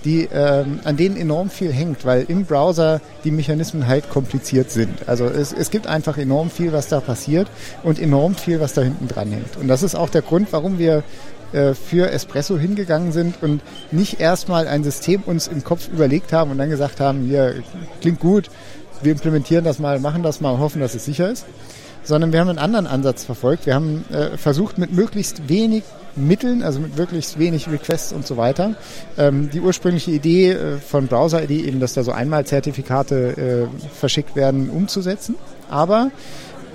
die, 0.05 0.29
ähm, 0.33 0.81
an 0.85 0.97
denen 0.97 1.17
enorm 1.17 1.51
viel 1.51 1.73
hängt, 1.73 2.05
weil 2.05 2.25
im 2.29 2.45
Browser 2.45 3.01
die 3.25 3.31
Mechanismen 3.31 3.87
halt 3.87 4.11
kompliziert 4.11 4.71
sind. 4.71 5.09
Also 5.09 5.27
es, 5.27 5.53
es 5.53 5.71
gibt 5.71 5.87
einfach 5.87 6.19
enorm 6.19 6.51
viel, 6.51 6.73
was 6.73 6.89
da 6.89 7.01
passiert 7.01 7.49
und 7.83 8.01
enorm 8.01 8.35
viel, 8.35 8.61
was 8.61 8.73
da 8.73 8.83
hinten 8.83 9.09
dran 9.09 9.31
hängt. 9.31 9.57
Und 9.57 9.69
das 9.69 9.83
ist 9.83 9.95
auch 9.95 10.11
der 10.11 10.23
Grund, 10.23 10.53
warum 10.53 10.79
wir 10.79 11.05
äh, 11.53 11.75
für 11.75 12.11
Espresso 12.11 12.59
hingegangen 12.59 13.13
sind 13.13 13.43
und 13.43 13.61
nicht 13.91 14.21
erstmal 14.21 14.67
ein 14.67 14.85
System 14.85 15.23
uns 15.27 15.49
im 15.49 15.63
Kopf 15.63 15.89
überlegt 15.89 16.33
haben 16.33 16.51
und 16.51 16.59
dann 16.59 16.71
gesagt 16.71 17.01
haben, 17.01 17.27
hier 17.27 17.63
klingt 18.01 18.21
gut, 18.21 18.49
wir 19.03 19.13
implementieren 19.13 19.65
das 19.65 19.79
mal, 19.79 19.99
machen 20.01 20.23
das 20.23 20.41
mal 20.41 20.59
hoffen, 20.59 20.81
dass 20.81 20.95
es 20.95 21.05
sicher 21.05 21.31
ist, 21.31 21.45
sondern 22.05 22.33
wir 22.33 22.41
haben 22.41 22.49
einen 22.49 22.59
anderen 22.59 22.87
Ansatz 22.87 23.25
verfolgt. 23.25 23.67
Wir 23.67 23.75
haben 23.75 24.05
äh, 24.11 24.37
versucht, 24.37 24.79
mit 24.79 24.93
möglichst 24.93 25.49
wenig 25.49 25.85
Mitteln, 26.17 26.63
also 26.63 26.81
mit 26.81 26.97
wirklich 26.97 27.39
wenig 27.39 27.69
Requests 27.71 28.13
und 28.13 28.27
so 28.27 28.37
weiter. 28.37 28.75
Ähm, 29.19 29.51
die 29.51 29.61
ursprüngliche 29.61 30.11
Idee 30.11 30.51
äh, 30.51 30.77
von 30.79 31.07
Browser-ID, 31.07 31.51
eben, 31.51 31.81
dass 31.81 31.95
da 31.95 32.03
so 32.03 32.13
Einmalzertifikate 32.13 33.69
äh, 33.71 33.89
verschickt 33.95 34.37
werden, 34.37 34.71
umzusetzen. 34.71 35.37
Aber 35.71 36.11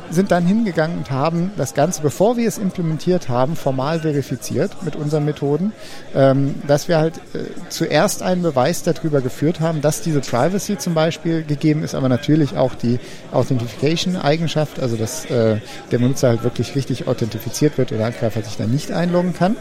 sind 0.10 0.32
dann 0.32 0.45
hingegangen 0.45 0.97
und 0.97 1.12
haben 1.12 1.51
das 1.58 1.74
Ganze, 1.74 2.01
bevor 2.01 2.38
wir 2.38 2.47
es 2.47 2.58
implementiert 2.58 3.30
haben, 3.30 3.55
formal 3.55 3.99
verifiziert 3.99 4.72
mit 4.84 4.95
unseren 4.95 5.26
Methoden, 5.26 5.74
ähm, 6.16 6.55
dass 6.68 6.88
wir 6.88 6.97
halt 6.97 7.18
äh, 7.34 7.39
zuerst 7.70 8.22
einen 8.22 8.41
Beweis 8.41 8.84
darüber 8.84 9.22
geführt 9.22 9.60
haben, 9.60 9.82
dass 9.82 10.01
diese 10.01 10.22
Privacy 10.22 10.78
zum 10.78 10.93
Beispiel 10.93 11.43
gegeben 11.43 11.84
ist, 11.84 11.95
aber 11.95 12.10
natürlich 12.10 12.58
auch 12.58 12.76
die 12.76 12.99
Authentification-Eigenschaft, 13.32 14.80
also 14.80 14.95
dass 14.95 15.26
äh, 15.26 15.58
der 15.91 15.97
Benutzer 15.97 16.30
halt 16.30 16.43
wirklich 16.43 16.76
richtig 16.76 17.08
authentifiziert 17.08 17.78
wird 17.78 17.91
oder 17.91 17.99
der 17.99 18.08
Angreifer 18.08 18.41
sich 18.41 18.58
dann 18.58 18.72
nicht 18.72 18.91
einloggen 18.91 19.34
kann. 19.34 19.55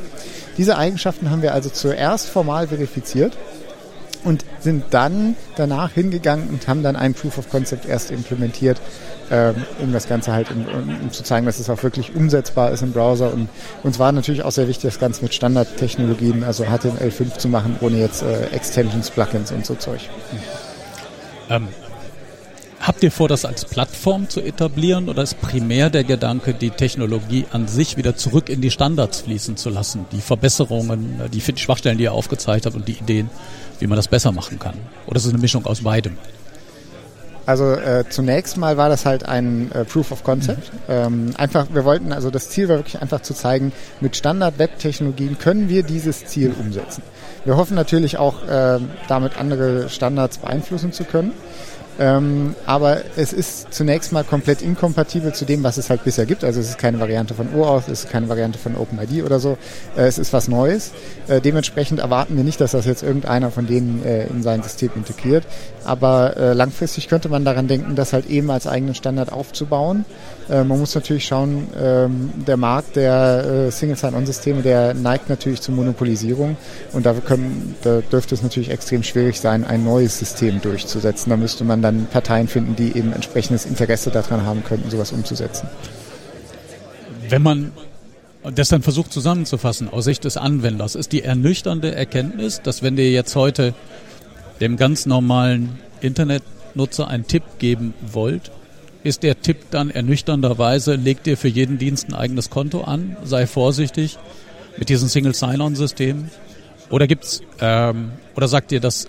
Diese 0.58 0.78
Eigenschaften 0.78 1.30
haben 1.30 1.42
wir 1.42 1.54
also 1.54 1.68
zuerst 1.68 2.28
formal 2.28 2.68
verifiziert 2.68 3.36
und 4.24 4.44
sind 4.58 4.84
dann 4.90 5.36
danach 5.54 5.92
hingegangen 5.92 6.48
und 6.48 6.66
haben 6.66 6.82
dann 6.82 6.96
ein 6.96 7.14
Proof 7.14 7.38
of 7.38 7.48
Concept 7.48 7.86
erst 7.86 8.10
implementiert, 8.10 8.80
ähm, 9.30 9.54
um 9.80 9.92
das 9.92 10.08
Ganze 10.08 10.32
halt, 10.32 10.48
um, 10.50 10.66
um, 10.66 11.12
zu 11.12 11.22
zeigen, 11.22 11.46
dass 11.46 11.58
es 11.58 11.68
auch 11.70 11.82
wirklich 11.82 12.14
umsetzbar 12.14 12.70
ist 12.70 12.82
im 12.82 12.92
Browser. 12.92 13.32
Und 13.32 13.48
uns 13.82 13.98
war 13.98 14.12
natürlich 14.12 14.42
auch 14.42 14.52
sehr 14.52 14.68
wichtig, 14.68 14.84
das 14.84 14.98
Ganze 14.98 15.22
mit 15.22 15.34
Standardtechnologien, 15.34 16.44
also 16.44 16.64
HTML5 16.64 17.38
zu 17.38 17.48
machen, 17.48 17.76
ohne 17.80 17.98
jetzt 17.98 18.22
äh, 18.22 18.46
Extensions, 18.46 19.10
Plugins 19.10 19.52
und 19.52 19.66
so 19.66 19.74
Zeug. 19.74 20.00
Ähm, 21.48 21.68
habt 22.80 23.02
ihr 23.02 23.10
vor, 23.10 23.28
das 23.28 23.44
als 23.44 23.64
Plattform 23.64 24.28
zu 24.28 24.40
etablieren 24.40 25.08
oder 25.08 25.22
ist 25.22 25.40
primär 25.40 25.90
der 25.90 26.04
Gedanke, 26.04 26.54
die 26.54 26.70
Technologie 26.70 27.46
an 27.52 27.68
sich 27.68 27.96
wieder 27.96 28.16
zurück 28.16 28.48
in 28.48 28.60
die 28.60 28.70
Standards 28.70 29.22
fließen 29.22 29.56
zu 29.56 29.70
lassen? 29.70 30.06
Die 30.12 30.20
Verbesserungen, 30.20 31.20
die 31.32 31.40
Schwachstellen, 31.40 31.98
die 31.98 32.04
ihr 32.04 32.12
aufgezeigt 32.12 32.66
habt 32.66 32.76
und 32.76 32.88
die 32.88 32.98
Ideen? 32.98 33.30
wie 33.80 33.86
man 33.86 33.96
das 33.96 34.08
besser 34.08 34.32
machen 34.32 34.58
kann. 34.58 34.74
Oder 35.06 35.16
ist 35.16 35.24
es 35.24 35.32
eine 35.32 35.40
Mischung 35.40 35.66
aus 35.66 35.82
beidem? 35.82 36.16
Also 37.46 37.72
äh, 37.72 38.04
zunächst 38.08 38.56
mal 38.56 38.76
war 38.76 38.88
das 38.88 39.06
halt 39.06 39.24
ein 39.24 39.70
äh, 39.72 39.84
Proof 39.84 40.10
of 40.10 40.24
Concept. 40.24 40.72
Mhm. 40.72 40.78
Ähm, 40.88 41.30
einfach, 41.38 41.68
wir 41.72 41.84
wollten, 41.84 42.12
also 42.12 42.30
das 42.30 42.50
Ziel 42.50 42.68
war 42.68 42.76
wirklich 42.78 43.00
einfach 43.00 43.22
zu 43.22 43.34
zeigen, 43.34 43.72
mit 44.00 44.16
Standard-Web-Technologien 44.16 45.38
können 45.38 45.68
wir 45.68 45.84
dieses 45.84 46.26
Ziel 46.26 46.52
umsetzen. 46.58 47.02
Wir 47.44 47.56
hoffen 47.56 47.76
natürlich 47.76 48.18
auch, 48.18 48.42
äh, 48.48 48.80
damit 49.06 49.38
andere 49.38 49.88
Standards 49.88 50.38
beeinflussen 50.38 50.92
zu 50.92 51.04
können. 51.04 51.32
Ähm, 51.98 52.54
aber 52.66 53.02
es 53.16 53.32
ist 53.32 53.72
zunächst 53.72 54.12
mal 54.12 54.24
komplett 54.24 54.62
inkompatibel 54.62 55.32
zu 55.32 55.44
dem, 55.44 55.62
was 55.62 55.78
es 55.78 55.88
halt 55.88 56.04
bisher 56.04 56.26
gibt. 56.26 56.44
Also 56.44 56.60
es 56.60 56.70
ist 56.70 56.78
keine 56.78 57.00
Variante 57.00 57.34
von 57.34 57.54
OAuth, 57.54 57.88
es 57.88 58.04
ist 58.04 58.10
keine 58.10 58.28
Variante 58.28 58.58
von 58.58 58.76
OpenID 58.76 59.24
oder 59.24 59.40
so. 59.40 59.56
Äh, 59.96 60.02
es 60.02 60.18
ist 60.18 60.32
was 60.32 60.48
Neues. 60.48 60.92
Äh, 61.28 61.40
dementsprechend 61.40 62.00
erwarten 62.00 62.36
wir 62.36 62.44
nicht, 62.44 62.60
dass 62.60 62.72
das 62.72 62.84
jetzt 62.84 63.02
irgendeiner 63.02 63.50
von 63.50 63.66
denen 63.66 64.04
äh, 64.04 64.26
in 64.26 64.42
sein 64.42 64.62
System 64.62 64.90
integriert. 64.94 65.44
Aber 65.84 66.36
äh, 66.36 66.52
langfristig 66.52 67.08
könnte 67.08 67.28
man 67.28 67.44
daran 67.44 67.68
denken, 67.68 67.94
das 67.94 68.12
halt 68.12 68.26
eben 68.26 68.50
als 68.50 68.66
eigenen 68.66 68.94
Standard 68.94 69.32
aufzubauen. 69.32 70.04
Äh, 70.48 70.64
man 70.64 70.78
muss 70.78 70.94
natürlich 70.94 71.26
schauen, 71.26 71.68
ähm, 71.78 72.30
der 72.46 72.56
Markt 72.56 72.96
der 72.96 73.66
äh, 73.66 73.70
Single 73.70 73.96
Sign-On-Systeme, 73.96 74.62
der 74.62 74.94
neigt 74.94 75.28
natürlich 75.28 75.60
zur 75.60 75.74
Monopolisierung. 75.74 76.56
Und 76.92 77.06
da, 77.06 77.14
können, 77.14 77.74
da 77.82 78.00
dürfte 78.00 78.34
es 78.34 78.42
natürlich 78.42 78.70
extrem 78.70 79.02
schwierig 79.02 79.40
sein, 79.40 79.64
ein 79.64 79.84
neues 79.84 80.18
System 80.18 80.60
durchzusetzen. 80.60 81.30
Da 81.30 81.36
müsste 81.36 81.64
man 81.64 81.82
dann 81.82 82.06
Parteien 82.06 82.48
finden, 82.48 82.76
die 82.76 82.96
eben 82.96 83.12
entsprechendes 83.12 83.66
Interesse 83.66 84.10
daran 84.10 84.44
haben 84.44 84.62
könnten, 84.64 84.90
sowas 84.90 85.12
umzusetzen. 85.12 85.68
Wenn 87.28 87.42
man 87.42 87.72
das 88.54 88.68
dann 88.68 88.82
versucht 88.82 89.12
zusammenzufassen 89.12 89.88
aus 89.88 90.04
Sicht 90.04 90.24
des 90.24 90.36
Anwenders, 90.36 90.94
ist 90.94 91.10
die 91.10 91.22
ernüchternde 91.22 91.94
Erkenntnis, 91.94 92.62
dass 92.62 92.82
wenn 92.82 92.96
ihr 92.96 93.10
jetzt 93.10 93.34
heute 93.34 93.74
dem 94.60 94.76
ganz 94.76 95.06
normalen 95.06 95.80
Internetnutzer 96.00 97.08
einen 97.08 97.26
Tipp 97.26 97.42
geben 97.58 97.94
wollt, 98.12 98.52
ist 99.06 99.22
der 99.22 99.40
Tipp 99.40 99.70
dann 99.70 99.90
ernüchternderweise, 99.90 100.96
legt 100.96 101.26
dir 101.26 101.36
für 101.36 101.48
jeden 101.48 101.78
Dienst 101.78 102.08
ein 102.08 102.14
eigenes 102.14 102.50
Konto 102.50 102.82
an, 102.82 103.16
sei 103.24 103.46
vorsichtig 103.46 104.18
mit 104.78 104.88
diesem 104.88 105.08
Single 105.08 105.34
Sign-On-System 105.34 106.28
Oder 106.90 107.06
gibt's 107.06 107.40
ähm, 107.60 108.12
oder 108.34 108.48
sagt 108.48 108.72
ihr, 108.72 108.80
dass 108.80 109.06
äh, 109.06 109.08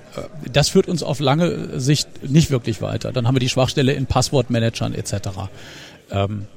das 0.52 0.70
führt 0.70 0.88
uns 0.88 1.04
auf 1.04 1.20
lange 1.20 1.80
Sicht 1.80 2.08
nicht 2.30 2.52
wirklich 2.52 2.82
weiter? 2.82 3.12
Dann 3.12 3.28
haben 3.28 3.36
wir 3.36 3.40
die 3.40 3.50
Schwachstelle 3.50 3.94
in 3.94 4.06
Passwortmanagern 4.06 4.94
etc. 4.94 5.14
Ähm, 6.12 6.48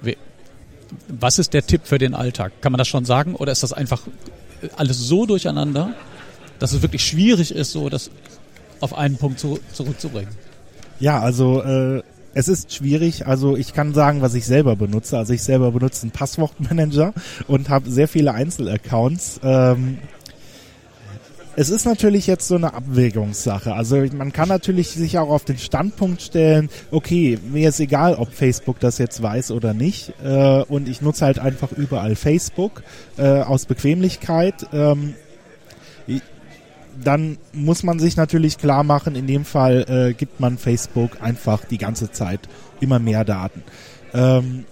wie, 0.00 0.16
was 1.08 1.38
ist 1.38 1.52
der 1.52 1.66
Tipp 1.66 1.82
für 1.84 1.98
den 1.98 2.14
Alltag? 2.14 2.52
Kann 2.60 2.72
man 2.72 2.78
das 2.78 2.88
schon 2.88 3.04
sagen 3.04 3.34
oder 3.34 3.52
ist 3.52 3.62
das 3.62 3.72
einfach 3.72 4.02
alles 4.76 4.98
so 4.98 5.26
durcheinander, 5.26 5.94
dass 6.58 6.72
es 6.72 6.82
wirklich 6.82 7.04
schwierig 7.04 7.54
ist, 7.54 7.72
so 7.72 7.88
das 7.88 8.10
auf 8.80 8.96
einen 8.96 9.16
Punkt 9.16 9.38
zu, 9.40 9.58
zurückzubringen? 9.72 10.30
Ja, 11.00 11.20
also 11.20 11.62
äh, 11.62 12.02
es 12.34 12.48
ist 12.48 12.74
schwierig. 12.74 13.26
Also 13.26 13.56
ich 13.56 13.72
kann 13.72 13.94
sagen, 13.94 14.20
was 14.20 14.34
ich 14.34 14.44
selber 14.44 14.76
benutze. 14.76 15.16
Also 15.16 15.32
ich 15.32 15.42
selber 15.42 15.70
benutze 15.72 16.02
einen 16.02 16.10
Passwortmanager 16.10 17.14
und 17.46 17.68
habe 17.68 17.90
sehr 17.90 18.08
viele 18.08 18.32
Einzelaccounts. 18.32 19.40
Ähm, 19.42 19.98
es 21.56 21.70
ist 21.70 21.84
natürlich 21.84 22.26
jetzt 22.26 22.48
so 22.48 22.56
eine 22.56 22.74
Abwägungssache. 22.74 23.74
Also 23.74 24.04
man 24.16 24.32
kann 24.32 24.48
natürlich 24.48 24.90
sich 24.90 25.18
auch 25.18 25.28
auf 25.28 25.44
den 25.44 25.58
Standpunkt 25.58 26.20
stellen, 26.20 26.68
okay, 26.90 27.38
mir 27.52 27.68
ist 27.68 27.78
egal, 27.78 28.16
ob 28.16 28.32
Facebook 28.32 28.80
das 28.80 28.98
jetzt 28.98 29.22
weiß 29.22 29.52
oder 29.52 29.72
nicht. 29.72 30.12
Äh, 30.24 30.62
und 30.64 30.88
ich 30.88 31.00
nutze 31.00 31.24
halt 31.24 31.38
einfach 31.38 31.70
überall 31.70 32.16
Facebook 32.16 32.82
äh, 33.16 33.42
aus 33.42 33.66
Bequemlichkeit. 33.66 34.66
Ähm, 34.72 35.14
dann 37.02 37.38
muss 37.52 37.82
man 37.82 37.98
sich 37.98 38.16
natürlich 38.16 38.58
klar 38.58 38.84
machen, 38.84 39.14
in 39.14 39.26
dem 39.26 39.44
Fall 39.44 39.84
äh, 39.88 40.14
gibt 40.14 40.40
man 40.40 40.58
Facebook 40.58 41.22
einfach 41.22 41.64
die 41.64 41.78
ganze 41.78 42.10
Zeit 42.10 42.40
immer 42.80 42.98
mehr 42.98 43.24
Daten. 43.24 43.62
Ähm, 44.12 44.64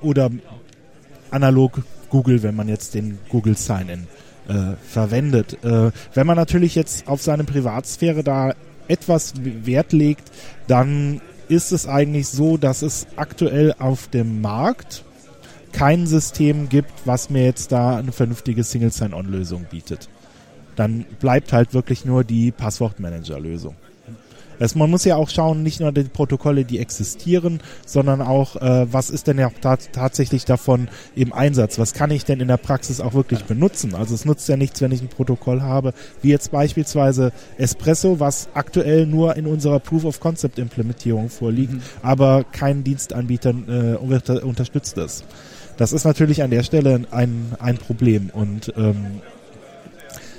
oder 0.00 0.30
analog 1.30 1.82
Google, 2.10 2.42
wenn 2.42 2.54
man 2.54 2.68
jetzt 2.68 2.94
den 2.94 3.18
Google 3.28 3.56
Sign-In 3.56 4.06
äh, 4.48 4.76
verwendet. 4.86 5.64
Äh, 5.64 5.90
wenn 6.14 6.26
man 6.26 6.36
natürlich 6.36 6.74
jetzt 6.74 7.08
auf 7.08 7.22
seine 7.22 7.44
Privatsphäre 7.44 8.22
da 8.22 8.54
etwas 8.86 9.34
Wert 9.42 9.92
legt, 9.92 10.30
dann 10.66 11.20
ist 11.48 11.72
es 11.72 11.86
eigentlich 11.86 12.28
so, 12.28 12.56
dass 12.56 12.82
es 12.82 13.06
aktuell 13.16 13.74
auf 13.78 14.08
dem 14.08 14.40
Markt 14.40 15.04
kein 15.72 16.06
System 16.06 16.68
gibt, 16.68 16.92
was 17.04 17.30
mir 17.30 17.44
jetzt 17.44 17.72
da 17.72 17.96
eine 17.96 18.12
vernünftige 18.12 18.62
Single 18.62 18.92
Sign-On-Lösung 18.92 19.66
bietet 19.70 20.08
dann 20.76 21.04
bleibt 21.20 21.52
halt 21.52 21.74
wirklich 21.74 22.04
nur 22.04 22.24
die 22.24 22.50
Passwortmanager-Lösung. 22.50 23.74
Also 24.60 24.78
man 24.78 24.90
muss 24.90 25.04
ja 25.04 25.16
auch 25.16 25.30
schauen, 25.30 25.62
nicht 25.62 25.80
nur 25.80 25.92
die 25.92 26.04
Protokolle, 26.04 26.64
die 26.64 26.78
existieren, 26.78 27.60
sondern 27.86 28.22
auch, 28.22 28.56
äh, 28.56 28.92
was 28.92 29.10
ist 29.10 29.26
denn 29.26 29.38
ja 29.38 29.50
tatsächlich 29.92 30.44
davon 30.44 30.88
im 31.14 31.32
Einsatz? 31.32 31.78
Was 31.78 31.92
kann 31.92 32.10
ich 32.10 32.24
denn 32.24 32.40
in 32.40 32.48
der 32.48 32.56
Praxis 32.56 33.00
auch 33.00 33.14
wirklich 33.14 33.44
benutzen? 33.44 33.94
Also 33.94 34.14
es 34.14 34.24
nutzt 34.24 34.48
ja 34.48 34.56
nichts, 34.56 34.80
wenn 34.80 34.92
ich 34.92 35.02
ein 35.02 35.08
Protokoll 35.08 35.62
habe, 35.62 35.92
wie 36.22 36.30
jetzt 36.30 36.50
beispielsweise 36.50 37.32
Espresso, 37.58 38.20
was 38.20 38.48
aktuell 38.54 39.06
nur 39.06 39.36
in 39.36 39.46
unserer 39.46 39.80
Proof-of-Concept-Implementierung 39.80 41.30
vorliegt, 41.30 41.74
mhm. 41.74 41.82
aber 42.02 42.44
kein 42.44 42.84
Dienstanbieter 42.84 43.50
äh, 43.50 43.96
unterstützt 43.96 44.98
es. 44.98 45.24
Das 45.76 45.92
ist 45.92 46.04
natürlich 46.04 46.42
an 46.42 46.50
der 46.50 46.62
Stelle 46.62 47.00
ein, 47.10 47.52
ein 47.58 47.78
Problem 47.78 48.30
und 48.32 48.72
ähm, 48.76 49.20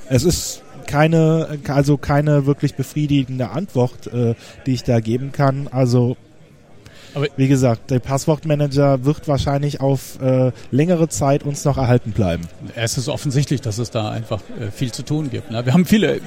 es 0.10 0.24
ist 0.24 0.62
keine, 0.88 1.60
also 1.68 1.98
keine 1.98 2.46
wirklich 2.46 2.76
befriedigende 2.76 3.50
Antwort, 3.50 4.08
äh, 4.08 4.36
die 4.66 4.74
ich 4.74 4.84
da 4.84 5.00
geben 5.00 5.32
kann. 5.32 5.68
Also 5.72 6.16
aber 7.16 7.28
wie 7.38 7.48
gesagt, 7.48 7.92
der 7.92 8.00
Passwortmanager 8.00 9.06
wird 9.06 9.28
wahrscheinlich 9.30 9.80
auf 9.80 10.20
äh, 10.22 10.52
längere 10.70 11.08
Zeit 11.08 11.44
uns 11.44 11.64
noch 11.64 11.78
erhalten 11.78 12.12
bleiben. 12.12 12.44
Es 12.76 12.98
ist 12.98 13.08
offensichtlich, 13.08 13.62
dass 13.62 13.78
es 13.78 13.90
da 13.90 14.10
einfach 14.10 14.42
äh, 14.60 14.70
viel 14.70 14.92
zu 14.92 15.02
tun 15.02 15.30
gibt. 15.30 15.50
Ne? 15.50 15.66
Wir 15.66 15.72
haben 15.72 15.86
viele, 15.86 16.20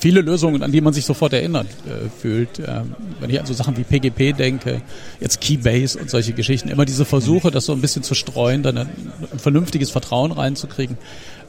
viele 0.00 0.22
Lösungen, 0.22 0.64
an 0.64 0.72
die 0.72 0.80
man 0.80 0.92
sich 0.92 1.04
sofort 1.04 1.34
erinnert 1.34 1.68
äh, 1.86 2.08
fühlt. 2.20 2.58
Ähm, 2.58 2.96
wenn 3.20 3.30
ich 3.30 3.38
an 3.38 3.46
so 3.46 3.54
Sachen 3.54 3.76
wie 3.76 3.84
PGP 3.84 4.36
denke, 4.36 4.82
jetzt 5.20 5.40
Keybase 5.40 6.00
und 6.00 6.10
solche 6.10 6.32
Geschichten, 6.32 6.68
immer 6.68 6.84
diese 6.84 7.04
Versuche, 7.04 7.52
das 7.52 7.66
so 7.66 7.72
ein 7.72 7.80
bisschen 7.80 8.02
zu 8.02 8.16
streuen, 8.16 8.64
dann 8.64 8.76
ein, 8.76 8.88
ein 9.32 9.38
vernünftiges 9.38 9.92
Vertrauen 9.92 10.32
reinzukriegen 10.32 10.98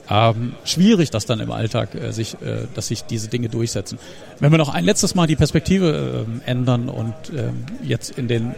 ähm, 0.10 0.54
schwierig, 0.64 1.10
dass 1.10 1.26
dann 1.26 1.40
im 1.40 1.52
Alltag 1.52 1.96
äh, 1.96 2.12
sich, 2.12 2.36
äh, 2.36 2.68
dass 2.74 2.88
sich 2.88 3.04
diese 3.04 3.28
Dinge 3.28 3.50
durchsetzen. 3.50 3.98
Wenn 4.40 4.52
wir 4.52 4.58
noch 4.58 4.74
ein 4.74 4.86
letztes 4.86 5.16
Mal 5.16 5.28
die 5.28 5.36
Perspektive 5.36 6.26
äh, 6.46 6.50
ändern 6.50 6.90
und 6.90 7.14
ähm, 7.36 7.66
jetzt 7.84 8.18
in 8.18 8.28
den 8.28 8.56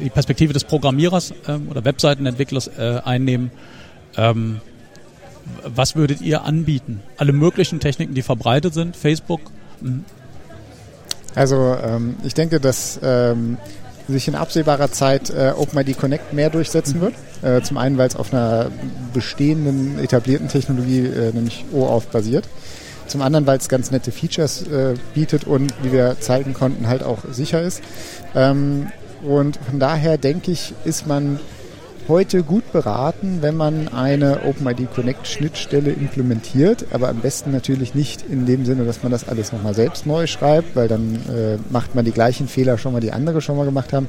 die 0.00 0.10
Perspektive 0.10 0.52
des 0.52 0.64
Programmierers 0.64 1.34
ähm, 1.46 1.68
oder 1.68 1.84
Webseitenentwicklers 1.84 2.68
äh, 2.68 3.00
einnehmen, 3.04 3.50
ähm, 4.16 4.60
was 5.64 5.96
würdet 5.96 6.20
ihr 6.20 6.44
anbieten? 6.44 7.02
Alle 7.16 7.32
möglichen 7.32 7.80
Techniken, 7.80 8.14
die 8.14 8.22
verbreitet 8.22 8.72
sind, 8.72 8.96
Facebook? 8.96 9.40
Mhm. 9.80 10.04
Also 11.34 11.76
ähm, 11.82 12.16
ich 12.24 12.34
denke, 12.34 12.60
dass 12.60 12.98
ähm, 13.02 13.56
sich 14.10 14.28
in 14.28 14.34
absehbarer 14.34 14.90
Zeit 14.90 15.30
äh, 15.30 15.52
OpenID 15.56 15.98
Connect 15.98 16.32
mehr 16.32 16.50
durchsetzen 16.50 17.00
wird. 17.00 17.14
Äh, 17.42 17.62
zum 17.62 17.78
einen, 17.78 17.98
weil 17.98 18.08
es 18.08 18.16
auf 18.16 18.32
einer 18.32 18.70
bestehenden, 19.12 19.98
etablierten 19.98 20.48
Technologie, 20.48 21.06
äh, 21.06 21.32
nämlich 21.32 21.64
OAuth, 21.72 22.10
basiert. 22.10 22.48
Zum 23.06 23.22
anderen, 23.22 23.46
weil 23.46 23.58
es 23.58 23.68
ganz 23.68 23.90
nette 23.90 24.12
Features 24.12 24.62
äh, 24.68 24.94
bietet 25.14 25.44
und, 25.44 25.74
wie 25.82 25.92
wir 25.92 26.20
zeigen 26.20 26.54
konnten, 26.54 26.86
halt 26.86 27.02
auch 27.02 27.18
sicher 27.30 27.62
ist. 27.62 27.82
Ähm, 28.34 28.88
und 29.22 29.58
von 29.68 29.80
daher 29.80 30.16
denke 30.16 30.50
ich, 30.50 30.74
ist 30.84 31.06
man 31.06 31.40
heute 32.08 32.42
gut 32.42 32.72
beraten, 32.72 33.38
wenn 33.40 33.56
man 33.56 33.88
eine 33.88 34.40
OpenID 34.44 34.92
Connect 34.94 35.26
Schnittstelle 35.26 35.90
implementiert, 35.90 36.86
aber 36.92 37.08
am 37.08 37.18
besten 37.18 37.52
natürlich 37.52 37.94
nicht 37.94 38.22
in 38.28 38.46
dem 38.46 38.64
Sinne, 38.64 38.84
dass 38.84 39.02
man 39.02 39.12
das 39.12 39.28
alles 39.28 39.52
nochmal 39.52 39.74
selbst 39.74 40.06
neu 40.06 40.26
schreibt, 40.26 40.76
weil 40.76 40.88
dann 40.88 41.16
äh, 41.28 41.58
macht 41.70 41.94
man 41.94 42.04
die 42.04 42.12
gleichen 42.12 42.48
Fehler 42.48 42.78
schon 42.78 42.92
mal, 42.92 43.00
die 43.00 43.12
andere 43.12 43.40
schon 43.40 43.56
mal 43.56 43.64
gemacht 43.64 43.92
haben. 43.92 44.08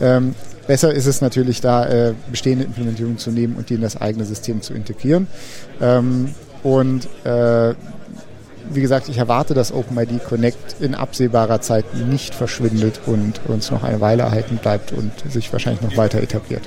Ähm, 0.00 0.34
besser 0.66 0.92
ist 0.92 1.06
es 1.06 1.20
natürlich 1.20 1.60
da, 1.60 1.86
äh, 1.86 2.14
bestehende 2.30 2.64
Implementierungen 2.64 3.18
zu 3.18 3.30
nehmen 3.30 3.56
und 3.56 3.70
die 3.70 3.74
in 3.74 3.80
das 3.80 4.00
eigene 4.00 4.24
System 4.24 4.62
zu 4.62 4.74
integrieren. 4.74 5.26
Ähm, 5.80 6.34
und 6.62 7.08
äh, 7.24 7.74
wie 8.72 8.80
gesagt, 8.80 9.08
ich 9.08 9.18
erwarte, 9.18 9.54
dass 9.54 9.72
OpenID 9.72 10.22
Connect 10.24 10.76
in 10.80 10.94
absehbarer 10.94 11.60
Zeit 11.60 11.84
nicht 11.94 12.34
verschwindet 12.34 13.00
und 13.06 13.40
uns 13.48 13.70
noch 13.70 13.82
eine 13.82 14.00
Weile 14.00 14.22
erhalten 14.22 14.58
bleibt 14.58 14.92
und 14.92 15.12
sich 15.28 15.52
wahrscheinlich 15.52 15.82
noch 15.82 15.96
weiter 15.96 16.20
etabliert. 16.20 16.62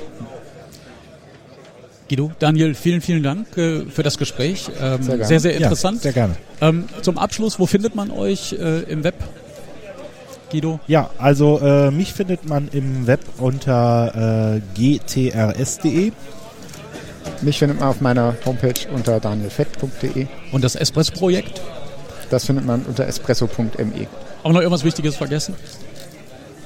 Guido, 2.08 2.32
Daniel, 2.38 2.74
vielen, 2.74 3.00
vielen 3.00 3.22
Dank 3.22 3.56
äh, 3.56 3.86
für 3.86 4.02
das 4.02 4.18
Gespräch. 4.18 4.68
Ähm, 4.80 5.02
sehr, 5.02 5.24
sehr, 5.24 5.40
sehr, 5.40 5.56
interessant. 5.56 5.96
Ja, 5.96 6.02
sehr 6.02 6.12
gerne. 6.12 6.36
Ähm, 6.60 6.84
zum 7.00 7.18
Abschluss, 7.18 7.58
wo 7.58 7.66
findet 7.66 7.94
man 7.94 8.10
euch 8.10 8.52
äh, 8.52 8.82
im 8.82 9.04
Web? 9.04 9.14
Guido? 10.50 10.80
Ja, 10.86 11.10
also 11.18 11.58
äh, 11.60 11.90
mich 11.90 12.12
findet 12.12 12.46
man 12.46 12.68
im 12.68 13.06
Web 13.06 13.20
unter 13.38 14.54
äh, 14.56 14.60
gtrs.de. 14.74 16.12
Mich 17.42 17.58
findet 17.58 17.80
man 17.80 17.88
auf 17.88 18.00
meiner 18.00 18.34
Homepage 18.44 18.88
unter 18.94 19.18
danielfett.de. 19.18 20.26
Und 20.52 20.62
das 20.62 20.76
Espresso-Projekt? 20.76 21.60
Das 22.30 22.44
findet 22.46 22.66
man 22.66 22.82
unter 22.82 23.06
espresso.me. 23.06 24.06
Auch 24.42 24.52
noch 24.52 24.60
irgendwas 24.60 24.84
Wichtiges 24.84 25.16
vergessen? 25.16 25.54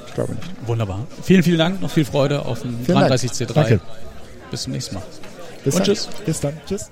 Ich 0.06 0.14
glaube 0.14 0.34
nicht. 0.34 0.48
Wunderbar. 0.66 1.06
Vielen, 1.22 1.42
vielen 1.42 1.58
Dank. 1.58 1.80
Noch 1.80 1.90
viel 1.90 2.04
Freude 2.04 2.44
auf 2.44 2.62
dem 2.62 2.84
33C3. 2.84 3.52
Danke. 3.52 3.80
Bis 4.50 4.62
zum 4.62 4.72
nächsten 4.72 4.94
Mal. 4.94 5.02
Bis 5.64 5.74
Und 5.74 5.80
dann. 5.80 5.86
tschüss. 5.86 6.08
Bis 6.24 6.40
dann. 6.40 6.60
Tschüss. 6.66 6.90